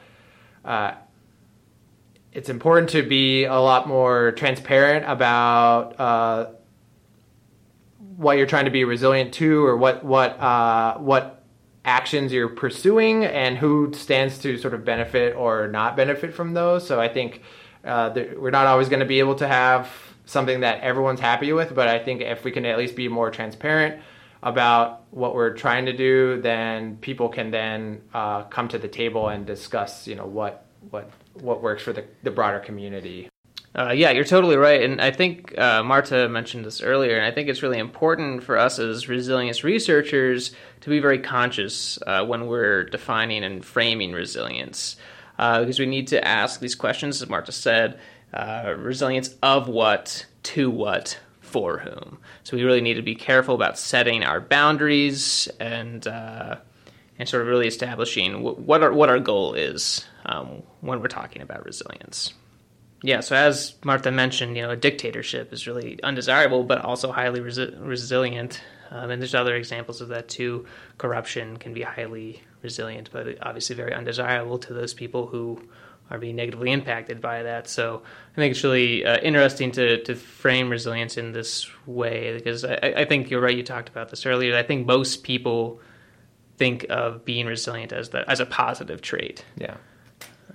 uh, 0.64 0.92
it's 2.36 2.50
important 2.50 2.90
to 2.90 3.02
be 3.02 3.46
a 3.46 3.56
lot 3.56 3.88
more 3.88 4.34
transparent 4.34 5.10
about 5.10 5.98
uh, 5.98 6.48
what 8.18 8.38
you're 8.38 8.46
trying 8.46 8.66
to 8.66 8.72
be 8.72 8.84
resilient 8.84 9.34
to, 9.36 9.66
or 9.66 9.78
what 9.78 10.04
what 10.04 10.38
uh, 10.40 10.98
what 10.98 11.44
actions 11.86 12.34
you're 12.34 12.50
pursuing, 12.50 13.24
and 13.24 13.58
who 13.58 13.94
stands 13.94 14.38
to 14.40 14.58
sort 14.58 14.74
of 14.74 14.84
benefit 14.84 15.34
or 15.34 15.70
not 15.70 15.96
benefit 15.96 16.34
from 16.34 16.54
those. 16.54 16.86
So 16.86 17.00
I 17.00 17.08
think 17.08 17.42
uh, 17.86 18.10
that 18.10 18.40
we're 18.40 18.52
not 18.52 18.68
always 18.68 18.90
going 18.90 19.00
to 19.00 19.06
be 19.06 19.20
able 19.20 19.36
to 19.36 19.48
have 19.48 19.90
something 20.26 20.60
that 20.60 20.82
everyone's 20.82 21.22
happy 21.22 21.54
with, 21.54 21.74
but 21.74 21.88
I 21.88 22.00
think 22.00 22.22
if 22.22 22.44
we 22.44 22.52
can 22.52 22.66
at 22.66 22.78
least 22.78 22.98
be 22.98 23.08
more 23.08 23.32
transparent 23.32 24.02
about 24.44 25.04
what 25.12 25.36
we're 25.36 25.54
trying 25.54 25.86
to 25.86 25.94
do, 25.96 26.42
then 26.42 26.98
people 26.98 27.30
can 27.30 27.52
then 27.52 28.02
uh, 28.14 28.44
come 28.44 28.68
to 28.68 28.78
the 28.78 28.90
table 28.90 29.30
and 29.30 29.46
discuss, 29.46 30.06
you 30.06 30.16
know, 30.16 30.26
what 30.26 30.66
what 30.90 31.10
what 31.42 31.62
works 31.62 31.84
for 31.84 31.94
the, 31.94 32.06
the 32.24 32.32
broader 32.32 32.60
community. 32.60 33.30
Uh, 33.78 33.92
yeah, 33.92 34.12
you're 34.12 34.24
totally 34.24 34.56
right, 34.56 34.84
and 34.84 35.02
I 35.02 35.12
think 35.12 35.58
uh, 35.58 35.84
Marta 35.84 36.30
mentioned 36.30 36.64
this 36.64 36.82
earlier, 36.82 37.18
and 37.18 37.26
I 37.26 37.32
think 37.32 37.50
it's 37.50 37.62
really 37.62 37.78
important 37.78 38.42
for 38.42 38.58
us 38.58 38.80
as 38.80 39.10
resilience 39.10 39.66
researchers 39.66 40.56
to 40.80 40.90
be 40.90 41.00
very 41.00 41.20
conscious 41.20 42.00
uh, 42.08 42.24
when 42.26 42.48
we're 42.48 42.86
defining 42.86 43.44
and 43.44 43.66
framing 43.66 44.14
resilience, 44.14 44.96
uh, 45.38 45.60
because 45.60 45.78
we 45.78 45.88
need 45.88 46.08
to 46.08 46.26
ask 46.26 46.62
these 46.62 46.74
questions, 46.74 47.22
as 47.22 47.28
Marta 47.28 47.52
said: 47.52 48.00
uh, 48.34 48.76
resilience 48.78 49.36
of 49.44 49.68
what, 49.68 50.26
to 50.44 50.72
what, 50.72 51.20
for 51.42 51.80
whom. 51.80 52.20
So 52.44 52.56
we 52.56 52.64
really 52.64 52.80
need 52.80 52.94
to 52.94 53.02
be 53.02 53.16
careful 53.16 53.56
about 53.56 53.78
setting 53.78 54.24
our 54.24 54.40
boundaries 54.40 55.50
and 55.60 56.08
uh, 56.08 56.60
and 57.20 57.28
sort 57.28 57.42
of 57.42 57.50
really 57.50 57.68
establishing 57.68 58.42
what 58.42 58.84
our 58.84 58.94
what 58.94 59.10
our 59.10 59.20
goal 59.20 59.54
is 59.54 60.06
um, 60.26 60.64
when 60.82 61.02
we're 61.02 61.08
talking 61.08 61.42
about 61.42 61.66
resilience. 61.66 62.34
Yeah, 63.04 63.20
so 63.20 63.36
as 63.36 63.76
Martha 63.84 64.12
mentioned, 64.12 64.56
you 64.56 64.64
know, 64.64 64.72
a 64.72 64.76
dictatorship 64.76 65.54
is 65.54 65.68
really 65.68 66.02
undesirable, 66.02 66.64
but 66.64 66.82
also 66.82 67.12
highly 67.12 67.40
resi- 67.40 67.76
resilient. 67.80 68.62
Um, 68.90 69.12
and 69.12 69.22
there's 69.22 69.36
other 69.36 69.56
examples 69.56 70.02
of 70.02 70.08
that 70.10 70.28
too. 70.28 70.66
Corruption 70.98 71.58
can 71.58 71.74
be 71.74 71.82
highly 71.82 72.42
resilient, 72.62 73.10
but 73.12 73.38
obviously 73.42 73.76
very 73.76 73.94
undesirable 73.94 74.58
to 74.60 74.74
those 74.74 74.94
people 74.94 75.28
who 75.28 75.62
are 76.10 76.20
being 76.20 76.36
negatively 76.36 76.72
impacted 76.72 77.20
by 77.20 77.44
that. 77.44 77.68
So 77.68 78.02
I 78.34 78.36
think 78.36 78.52
it's 78.52 78.64
really 78.64 79.06
uh, 79.06 79.18
interesting 79.20 79.72
to, 79.74 80.04
to 80.04 80.16
frame 80.16 80.70
resilience 80.70 81.18
in 81.18 81.32
this 81.32 81.70
way 81.86 82.34
because 82.34 82.64
I, 82.64 82.94
I 82.98 83.06
think 83.06 83.30
you're 83.30 83.42
right. 83.42 83.56
You 83.56 83.64
talked 83.64 83.90
about 83.90 84.10
this 84.10 84.26
earlier. 84.26 84.56
I 84.56 84.64
think 84.64 84.86
most 84.86 85.24
people 85.24 85.80
think 86.58 86.86
of 86.90 87.26
being 87.26 87.48
resilient 87.48 87.92
as 87.92 88.10
the 88.10 88.30
as 88.30 88.40
a 88.40 88.46
positive 88.46 89.02
trait. 89.02 89.44
Yeah. 89.58 89.76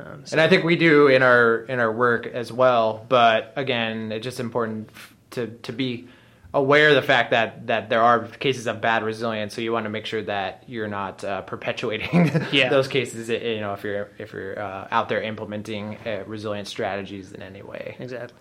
Um, 0.00 0.26
so. 0.26 0.34
And 0.34 0.40
I 0.40 0.48
think 0.48 0.64
we 0.64 0.76
do 0.76 1.08
in 1.08 1.22
our 1.22 1.58
in 1.62 1.78
our 1.78 1.92
work 1.92 2.26
as 2.26 2.52
well. 2.52 3.04
But 3.08 3.52
again, 3.56 4.12
it's 4.12 4.24
just 4.24 4.40
important 4.40 4.90
to 5.32 5.48
to 5.48 5.72
be 5.72 6.08
aware 6.52 6.88
of 6.88 6.96
the 6.96 7.02
fact 7.02 7.30
that 7.30 7.66
that 7.68 7.88
there 7.88 8.02
are 8.02 8.26
cases 8.26 8.66
of 8.66 8.80
bad 8.80 9.02
resilience. 9.02 9.54
So 9.54 9.60
you 9.60 9.72
want 9.72 9.84
to 9.84 9.90
make 9.90 10.06
sure 10.06 10.22
that 10.22 10.64
you're 10.66 10.88
not 10.88 11.22
uh, 11.24 11.42
perpetuating 11.52 12.30
yeah. 12.52 12.68
those 12.68 12.88
cases. 12.88 13.28
You 13.28 13.60
know, 13.60 13.74
if 13.74 13.84
you're 13.84 14.10
if 14.18 14.32
you're 14.32 14.58
uh, 14.58 14.88
out 14.90 15.08
there 15.08 15.22
implementing 15.22 15.96
uh, 16.06 16.24
resilient 16.26 16.68
strategies 16.68 17.32
in 17.32 17.42
any 17.42 17.62
way. 17.62 17.96
Exactly. 17.98 18.38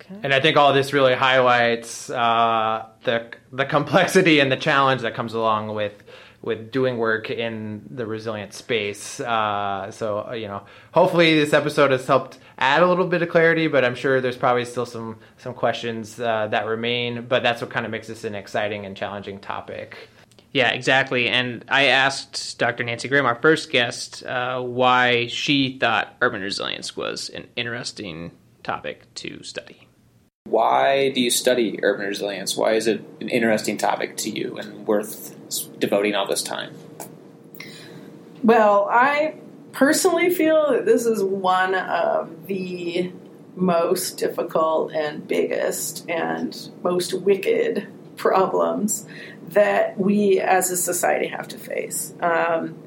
Okay. 0.00 0.20
And 0.22 0.32
I 0.32 0.40
think 0.40 0.56
all 0.56 0.72
this 0.72 0.92
really 0.92 1.14
highlights 1.14 2.08
uh, 2.08 2.86
the 3.04 3.30
the 3.52 3.64
complexity 3.64 4.40
and 4.40 4.50
the 4.50 4.56
challenge 4.56 5.02
that 5.02 5.14
comes 5.14 5.34
along 5.34 5.74
with 5.74 6.02
with 6.42 6.70
doing 6.70 6.98
work 6.98 7.30
in 7.30 7.82
the 7.90 8.06
resilient 8.06 8.54
space. 8.54 9.20
Uh, 9.20 9.90
so 9.90 10.28
uh, 10.28 10.32
you 10.32 10.48
know, 10.48 10.62
hopefully 10.92 11.34
this 11.34 11.52
episode 11.52 11.90
has 11.90 12.06
helped 12.06 12.38
add 12.58 12.82
a 12.82 12.86
little 12.86 13.06
bit 13.06 13.22
of 13.22 13.28
clarity, 13.28 13.66
but 13.66 13.84
I'm 13.84 13.94
sure 13.94 14.20
there's 14.20 14.36
probably 14.36 14.64
still 14.64 14.86
some 14.86 15.18
some 15.38 15.54
questions 15.54 16.18
uh, 16.20 16.48
that 16.48 16.66
remain. 16.66 17.26
But 17.26 17.42
that's 17.42 17.60
what 17.60 17.70
kind 17.70 17.86
of 17.86 17.92
makes 17.92 18.08
this 18.08 18.24
an 18.24 18.34
exciting 18.34 18.86
and 18.86 18.96
challenging 18.96 19.40
topic. 19.40 20.08
Yeah, 20.52 20.70
exactly. 20.70 21.28
And 21.28 21.64
I 21.68 21.86
asked 21.86 22.58
Dr. 22.58 22.82
Nancy 22.82 23.08
Grimm, 23.08 23.26
our 23.26 23.34
first 23.34 23.70
guest, 23.70 24.24
uh, 24.24 24.60
why 24.62 25.26
she 25.26 25.78
thought 25.78 26.16
urban 26.22 26.40
resilience 26.40 26.96
was 26.96 27.28
an 27.28 27.46
interesting 27.54 28.32
topic 28.62 29.12
to 29.16 29.42
study. 29.42 29.86
Why 30.44 31.10
do 31.10 31.20
you 31.20 31.30
study 31.30 31.78
urban 31.82 32.06
resilience? 32.06 32.56
Why 32.56 32.72
is 32.72 32.86
it 32.86 33.04
an 33.20 33.28
interesting 33.28 33.76
topic 33.76 34.16
to 34.18 34.30
you 34.30 34.56
and 34.56 34.86
worth 34.86 35.37
devoting 35.78 36.14
all 36.14 36.26
this 36.26 36.42
time? 36.42 36.74
Well, 38.42 38.88
I 38.90 39.36
personally 39.72 40.30
feel 40.30 40.72
that 40.72 40.86
this 40.86 41.06
is 41.06 41.22
one 41.22 41.74
of 41.74 42.46
the 42.46 43.12
most 43.54 44.16
difficult 44.18 44.92
and 44.92 45.26
biggest 45.26 46.08
and 46.08 46.70
most 46.82 47.12
wicked 47.12 47.88
problems 48.16 49.06
that 49.48 49.98
we 49.98 50.38
as 50.40 50.70
a 50.70 50.76
society 50.76 51.26
have 51.26 51.48
to 51.48 51.58
face. 51.58 52.14
Um, 52.20 52.78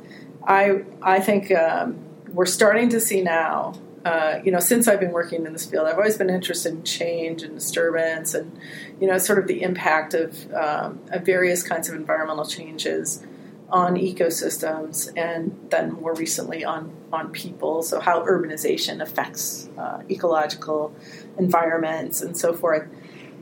I 0.43 0.83
I 1.01 1.19
think 1.19 1.51
um, 1.51 1.99
we're 2.31 2.45
starting 2.45 2.89
to 2.89 2.99
see 2.99 3.21
now 3.21 3.73
uh, 4.05 4.39
you 4.43 4.51
know, 4.51 4.59
since 4.59 4.87
I've 4.87 4.99
been 4.99 5.11
working 5.11 5.45
in 5.45 5.53
this 5.53 5.65
field, 5.65 5.87
I've 5.87 5.97
always 5.97 6.17
been 6.17 6.29
interested 6.29 6.73
in 6.73 6.83
change 6.83 7.43
and 7.43 7.55
disturbance, 7.55 8.33
and 8.33 8.57
you 8.99 9.07
know, 9.07 9.17
sort 9.17 9.39
of 9.39 9.47
the 9.47 9.61
impact 9.61 10.13
of, 10.13 10.51
um, 10.53 10.99
of 11.11 11.25
various 11.25 11.63
kinds 11.63 11.89
of 11.89 11.95
environmental 11.95 12.45
changes 12.45 13.23
on 13.69 13.95
ecosystems, 13.95 15.11
and 15.15 15.57
then 15.69 15.93
more 15.93 16.13
recently 16.15 16.63
on 16.63 16.91
on 17.13 17.31
people. 17.31 17.83
So 17.83 17.99
how 17.99 18.25
urbanization 18.25 19.01
affects 19.01 19.69
uh, 19.77 20.01
ecological 20.09 20.95
environments 21.37 22.21
and 22.21 22.37
so 22.37 22.53
forth. 22.53 22.87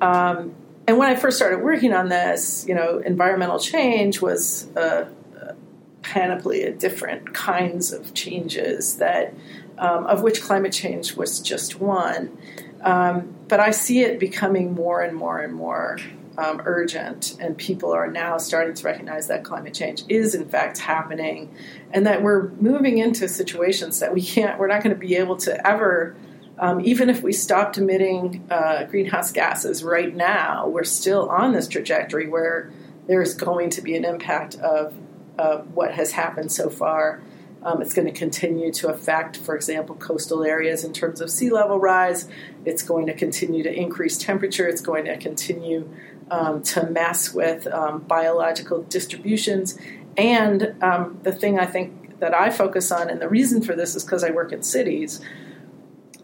Um, 0.01 0.55
and 0.87 0.97
when 0.97 1.09
I 1.09 1.15
first 1.15 1.37
started 1.37 1.61
working 1.61 1.93
on 1.93 2.09
this, 2.09 2.65
you 2.67 2.73
know, 2.73 2.97
environmental 2.97 3.59
change 3.59 4.21
was 4.21 4.67
a, 4.75 5.07
a 5.39 5.55
panoply 6.01 6.63
of 6.63 6.79
different 6.79 7.33
kinds 7.33 7.93
of 7.93 8.13
changes 8.13 8.97
that 8.97 9.33
um, 9.79 10.05
of 10.05 10.21
which 10.21 10.41
climate 10.41 10.73
change 10.73 11.15
was 11.15 11.39
just 11.39 11.79
one. 11.79 12.37
Um, 12.81 13.35
but 13.47 13.59
I 13.59 13.71
see 13.71 14.01
it 14.01 14.19
becoming 14.19 14.73
more 14.73 15.01
and 15.01 15.15
more 15.15 15.39
and 15.39 15.53
more 15.53 15.97
um, 16.37 16.61
urgent, 16.65 17.35
and 17.39 17.57
people 17.57 17.91
are 17.91 18.07
now 18.07 18.37
starting 18.37 18.73
to 18.73 18.85
recognize 18.85 19.27
that 19.27 19.43
climate 19.43 19.73
change 19.73 20.03
is 20.07 20.35
in 20.35 20.47
fact 20.47 20.77
happening, 20.77 21.53
and 21.91 22.05
that 22.05 22.21
we're 22.21 22.49
moving 22.51 22.97
into 22.97 23.27
situations 23.27 23.99
that 23.99 24.13
we 24.13 24.21
can't, 24.21 24.59
we're 24.59 24.67
not 24.67 24.83
going 24.83 24.95
to 24.95 24.99
be 24.99 25.15
able 25.15 25.37
to 25.37 25.67
ever. 25.67 26.15
Um, 26.57 26.81
even 26.81 27.09
if 27.09 27.23
we 27.23 27.31
stopped 27.31 27.77
emitting 27.77 28.45
uh, 28.49 28.83
greenhouse 28.83 29.31
gases 29.31 29.81
right 29.81 30.13
now, 30.13 30.67
we're 30.67 30.83
still 30.83 31.29
on 31.29 31.53
this 31.53 31.69
trajectory 31.69 32.27
where 32.27 32.69
there's 33.07 33.33
going 33.33 33.69
to 33.71 33.81
be 33.81 33.95
an 33.95 34.03
impact 34.03 34.55
of, 34.55 34.93
of 35.37 35.73
what 35.73 35.93
has 35.93 36.11
happened 36.11 36.51
so 36.51 36.69
far 36.69 37.21
um, 37.63 37.81
it's 37.81 37.93
going 37.93 38.07
to 38.07 38.17
continue 38.17 38.71
to 38.73 38.87
affect, 38.87 39.37
for 39.37 39.55
example, 39.55 39.95
coastal 39.95 40.43
areas 40.43 40.83
in 40.83 40.93
terms 40.93 41.19
of 41.19 41.29
sea 41.29 41.49
level 41.49 41.77
rise. 41.79 42.29
It's 42.65 42.83
going 42.83 43.07
to 43.07 43.13
continue 43.13 43.63
to 43.63 43.73
increase 43.73 44.17
temperature. 44.17 44.67
It's 44.67 44.81
going 44.81 45.05
to 45.05 45.17
continue 45.17 45.89
um, 46.31 46.63
to 46.63 46.89
mess 46.89 47.33
with 47.33 47.67
um, 47.67 47.99
biological 47.99 48.83
distributions. 48.83 49.77
And 50.15 50.75
um, 50.81 51.19
the 51.23 51.31
thing 51.31 51.59
I 51.59 51.65
think 51.65 52.19
that 52.19 52.33
I 52.33 52.49
focus 52.49 52.91
on, 52.91 53.09
and 53.09 53.21
the 53.21 53.29
reason 53.29 53.61
for 53.61 53.75
this 53.75 53.95
is 53.95 54.03
because 54.03 54.23
I 54.23 54.31
work 54.31 54.51
in 54.53 54.63
cities, 54.63 55.21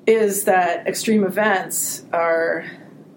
is 0.07 0.45
that 0.45 0.87
extreme 0.87 1.23
events 1.23 2.05
are 2.13 2.65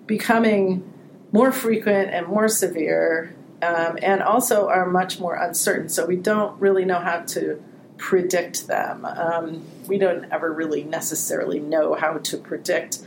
becoming 0.07 0.93
more 1.31 1.53
frequent 1.53 2.11
and 2.11 2.27
more 2.27 2.49
severe, 2.49 3.35
um, 3.61 3.99
and 4.03 4.23
also 4.23 4.69
are 4.69 4.89
much 4.89 5.21
more 5.21 5.35
uncertain. 5.35 5.89
So 5.89 6.07
we 6.07 6.17
don't 6.17 6.59
really 6.61 6.85
know 6.85 6.99
how 6.99 7.21
to 7.21 7.63
predict 7.99 8.67
them. 8.67 9.05
Um, 9.05 9.65
we 9.87 9.99
don't 9.99 10.25
ever 10.33 10.53
really 10.53 10.85
necessarily 10.85 11.61
know 11.61 11.95
how 11.95 12.19
to 12.19 12.39
predict 12.39 13.01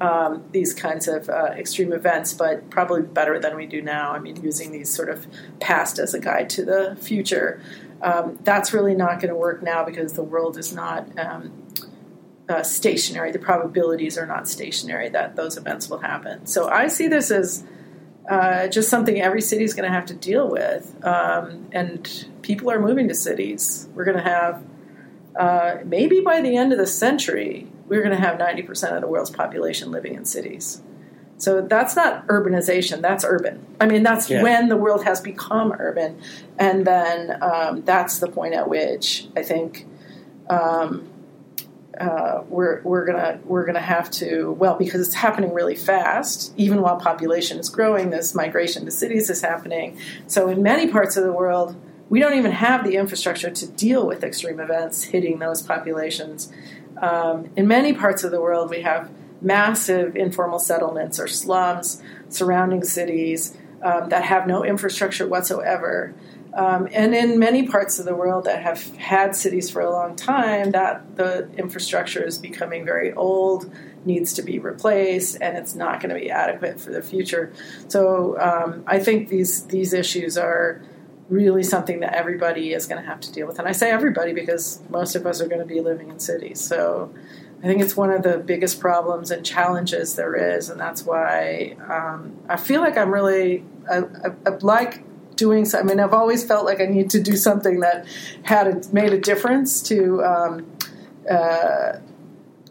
um, 0.00 0.44
these 0.52 0.74
kinds 0.74 1.08
of 1.08 1.28
uh, 1.28 1.54
extreme 1.56 1.92
events, 1.92 2.32
but 2.32 2.70
probably 2.70 3.02
better 3.02 3.38
than 3.38 3.56
we 3.56 3.66
do 3.66 3.82
now. 3.82 4.12
I 4.12 4.18
mean, 4.18 4.42
using 4.42 4.72
these 4.72 4.88
sort 4.88 5.08
of 5.08 5.26
past 5.60 5.98
as 5.98 6.14
a 6.14 6.20
guide 6.20 6.50
to 6.50 6.64
the 6.64 6.96
future. 7.00 7.60
Um, 8.00 8.38
that's 8.42 8.72
really 8.72 8.94
not 8.94 9.20
going 9.20 9.30
to 9.30 9.34
work 9.34 9.62
now 9.62 9.84
because 9.84 10.12
the 10.12 10.22
world 10.22 10.56
is 10.56 10.72
not 10.72 11.18
um, 11.18 11.52
uh, 12.48 12.62
stationary. 12.62 13.32
The 13.32 13.40
probabilities 13.40 14.16
are 14.16 14.26
not 14.26 14.48
stationary 14.48 15.08
that 15.10 15.36
those 15.36 15.56
events 15.56 15.90
will 15.90 15.98
happen. 15.98 16.46
So 16.46 16.68
I 16.68 16.86
see 16.86 17.08
this 17.08 17.30
as 17.30 17.64
uh, 18.28 18.68
just 18.68 18.88
something 18.88 19.20
every 19.20 19.40
city 19.40 19.64
is 19.64 19.74
going 19.74 19.88
to 19.88 19.94
have 19.94 20.06
to 20.06 20.14
deal 20.14 20.48
with. 20.50 20.94
Um, 21.04 21.68
and 21.72 22.26
people 22.42 22.70
are 22.70 22.78
moving 22.78 23.08
to 23.08 23.14
cities. 23.14 23.88
We're 23.94 24.04
going 24.04 24.18
to 24.18 24.22
have, 24.22 24.64
uh, 25.36 25.76
maybe 25.84 26.20
by 26.20 26.40
the 26.40 26.56
end 26.56 26.72
of 26.72 26.78
the 26.78 26.86
century, 26.86 27.70
we're 27.86 28.02
going 28.02 28.16
to 28.16 28.22
have 28.22 28.38
90% 28.38 28.94
of 28.94 29.00
the 29.00 29.06
world's 29.06 29.30
population 29.30 29.90
living 29.90 30.14
in 30.14 30.24
cities. 30.24 30.82
So 31.38 31.62
that's 31.62 31.94
not 31.94 32.26
urbanization, 32.26 33.00
that's 33.00 33.24
urban. 33.24 33.64
I 33.80 33.86
mean, 33.86 34.02
that's 34.02 34.28
yeah. 34.28 34.42
when 34.42 34.68
the 34.68 34.76
world 34.76 35.04
has 35.04 35.20
become 35.20 35.72
urban. 35.78 36.20
And 36.58 36.84
then 36.84 37.42
um, 37.42 37.82
that's 37.82 38.18
the 38.18 38.28
point 38.28 38.54
at 38.54 38.68
which 38.68 39.28
I 39.36 39.42
think. 39.42 39.86
Um, 40.50 41.08
uh, 42.00 42.44
we're 42.48 42.80
we're 42.82 43.04
gonna 43.04 43.40
we're 43.44 43.66
gonna 43.66 43.80
have 43.80 44.10
to 44.10 44.52
well 44.52 44.76
because 44.76 45.06
it's 45.06 45.14
happening 45.14 45.52
really 45.52 45.76
fast. 45.76 46.52
Even 46.56 46.80
while 46.82 46.96
population 46.96 47.58
is 47.58 47.68
growing, 47.68 48.10
this 48.10 48.34
migration 48.34 48.84
to 48.84 48.90
cities 48.90 49.30
is 49.30 49.40
happening. 49.40 49.98
So 50.26 50.48
in 50.48 50.62
many 50.62 50.88
parts 50.88 51.16
of 51.16 51.24
the 51.24 51.32
world, 51.32 51.76
we 52.08 52.20
don't 52.20 52.34
even 52.34 52.52
have 52.52 52.84
the 52.84 52.96
infrastructure 52.96 53.50
to 53.50 53.66
deal 53.66 54.06
with 54.06 54.24
extreme 54.24 54.60
events 54.60 55.04
hitting 55.04 55.38
those 55.38 55.62
populations. 55.62 56.52
Um, 57.00 57.50
in 57.56 57.68
many 57.68 57.92
parts 57.92 58.24
of 58.24 58.30
the 58.30 58.40
world, 58.40 58.70
we 58.70 58.82
have 58.82 59.10
massive 59.40 60.16
informal 60.16 60.58
settlements 60.58 61.20
or 61.20 61.28
slums 61.28 62.02
surrounding 62.28 62.82
cities 62.82 63.56
um, 63.82 64.08
that 64.08 64.24
have 64.24 64.46
no 64.46 64.64
infrastructure 64.64 65.26
whatsoever. 65.26 66.14
Um, 66.54 66.88
and 66.92 67.14
in 67.14 67.38
many 67.38 67.66
parts 67.66 67.98
of 67.98 68.04
the 68.04 68.14
world 68.14 68.44
that 68.44 68.62
have 68.62 68.94
had 68.96 69.36
cities 69.36 69.70
for 69.70 69.80
a 69.80 69.90
long 69.90 70.16
time, 70.16 70.70
that 70.72 71.16
the 71.16 71.48
infrastructure 71.56 72.22
is 72.24 72.38
becoming 72.38 72.84
very 72.84 73.12
old, 73.12 73.70
needs 74.04 74.32
to 74.34 74.42
be 74.42 74.58
replaced, 74.58 75.38
and 75.40 75.56
it's 75.56 75.74
not 75.74 76.00
going 76.00 76.14
to 76.14 76.20
be 76.20 76.30
adequate 76.30 76.80
for 76.80 76.90
the 76.90 77.02
future. 77.02 77.52
So 77.88 78.38
um, 78.40 78.82
I 78.86 78.98
think 78.98 79.28
these 79.28 79.66
these 79.66 79.92
issues 79.92 80.38
are 80.38 80.82
really 81.28 81.62
something 81.62 82.00
that 82.00 82.14
everybody 82.14 82.72
is 82.72 82.86
going 82.86 83.00
to 83.02 83.06
have 83.06 83.20
to 83.20 83.30
deal 83.32 83.46
with. 83.46 83.58
And 83.58 83.68
I 83.68 83.72
say 83.72 83.90
everybody 83.90 84.32
because 84.32 84.80
most 84.88 85.14
of 85.14 85.26
us 85.26 85.42
are 85.42 85.46
going 85.46 85.60
to 85.60 85.66
be 85.66 85.80
living 85.80 86.08
in 86.08 86.18
cities. 86.18 86.58
So 86.58 87.12
I 87.62 87.66
think 87.66 87.82
it's 87.82 87.96
one 87.96 88.10
of 88.10 88.22
the 88.22 88.38
biggest 88.38 88.80
problems 88.80 89.30
and 89.30 89.44
challenges 89.44 90.14
there 90.14 90.34
is, 90.34 90.70
and 90.70 90.80
that's 90.80 91.04
why 91.04 91.76
um, 91.90 92.38
I 92.48 92.56
feel 92.56 92.80
like 92.80 92.96
I'm 92.96 93.12
really 93.12 93.64
I, 93.90 93.98
I, 93.98 94.30
I 94.46 94.50
like 94.60 95.04
doing. 95.38 95.66
I 95.74 95.82
mean, 95.82 96.00
I've 96.00 96.12
always 96.12 96.44
felt 96.44 96.66
like 96.66 96.82
I 96.82 96.86
need 96.86 97.08
to 97.10 97.20
do 97.20 97.36
something 97.36 97.80
that 97.80 98.06
had 98.42 98.66
a, 98.66 98.92
made 98.92 99.14
a 99.14 99.18
difference 99.18 99.82
to. 99.84 100.22
Um, 100.22 100.66
uh, 101.30 102.00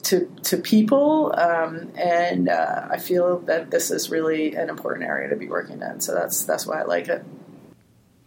to, 0.03 0.25
to 0.43 0.55
people, 0.55 1.33
um, 1.37 1.91
and 1.95 2.47
uh, 2.47 2.87
I 2.89 2.97
feel 2.97 3.39
that 3.39 3.71
this 3.71 3.91
is 3.91 4.09
really 4.09 4.55
an 4.55 4.69
important 4.69 5.05
area 5.05 5.27
to 5.29 5.35
be 5.35 5.47
working 5.47 5.81
in. 5.81 5.99
So 5.99 6.13
that's 6.13 6.45
that's 6.45 6.65
why 6.65 6.79
I 6.79 6.85
like 6.85 7.09
it. 7.09 7.25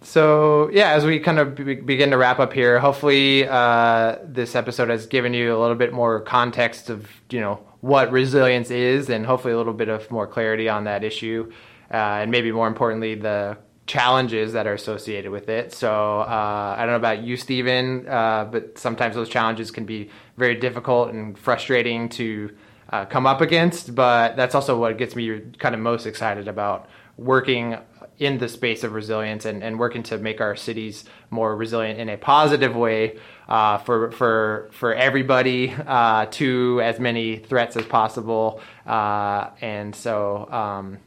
So 0.03 0.71
yeah, 0.73 0.91
as 0.91 1.05
we 1.05 1.21
kind 1.21 1.39
of 1.39 1.55
be- 1.55 1.75
begin 1.77 2.11
to 2.11 2.19
wrap 2.19 2.39
up 2.39 2.53
here, 2.53 2.79
hopefully 2.79 3.47
uh, 3.47 4.17
this 4.25 4.55
episode 4.55 4.91
has 4.91 5.07
given 5.07 5.33
you 5.35 5.57
a 5.57 5.59
little 5.59 5.75
bit 5.75 5.93
more 5.93 6.21
context 6.21 6.91
of 6.91 7.09
you 7.31 7.41
know 7.41 7.61
what 7.81 8.13
resilience 8.13 8.71
is, 8.71 9.09
and 9.09 9.25
hopefully 9.25 9.55
a 9.55 9.57
little 9.57 9.73
bit 9.73 9.89
of 9.89 10.11
more 10.11 10.27
clarity 10.27 10.69
on 10.69 10.85
that 10.85 11.03
issue, 11.03 11.51
uh, 11.91 11.97
and 11.97 12.31
maybe 12.31 12.53
more 12.53 12.69
importantly 12.69 13.15
the 13.15 13.57
challenges 13.87 14.53
that 14.53 14.67
are 14.67 14.75
associated 14.75 15.31
with 15.31 15.49
it. 15.49 15.73
So 15.73 16.21
uh, 16.21 16.75
I 16.77 16.81
don't 16.81 16.91
know 16.91 16.97
about 16.97 17.23
you, 17.23 17.37
Stephen, 17.37 18.07
uh, 18.07 18.45
but 18.45 18.79
sometimes 18.79 19.15
those 19.15 19.29
challenges 19.29 19.71
can 19.71 19.85
be 19.85 20.11
very 20.37 20.55
difficult 20.55 21.11
and 21.11 21.37
frustrating 21.39 22.09
to 22.11 22.57
uh, 22.91 23.05
come 23.07 23.27
up 23.27 23.41
against. 23.41 23.95
But 23.95 24.37
that's 24.37 24.55
also 24.55 24.79
what 24.79 24.97
gets 24.99 25.17
me 25.17 25.41
kind 25.59 25.75
of 25.75 25.81
most 25.81 26.07
excited 26.07 26.47
about 26.47 26.89
working 27.17 27.79
in 28.21 28.37
the 28.37 28.49
space 28.49 28.85
of 28.85 28.93
resilience 28.93 29.47
and, 29.47 29.65
and 29.65 29.79
working 29.79 30.03
to 30.03 30.19
make 30.19 30.43
our 30.43 30.55
cities 30.55 31.05
more 31.31 31.57
resilient 31.57 31.99
in 31.99 32.11
a 32.11 32.19
positive 32.19 32.77
way 32.77 33.19
uh, 33.49 33.79
for 33.79 34.13
for 34.13 34.69
for 34.73 34.95
everybody 34.95 35.75
uh, 35.87 36.27
to 36.27 36.81
as 36.83 37.01
many 37.01 37.37
threats 37.37 37.77
as 37.77 37.87
possible. 37.87 38.61
Uh, 38.87 39.49
and 39.63 39.97
so, 39.97 40.49
um, 40.51 40.99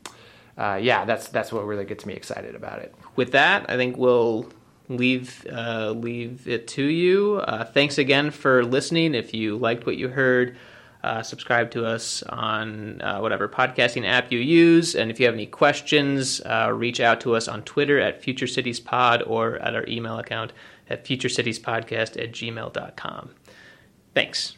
uh, 0.57 0.79
yeah, 0.81 1.05
that's 1.05 1.27
that's 1.29 1.51
what 1.51 1.65
really 1.65 1.85
gets 1.85 2.05
me 2.05 2.13
excited 2.13 2.55
about 2.55 2.79
it. 2.79 2.93
With 3.15 3.31
that, 3.31 3.69
I 3.69 3.77
think 3.77 3.97
we'll 3.97 4.49
leave 4.89 5.45
uh, 5.51 5.91
leave 5.91 6.47
it 6.47 6.67
to 6.69 6.83
you. 6.83 7.41
Uh, 7.47 7.63
thanks 7.63 7.97
again 7.97 8.31
for 8.31 8.63
listening. 8.63 9.15
If 9.15 9.33
you 9.33 9.57
liked 9.57 9.85
what 9.85 9.97
you 9.97 10.09
heard 10.09 10.57
uh, 11.03 11.21
subscribe 11.21 11.69
to 11.71 11.85
us 11.85 12.23
on 12.23 13.01
uh, 13.01 13.19
whatever 13.19 13.49
podcasting 13.49 14.07
app 14.07 14.31
you 14.31 14.39
use. 14.39 14.95
And 14.95 15.11
if 15.11 15.19
you 15.19 15.25
have 15.25 15.35
any 15.35 15.45
questions, 15.45 16.39
uh, 16.41 16.71
reach 16.73 17.01
out 17.01 17.19
to 17.21 17.35
us 17.35 17.47
on 17.47 17.63
Twitter 17.63 17.99
at 17.99 18.21
Future 18.21 18.47
Cities 18.47 18.79
Pod 18.79 19.21
or 19.23 19.57
at 19.57 19.75
our 19.75 19.85
email 19.87 20.17
account 20.17 20.53
at 20.89 21.03
futurecitiespodcast 21.03 22.21
at 22.21 22.31
gmail.com. 22.31 23.31
Thanks. 24.15 24.55